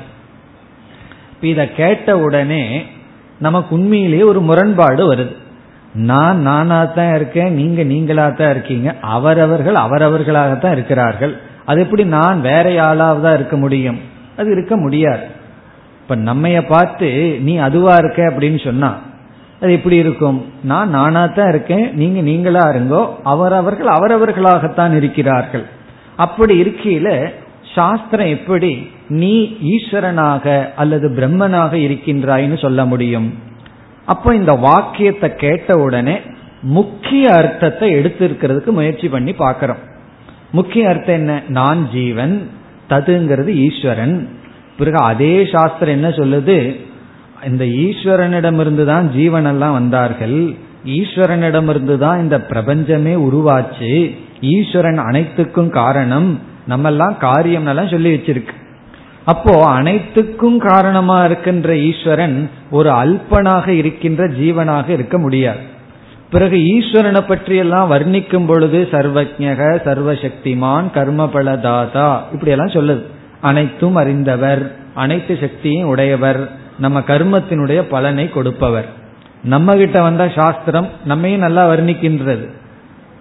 இத 1.40 1.68
கேட்ட 1.68 2.18
உடனே 2.18 2.84
நமக்கு 3.38 3.74
உண்மையிலேயே 3.74 4.22
ஒரு 4.22 4.40
முரண்பாடு 4.40 5.14
வருது. 5.14 5.36
நான் 5.94 6.40
நானா 6.40 6.84
தான் 6.84 7.14
இருக்கேன் 7.14 7.54
நீங்க 7.54 7.82
நீங்களா 7.82 8.28
தான் 8.28 8.50
இருக்கீங்க. 8.50 8.94
அவரவர்கள் 9.00 9.74
அவரவர்களாகத்தான் 9.74 10.72
இருக்கிறார்கள். 10.72 11.40
அது 11.64 11.80
எப்படி 11.80 12.04
நான் 12.04 12.40
வேற 12.40 12.70
ஆளாவதா 12.70 13.34
இருக்க 13.34 13.56
முடியும்? 13.56 14.00
அது 14.36 14.50
இருக்க 14.50 14.76
முடியாது. 14.76 15.26
இப்ப 16.03 16.16
நம்மைய 16.16 16.66
பார்த்து 16.68 17.38
நீ 17.40 17.57
அதுவா 17.57 17.96
இருக்க? 17.96 18.22
அப்படின்னு 18.30 18.64
சொன்னா 18.64 18.98
அது 19.61 19.72
எப்படி 19.72 19.96
இருக்கும்? 19.96 20.46
நான் 20.62 20.90
நானா 20.90 21.26
தான் 21.26 21.48
இருக்கேன். 21.48 21.94
நீங்க 21.94 22.20
நீங்களா 22.20 22.61
இருங்கோ. 22.61 23.14
அவரவர்கள் 23.22 23.86
அவரவர்களாகத்தான் 23.86 24.96
இருக்கிறார்கள். 24.96 25.66
அப்படி 26.16 26.62
இருக்கையில 26.62 27.32
சாஸ்திரம் 27.74 28.26
எப்படி 28.26 28.90
நீ 29.09 29.59
ஈஸ்வரனாக 29.62 30.68
அல்லது 30.76 31.09
பிரம்மனாக 31.09 31.72
இருக்கின்றாய்னு 31.88 32.61
சொல்ல 32.61 32.84
முடியும்? 32.84 33.34
அப்போ 34.07 34.34
இந்த 34.34 34.53
வாக்கியத்தை 34.53 35.34
கேட்ட 35.34 35.74
உடனே 35.74 36.20
முக்கிய 36.62 37.32
அர்த்தத்தை 37.32 37.94
எடுத்திருக்கிறதுக்கு 37.94 38.66
முயற்சி 38.66 39.09
பண்ணி 39.09 39.32
பார்க்கிறோம். 39.32 39.76
முக்கிய 40.53 40.88
அர்த்தம் 40.88 41.14
என்ன? 41.14 41.42
நான் 41.48 41.88
ஜீவன் 41.92 42.50
ததுங்கிறது 42.88 43.48
ஈஸ்வரன். 43.48 44.28
பிறகு 44.78 44.96
அதே 44.96 45.48
சாஸ்திரம் 45.52 45.94
என்ன 45.94 46.08
சொல்லுது? 46.08 46.76
இந்த 47.46 47.64
ஈஸ்வரனிடமிருந்து 47.64 48.84
தான் 48.84 49.12
ஜீவன் 49.12 49.44
எல்லாம் 49.44 49.72
வந்தார்கள். 49.72 50.54
ஈஸ்வரனிடமிருந்து 50.84 51.98
தான் 51.98 52.20
இந்த 52.20 52.40
பிரபஞ்சமே 52.40 53.14
உருவாச்சு. 53.14 53.92
ஈஸ்வரன் 54.40 54.98
அனைத்துக்கும் 54.98 55.70
காரணம். 55.70 56.40
நம்மெல்லாம் 56.68 57.16
காரியம் 57.16 57.66
எல்லாம் 57.66 57.88
சொல்லி 57.88 58.14
வச்சிருக்கு. 58.14 58.54
அப்போ 59.24 59.66
அனைத்துக்கும் 59.72 60.58
காரணமா 60.58 61.24
இருக்கின்ற 61.24 61.76
ஈஸ்வரன் 61.76 62.50
ஒரு 62.70 62.90
அல்பனாக 62.90 63.68
இருக்கின்ற 63.68 64.26
ஜீவனாக 64.26 64.88
இருக்க 64.88 65.18
முடியாது. 65.18 65.58
பிறகு 66.30 66.56
ஈஸ்வரனை 66.56 67.20
பற்றியெல்லாம் 67.20 67.90
வர்ணிக்கும் 67.92 68.46
பொழுது 68.46 68.88
சர்வஜக 68.90 69.62
சர்வசக்திமான் 69.86 70.86
கர்மபலதாதா 70.94 72.20
இப்படி 72.32 72.50
எல்லாம் 72.50 72.76
சொல்லுது. 72.78 73.02
அனைத்தும் 73.43 73.95
அறிந்தவர் 73.95 74.76
அனைத்து 74.95 75.38
சக்தியும் 75.40 75.88
உடையவர் 75.88 76.40
நம்ம 76.78 77.01
கர்மத்தினுடைய 77.01 77.82
பலனை 77.82 78.30
கொடுப்பவர். 78.30 78.88
நம்ம 79.45 79.74
கிட்ட 79.74 80.03
வந்த 80.03 80.32
சாஸ்திரம் 80.34 80.88
நம்மையும் 81.05 81.40
நல்லா 81.40 81.68
வர்ணிக்கின்றது. 81.68 82.47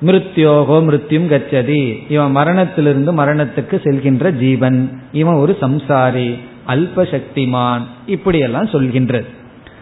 மிருத்யோகோ 0.06 0.78
மிருத்யும் 0.84 1.28
கச்சதி. 1.28 2.12
இவன் 2.12 2.32
மரணத்திலிருந்து 2.32 3.14
மரணத்துக்கு 3.14 3.76
செல்கின்ற 3.84 4.32
ஜீவன். 4.32 5.02
இவன் 5.12 5.34
ஒரு 5.34 5.58
சம்சாரி 5.62 6.40
அல்ப 6.68 7.04
சக்திமான் 7.04 7.82
இப்படியெல்லாம் 8.06 8.70
சொல்கின்றது. 8.70 9.26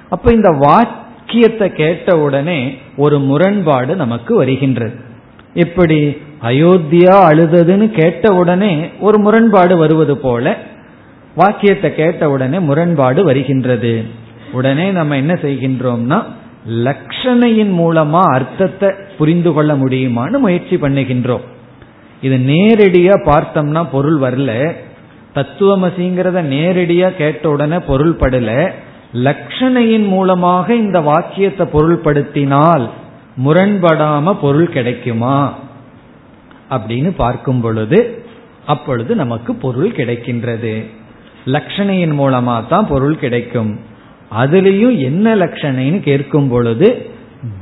அப்ப 0.10 0.34
இந்த 0.34 0.50
வாக்கியத்தை 0.50 1.72
கேட்ட 1.72 2.20
உடனே 2.20 2.78
ஒரு 2.98 3.20
முரண்பாடு 3.20 3.96
நமக்கு 3.96 4.36
வருகின்றது. 4.36 4.94
எப்படி? 5.54 6.18
அயோத்தியா 6.42 7.16
அழுததுன்னு 7.30 7.90
கேட்ட 7.90 8.34
உடனே 8.34 8.90
ஒரு 9.00 9.20
முரண்பாடு 9.20 9.78
வருவது 9.78 10.18
போல 10.18 10.58
வாக்கியத்தை 11.36 11.96
கேட்ட 11.96 12.30
உடனே 12.30 12.60
முரண்பாடு 12.60 13.24
வருகின்றது. 13.24 14.04
உடனே 14.52 14.92
நம்ம 14.92 15.16
என்ன 15.16 15.34
செய்கின்றோம்னா 15.34 16.24
லட்சணையின் 16.68 17.74
மூலமா 17.78 18.22
அர்த்தத்தை 18.22 18.90
புரிந்து 19.18 19.54
கொள்ள 19.54 19.74
முடியுமான்னு 19.74 20.38
முயற்சி 20.38 20.76
பண்ணுகின்றோம். 20.76 21.46
இது 22.22 22.38
நேரடியா 22.38 23.16
பார்த்தோம்னா 23.26 23.88
பொருள் 23.92 24.20
வரல. 24.20 24.76
தத்துவமசிங்கிறத 25.36 26.42
நேரடியா 26.56 27.16
கேட்ட 27.16 27.50
உடனே 27.50 27.80
பொருள் 27.80 28.16
படல. 28.20 28.72
லட்சணையின் 29.14 30.08
மூலமாக 30.08 30.76
இந்த 30.76 31.00
வாக்கியத்தை 31.00 31.68
பொருள்படுத்தினால் 31.74 32.90
முரண்படாம 33.46 34.36
பொருள் 34.42 34.70
கிடைக்குமா? 34.70 35.54
அப்படின்னு 36.70 37.11
பார்க்கும் 37.15 37.61
பொழுது 37.61 37.99
அப்பொழுது 38.65 39.15
நமக்கு 39.15 39.55
பொருள் 39.55 39.91
கிடைக்கின்றது. 39.91 40.74
லட்சணையின் 41.45 42.15
மூலமா 42.22 42.67
தான் 42.67 42.88
பொருள் 42.88 43.17
கிடைக்கும். 43.17 43.80
அதுலேயும் 44.41 44.97
என்ன 44.99 45.36
லட்சணைன்னு 45.36 45.99
கேட்கும் 45.99 46.49
பொழுது 46.49 46.88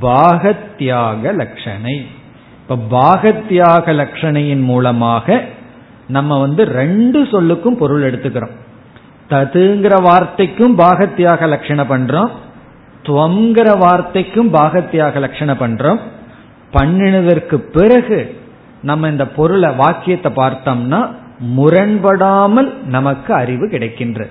பாகத்தியாக 0.01 1.33
லட்சணை 1.41 1.95
இப்ப 2.61 2.77
பாகத்தியாக 2.95 3.93
லட்சணையின் 4.01 4.63
மூலமாக 4.63 5.43
நம்ம 6.07 6.39
வந்து 6.39 6.63
ரெண்டு 6.63 7.19
சொல்லுக்கும் 7.23 7.79
பொருள் 7.81 8.03
எடுத்துக்கிறோம். 8.07 8.55
ததுங்கிற 9.29 10.01
வார்த்தைக்கும் 10.01 10.77
பாகத்தியாக 10.77 11.47
லட்சணை 11.53 11.85
பண்றோம். 11.93 12.31
துவங்கிற 13.05 13.77
வார்த்தைக்கும் 13.77 14.53
பாகத்தியாக 14.53 15.15
லட்சண 15.25 15.51
பண்றோம். 15.63 15.99
பண்ணினதற்கு 16.73 17.55
பிறகு 17.55 18.19
நம்ம 18.81 19.07
இந்த 19.07 19.27
பொருளை 19.27 19.69
வாக்கியத்தை 19.71 20.31
பார்த்தோம்னா 20.35 21.09
முரண்படாமல் 21.57 22.73
நமக்கு 22.85 23.33
அறிவு 23.33 23.69
கிடைக்கின்ற. 23.69 24.27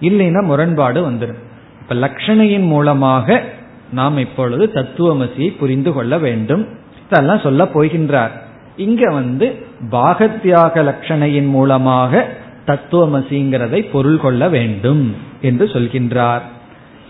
இல்லைன்னா 0.00 0.42
முரண்பாடு 0.42 1.10
வந்துடும் 1.10 1.42
இப்ப 1.80 1.94
லட்சணையின் 1.94 2.66
மூலமாக 2.66 3.42
நாம் 3.92 4.18
இப்பொழுது 4.18 4.70
தத்துவமசியை 4.74 5.56
புரிந்து 5.58 5.92
கொள்ள 5.92 6.18
வேண்டும். 6.18 6.68
இதெல்லாம் 7.10 7.38
சொல்ல 7.38 7.64
போகின்றார். 7.64 8.30
இங்க 8.76 9.10
வந்து 9.10 9.66
பாகத்தியாக 9.90 10.74
லட்சணையின் 10.74 11.48
மூலமாக 11.48 12.28
தத்துவமசிங்கிறதை 12.66 13.90
பொருள் 13.90 14.18
கொள்ள 14.18 14.48
வேண்டும் 14.48 15.14
என்று 15.40 15.66
சொல்கின்றார். 15.66 16.40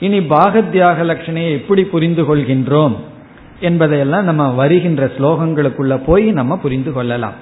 இனி 0.00 0.18
பாகத்தியாக 0.18 1.04
லட்சணையை 1.04 1.50
எப்படி 1.50 1.84
புரிந்து 1.84 2.36
கொள்கின்றோம்? 2.36 2.94
என்பதையெல்லாம் 3.60 4.24
நம்ம 4.24 4.50
வருகின்ற 4.50 5.10
ஸ்லோகங்களுக்குள்ள 5.18 6.00
போய் 6.06 6.30
நம்ம 6.30 6.58
புரிந்து 6.58 6.92
கொள்ளலாம். 6.92 7.32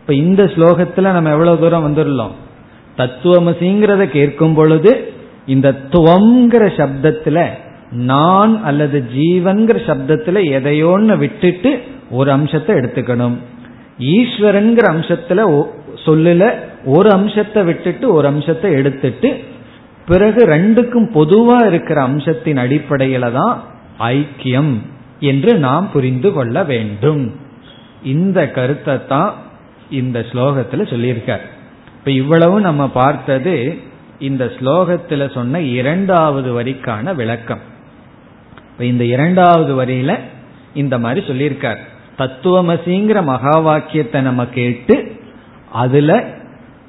இப்ப 0.00 0.14
இந்த 0.14 0.44
ஸ்லோகத்துல 0.44 1.12
நம்ம 1.12 1.30
எவ்வளவு 1.30 1.58
தூரம் 1.58 1.86
வந்துடலாம் 1.86 2.30
தத்துவமசிங்கிறத 2.96 4.04
கேட்கும் 4.04 4.54
பொழுது 4.54 5.12
இந்த 5.46 5.76
துவங்கிற 5.90 6.64
சப்தத்துல 6.76 7.46
நான் 7.90 8.62
அல்லது 8.62 9.04
ஜீவன்கிற 9.14 9.78
சப்தத்துல 9.86 10.42
எதையோன்னு 10.58 11.18
விட்டுட்டு 11.18 11.82
ஒரு 12.10 12.30
அம்சத்தை 12.30 12.76
எடுத்துக்கணும். 12.76 13.34
ஈஸ்வரன்கிற 13.98 14.84
அம்சத்துல 14.94 15.66
சொல்லுல 16.06 16.54
ஒரு 16.84 17.10
அம்சத்தை 17.10 17.62
விட்டுட்டு 17.64 18.12
ஒரு 18.12 18.28
அம்சத்தை 18.28 18.72
எடுத்துட்டு 18.72 19.44
பிறகு 20.06 20.46
ரெண்டுக்கும் 20.46 21.08
பொதுவா 21.14 21.66
இருக்கிற 21.66 22.02
அம்சத்தின் 22.02 22.56
அடிப்படையில 22.56 23.32
தான் 23.32 23.62
ஐக்கியம். 23.98 24.76
என்று 25.20 25.54
நாம் 25.54 25.90
புரிந்து 25.92 26.32
கொள்ள 26.32 26.64
வேண்டும். 26.64 27.34
இந்த 28.02 28.50
கருத்தை 28.50 29.06
தான் 29.06 29.34
இந்த 29.90 30.20
ஸ்லோகத்துல 30.20 30.84
சொல்லியிருக்கார். 30.88 31.44
இப்ப 31.98 32.10
இவ்வளவு 32.10 32.60
நம்ம 32.60 32.88
பார்த்தது 32.88 33.78
இந்த 34.18 34.44
ஸ்லோகத்துல 34.44 35.32
சொன்ன 35.32 35.60
இரண்டாவது 35.60 36.62
வரிக்கான 36.62 37.14
விளக்கம். 37.14 37.58
இப்ப 38.72 38.84
இந்த 38.84 39.04
இரண்டாவது 39.04 39.84
வரியில 39.84 40.18
இந்த 40.74 40.98
மாதிரி 40.98 41.26
சொல்லியிருக்கார். 41.26 41.78
தத்துவமசிங்கிற 42.18 43.22
மகா 43.22 43.58
வாக்கியத்தை 43.58 44.20
நம்ம 44.20 44.46
கேட்டு 44.46 45.16
அதுல 45.72 46.26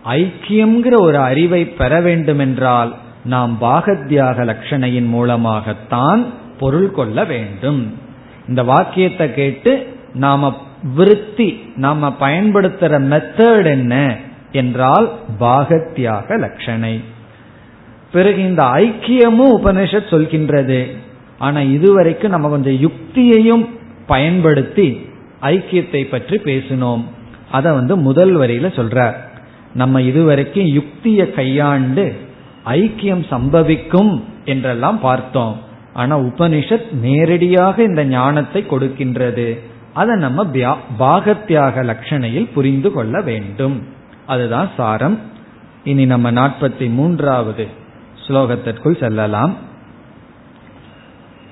ஐக்கியம்ங்கிற 0.06 0.96
ஒரு 1.00 1.18
அறிவை 1.18 1.66
பெற 1.66 2.02
வேண்டும் 2.02 2.40
என்றால் 2.40 2.96
நாம் 3.24 3.58
பாகத்யாக 3.62 4.46
லட்சணையின் 4.46 5.06
மூலமாகத்தான் 5.06 6.26
பொருள் 6.60 6.92
கொள்ள 6.92 7.24
வேண்டும். 7.24 8.01
இந்த 8.52 8.64
வாக்கியத்தை 8.72 9.28
கேட்டு 9.34 9.74
நாம 10.24 10.52
விருத்தி 10.96 11.50
நாம 11.76 12.10
பயன்படுத்துற 12.20 12.96
மெத்தட் 13.12 13.70
என்ன 13.78 13.96
என்றால் 14.62 15.08
பாகத்தியாக 15.40 16.38
லட்சணை 16.44 16.96
பிறகு 18.14 18.40
இந்த 18.42 18.64
ஐக்கியமும் 18.64 19.54
உபனிஷத் 19.58 20.12
சொல்கின்றது. 20.14 20.80
ஆனா 21.38 21.60
இதுவரைக்கும் 21.76 22.34
நம்ம 22.34 22.50
கொஞ்சம் 22.50 22.80
யுக்தியையும் 22.86 23.64
பயன்படுத்தி 24.08 24.88
ஐக்கியத்தை 25.42 26.02
பற்றி 26.10 26.38
பேசினோம். 26.38 27.04
அதை 27.52 27.70
வந்து 27.72 27.94
முதல் 28.08 28.34
வரியில 28.38 28.68
சொல்றார். 28.80 29.18
நம்ம 29.74 30.02
இதுவரைக்கும் 30.02 30.70
யுக்தியை 30.78 31.26
கையாண்டு 31.32 32.06
ஐக்கியம் 32.66 33.24
சம்பவிக்கும் 33.32 34.14
என்றெல்லாம் 34.46 35.00
பார்த்தோம். 35.00 35.56
ஆனா 35.94 36.20
உபனிஷத் 36.20 36.92
நேரடியாக 36.92 37.84
இந்த 37.84 38.06
ஞானத்தை 38.06 38.66
கொடுக்கின்றது. 38.70 39.60
அதை 39.94 40.16
நம்ம 40.16 40.46
பாகத்தியாக 41.00 41.84
லட்சணையில் 41.84 42.52
புரிந்து 42.54 42.92
கொள்ள 42.92 43.22
வேண்டும். 43.22 43.88
அதுதான் 44.26 44.70
சாரம். 44.78 45.20
இனி 45.84 46.06
நம்ம 46.06 46.32
நாற்பத்தி 46.32 46.90
மூன்றாவது 46.94 47.68
ஸ்லோகத்திற்குள் 48.28 49.00
செல்லலாம். 49.00 49.56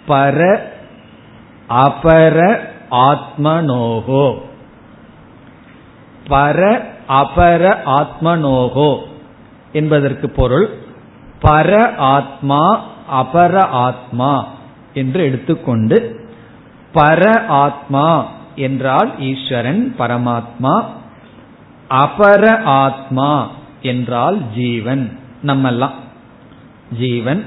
பர 0.08 0.60
அபர 1.70 2.60
ஆத்மனோகோ. 2.92 4.38
பர 6.30 6.84
அபர 7.10 7.76
ஆத்மனோகோ 7.86 9.00
என்பதற்கு 9.72 10.30
பொருள் 10.30 10.70
பர 11.42 11.96
ஆத்மா 11.96 12.84
அபர 13.12 13.60
ஆத்மா 13.60 14.46
என்று 14.94 15.24
எடுத்துக்கொண்டு 15.24 16.28
பர 16.94 17.48
ஆத்மா 17.48 18.26
என்றால் 18.56 19.20
ஈஸ்வரன் 19.20 19.96
பரமாத்மா 20.00 20.84
அபர 21.90 22.64
ஆத்மா 22.64 23.48
என்றால் 23.82 24.42
ஜீவன் 24.56 25.20
நம்மெல்லாம். 25.46 25.98
ஜீவன் 27.00 27.46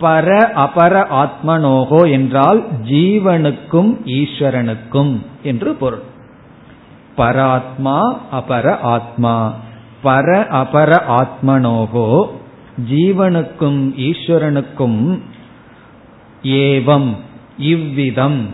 பர 0.00 0.28
அபர 0.54 0.94
ஆத்மனோகோ 1.12 2.10
என்றால் 2.10 2.66
ஜீவனுக்கும் 2.84 3.92
ஈஸ்வரனுக்கும் 4.04 5.20
என்று 5.42 5.74
பொருள். 5.74 6.02
பராத்மா 7.16 8.16
அபர 8.32 8.78
ஆத்மா 8.78 9.52
பர 10.04 10.28
அபர 10.52 10.90
ஆத்மனோகோ 11.08 12.08
ஜீவனுக்கும் 12.90 13.92
ஈஸ்வரனுக்கும் 13.96 15.20
ஏவம் 16.42 17.16
இவ்விதம் 17.58 18.50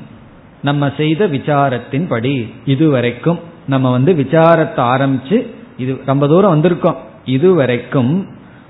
நம்ம 0.62 0.92
செய்த 0.96 1.26
விசாரத்தின்படி 1.26 2.48
இதுவரைக்கும் 2.64 3.38
நம்ம 3.66 3.90
வந்து 3.90 4.12
விசாரத்தை 4.12 4.84
ஆரம்பிச்சு 4.84 5.46
இது 5.76 6.00
ரொம்ப 6.06 6.26
தூரம் 6.26 6.54
வந்திருக்கோம். 6.54 6.96
இதுவரைக்கும் 7.24 8.28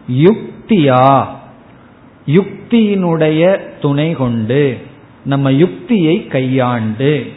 யுக்தியா 0.09 1.27
யுக்தியினுடைய 2.27 3.61
துணை 3.81 4.13
கொண்டு 4.13 4.77
நம்ம 5.25 5.53
யுக்தியை 5.53 6.27
கையாண்டு 6.27 7.33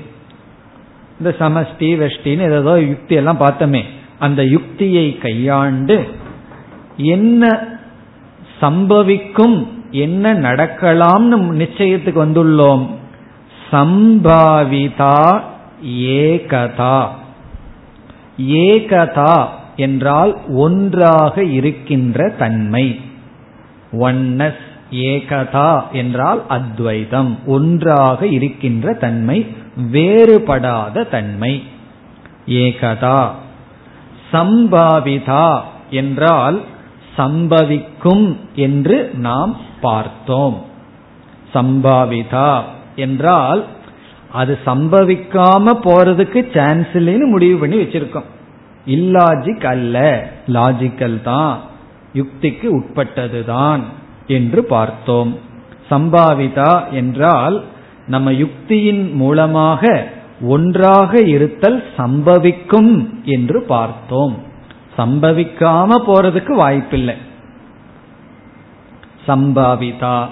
இந்த 1.19 1.35
சமஷ்டி 1.39 1.89
வெஷ்டின்னு 2.01 2.59
ஏதோ 2.59 2.81
யுக்தி 2.81 3.15
எல்லாம் 3.15 3.39
பார்த்தோமே 3.39 3.83
அந்த 4.19 4.43
யுக்தியை 4.43 5.17
கையாண்டு 5.17 6.05
என்ன 6.97 7.71
சம்பவிக்கும் 8.61 9.67
என்ன 9.91 10.33
நடக்கலாம்னு 10.33 11.37
நிச்சயத்துக்கு 11.51 12.25
வந்துள்ளோம். 12.25 12.87
சம்பாவிதா 13.71 15.41
ஏகதா. 15.87 17.07
ஏகதா 18.41 19.45
என்றால் 19.75 20.37
ஒன்றாக 20.49 21.43
இருக்கின்ற 21.43 22.29
தன்மை. 22.29 23.01
ஒன்னஸ் 23.91 24.61
ஏகதா 24.91 25.81
என்றால் 25.91 26.43
அத்வைதம். 26.47 27.37
ஒன்றாக 27.45 28.27
இருக்கின்ற 28.27 28.93
தன்மை 28.93 29.47
வேறுபடாத 29.91 31.09
தன்மை. 31.09 31.63
ஏகதா. 32.47 33.29
சம்பாவிதா 34.33 35.61
என்றால் 35.89 36.61
சம்பவிக்கும் 37.17 38.37
என்று 38.55 39.09
நாம் 39.13 39.57
பார்த்தோம். 39.81 40.57
சம்பாவிதா 41.53 42.61
என்றால் 42.95 43.65
அது 44.31 44.59
சம்பவிக்காம 44.65 45.73
போறதுக்கு 45.83 46.39
சான்ஸ் 46.53 46.93
இல்லைன்னு 46.93 47.27
முடிவு 47.29 47.57
பண்ணி 47.57 47.77
வச்சிருக்கோம். 47.77 48.29
இல்லாஜிக் 48.85 49.65
அல்ல 49.65 49.97
லாஜிக்கல் 50.47 51.21
தான் 51.21 51.59
யுக்திக்கு 52.13 52.67
உட்பட்டதுதான் 52.79 53.81
என்று 54.27 54.63
பார்த்தோம். 54.63 55.37
சம்பாவிதா 55.89 56.91
என்றால் 56.91 57.63
நம்ம 58.07 58.31
யுக்தியின் 58.31 59.13
மூலமாக 59.13 60.07
ஒன்றாக 60.41 61.21
இருத்தல் 61.21 61.83
சம்பவிக்கும் 61.97 62.93
என்று 63.23 63.63
பார்த்தோம். 63.63 64.51
சம்பவிக்காம 64.97 66.01
போறதுக்கு 66.07 66.51
வாய்ப்பில்லை. 66.51 67.15
சம்பாவிதா. 69.27 70.27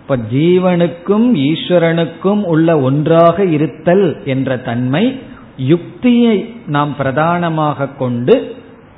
இப்ப 0.00 0.16
ஜீவனுக்கும் 0.32 1.34
ஈஸ்வரனுக்கும் 1.34 2.42
உள்ள 2.42 2.80
ஒன்றாக 2.80 3.44
இருத்தல் 3.44 4.24
என்ற 4.24 4.56
தன்மை 4.56 5.20
யுக்தியை 5.56 6.54
நாம் 6.66 6.96
பிரதானமாக 6.96 7.88
கொண்டு 7.88 8.56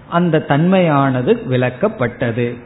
அந்த 0.08 0.44
தன்மையானது 0.48 1.42
விளக்கப்பட்டது. 1.50 2.58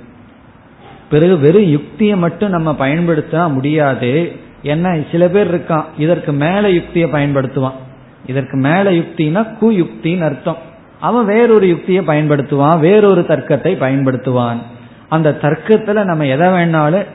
பிறகு 1.11 1.39
வெறும் 1.39 1.71
யுக்தியை 1.71 2.17
மட்டும் 2.17 2.51
நம்ம 2.51 2.75
பயன்படுத்த 2.75 3.49
முடியாது. 3.49 4.37
ஏன்னா 4.63 5.11
சில 5.11 5.29
பேர் 5.29 5.55
இருக்கான் 5.55 5.85
இதற்கு 5.99 6.33
மேல 6.33 6.71
யுக்தியை 6.71 7.11
பயன்படுத்துவான். 7.11 7.79
இதற்கு 8.27 8.57
மேல 8.57 8.91
யுக்தினா 8.91 9.47
கு 9.61 9.85
யுக்தின்னு 9.85 10.21
அர்த்தம். 10.21 10.67
அவன் 11.01 11.25
வேறொரு 11.25 11.67
யுக்தியை 11.69 12.03
பயன்படுத்துவான் 12.07 12.79
வேறொரு 12.79 13.23
தர்க்கத்தை 13.29 13.73
பயன்படுத்துவான். 13.85 14.61
அந்த 15.09 15.37
தர்க்கத்துல 15.43 16.05
நம்ம 16.05 16.27
எதை 16.27 16.49
வேணாலும் 16.49 17.07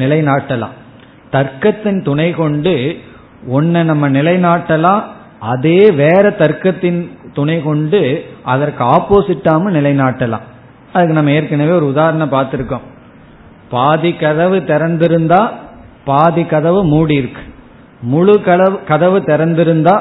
நிலைநாட்டலாம். 0.00 0.74
தர்க்கத்தின் 1.32 2.00
துணை 2.02 2.28
கொண்டு 2.30 2.74
ஒன்ன 3.50 3.82
நம்ம 3.82 4.08
நிலைநாட்டலாம் 4.08 5.02
அதே 5.52 5.80
வேற 5.90 6.24
தர்க்கத்தின் 6.38 7.00
துணை 7.32 7.56
கொண்டு 7.62 8.00
அதற்கு 8.44 8.82
ஆப்போசிட்டாம 8.84 9.72
நிலைநாட்டலாம். 9.78 10.44
அதுக்கு 10.92 11.14
நம்ம 11.14 11.30
ஏற்கனவே 11.30 11.70
ஒரு 11.70 11.86
உதாரணம் 11.86 12.32
பார்த்துருக்கோம். 12.32 12.84
பாதி 13.70 14.12
கதவு 14.12 14.56
திறந்திருந்தா 14.70 15.42
பாதி 16.04 16.44
கதவு 16.44 16.80
மூடி 16.84 17.14
இருக்கு 17.14 17.42
முழு 18.02 18.34
கதவு 18.42 18.76
கதவு 18.84 19.18
திறந்திருந்தா 19.18 19.94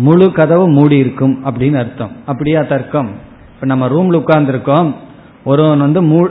முழு 0.00 0.32
கதவு 0.32 0.68
மூடி 0.68 0.96
இருக்கும் 0.96 1.44
அப்படின்னு 1.44 1.78
அர்த்தம். 1.78 2.10
அப்படியா 2.26 2.62
தர்க்கம்? 2.62 3.08
இப்ப 3.54 3.66
நம்ம 3.66 3.88
ரூம்ல 3.88 4.22
உட்கார்ந்துருக்கோம். 4.22 4.94
ஒருவன் 5.44 5.78
வந்து 5.78 6.28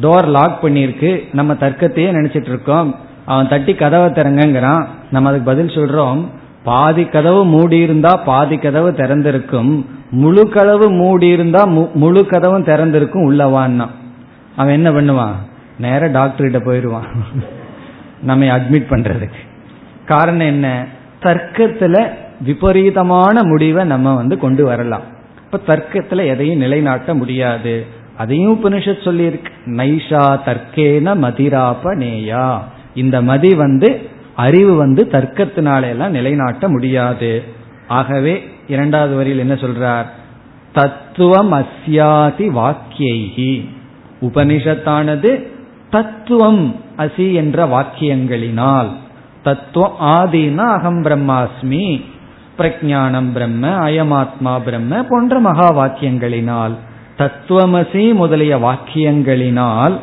டோர் 0.00 0.26
லாக் 0.26 0.64
பண்ணியிருக்கு. 0.64 1.22
நம்ம 1.32 1.52
தர்க்கத்தையே 1.52 2.12
நினைச்சிட்டு 2.12 2.48
இருக்கோம். 2.48 2.96
அவன் 3.26 3.48
தட்டி 3.48 3.74
கதவை 3.74 4.10
திறங்கிறான் 4.10 4.86
நம்ம 5.10 5.28
அதுக்கு 5.28 5.46
பதில் 5.46 5.66
சொல்றோம். 5.66 6.24
பாதி 6.64 7.04
கதவு 7.04 7.44
மூடி 7.44 7.78
இருந்தா 7.78 8.16
பாதி 8.16 8.56
கதவு 8.56 8.90
திறந்திருக்கும். 8.90 9.84
முழு 10.10 10.48
கதவு 10.48 10.90
மூடி 10.90 11.26
இருந்தா 11.26 11.64
முழு 11.94 12.26
கதவும் 12.30 12.64
திறந்திருக்கும் 12.64 13.30
உள்ளவான்னா. 13.30 13.86
அவன் 14.56 14.84
என்ன 14.84 14.90
பண்ணுவான்? 14.90 15.34
நேர 15.78 16.08
டாக்டர்கிட்ட 16.08 16.64
போயிடுவான். 16.64 17.06
நம்ம 18.22 18.44
அட்மிட் 18.44 18.86
பண்றதுக்கு. 18.90 19.68
காரணம் 20.06 20.46
என்ன? 20.46 20.86
தர்க்கத்துல 21.22 22.26
விபரீதமான 22.40 23.44
முடிவை 23.44 23.84
நம்ம 23.84 24.14
வந்து 24.14 24.38
கொண்டு 24.38 24.64
வரலாம். 24.64 25.00
இப்ப 25.52 25.76
தர்க்கத்துல 25.76 26.26
எதையும் 26.26 26.58
நிலைநாட்ட 26.58 27.14
முடியாது. 27.14 27.86
அதையும் 28.16 28.64
உபனிஷத் 28.64 29.04
சொல்லியிருக்கு. 29.04 29.46
நைஷா 29.66 30.40
தர்க்கேன 30.44 31.16
மதிராப 31.16 31.84
நேயா 31.84 32.58
இந்த 32.94 33.22
மதி 33.22 33.54
வந்து 33.54 34.08
அறிவு 34.36 34.74
வந்து 34.74 35.08
தர்க்கத்தினால 35.12 35.88
எல்லாம் 35.88 36.10
நிலைநாட்ட 36.10 36.68
முடியாது. 36.68 37.42
ஆகவே 37.88 38.48
இரண்டாவது 38.68 39.14
வரியில் 39.14 39.38
என்ன 39.38 39.54
சொல்றார்? 39.54 40.06
தத்துவம் 40.72 41.52
அஸ்யாதி 41.52 42.50
வாக்கியைகி 42.50 43.68
உபனிஷத்தானது 44.20 45.42
தத்துவம் 45.90 46.76
அசி 46.98 47.32
என்ற 47.32 47.66
வாக்கியங்களினால். 47.66 48.88
தத்துவம் 49.42 49.94
ஆதினா 50.00 50.56
அகம் 50.56 51.02
பிரம்மாஸ்மி. 51.02 52.04
பிரஜானம் 52.58 53.32
பிரம்ம 53.32 53.88
அயமாத்மா 53.88 54.62
பிரம்ம 54.62 55.02
போன்ற 55.02 55.38
மகா 55.38 55.72
வாக்கியங்களினால் 55.72 56.72
தத்துவமசி 57.18 58.14
முதலிய 58.14 58.56
வாக்கியங்களினால் 58.56 60.00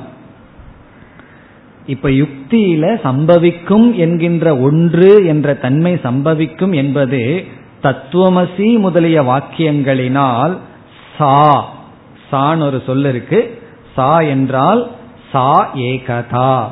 இப்ப 1.86 2.10
யுக்தியில 2.10 3.00
சம்பவிக்கும் 3.04 3.96
என்கின்ற 3.96 4.58
ஒன்று 4.58 5.26
என்ற 5.26 5.54
தன்மை 5.54 5.94
சம்பவிக்கும் 5.94 6.76
என்பது 6.76 7.46
தத்துவமசி 7.84 8.80
முதலிய 8.80 9.22
வாக்கியங்களினால் 9.22 10.58
சா 11.18 11.74
சான்னு 12.32 12.66
ஒரு 12.66 12.82
சொல் 12.86 13.06
இருக்கு. 13.06 13.62
சா 13.96 14.20
என்றால் 14.20 14.92
சா 15.32 15.76
ஏகதா. 15.76 16.68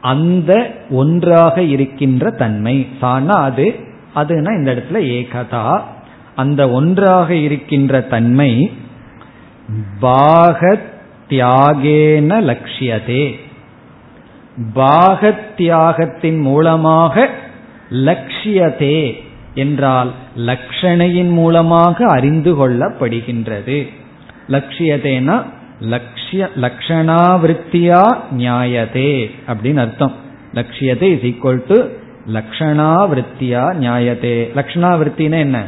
அந்த 0.00 0.76
ஒன்றாக 0.90 1.62
இருக்கின்ற 1.62 2.30
தன்மை. 2.30 2.88
சானா 3.00 3.26
அது 3.26 3.87
அதுனா 4.20 4.50
இந்த 4.58 4.74
இடத்துல 4.74 4.98
ஏகதா. 5.18 5.80
அந்த 6.34 6.70
ஒன்றாக 6.70 7.34
இருக்கின்ற 7.34 8.00
தன்மை 8.12 8.72
பாகத்தியாகேன 10.02 12.30
லட்சியதே 12.50 13.24
பாகத்தியாகத்தின் 14.74 16.40
மூலமாக 16.40 17.28
லட்சியதே 17.90 19.14
என்றால் 19.54 20.12
லட்சணையின் 20.48 21.30
மூலமாக 21.30 22.06
அறிந்து 22.06 22.52
கொள்ளப்படுகின்றது. 22.60 23.88
லட்சியதேனா 24.48 25.42
லட்சிய 25.92 26.50
லக்ஷணாவிருத்தியா 26.56 28.02
நியாயதே 28.38 29.30
அப்படின்னு 29.46 29.76
அர்த்தம். 29.76 30.12
லட்சியதே 30.54 31.14
இஸ் 31.14 31.26
ஈக்குவல் 31.30 31.62
டு 31.68 31.78
லக்ஷணாவிருத்தியா 32.36 33.62
நியாயத்தே 33.82 34.36
லக்ஷணாவிருத்தினா 34.58 35.38
என்ன? 35.46 35.58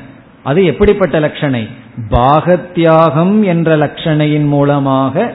அது 0.42 0.60
எப்படிப்பட்ட 0.64 1.20
லட்சணை 1.20 1.62
பாகத்தியாகம் 2.10 3.36
என்ற 3.42 3.76
லட்சணையின் 3.76 4.46
மூலமாக 4.46 5.32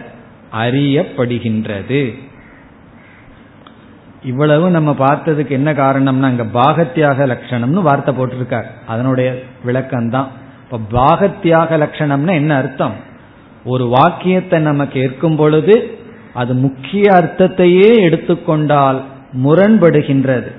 அறியப்படுகின்றது. 0.64 2.02
இவ்வளவு 4.24 4.66
நம்ம 4.70 4.92
பார்த்ததுக்கு 4.92 5.50
என்ன 5.50 5.72
காரணம்னா 5.72 6.30
அங்க 6.32 6.46
பாகத்தியாக 6.60 7.26
லட்சணம்னு 7.32 7.82
வார்த்தை 7.82 8.14
போட்டிருக்கார். 8.16 8.68
அதனுடைய 8.88 9.30
விளக்கம் 9.64 10.10
தான் 10.10 10.30
இப்ப 10.64 10.80
பாகத்தியாக 11.00 11.78
லட்சணம்னா 11.84 12.34
என்ன 12.34 12.56
அர்த்தம்? 12.56 12.96
ஒரு 13.64 13.86
வாக்கியத்தை 13.88 14.60
நம்ம 14.60 14.86
கேட்கும் 14.88 15.36
பொழுது 15.36 15.76
அது 16.34 16.54
முக்கிய 16.54 17.06
அர்த்தத்தையே 17.14 17.92
எடுத்துக்கொண்டால் 18.08 19.00
முரண்படுகின்றது. 19.46 20.50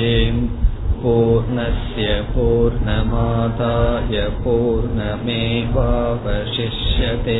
पूर्णस्य 1.03 2.07
पूर्णमादाय 2.33 4.17
पूर्णमेवावशिष्यते 4.43 7.39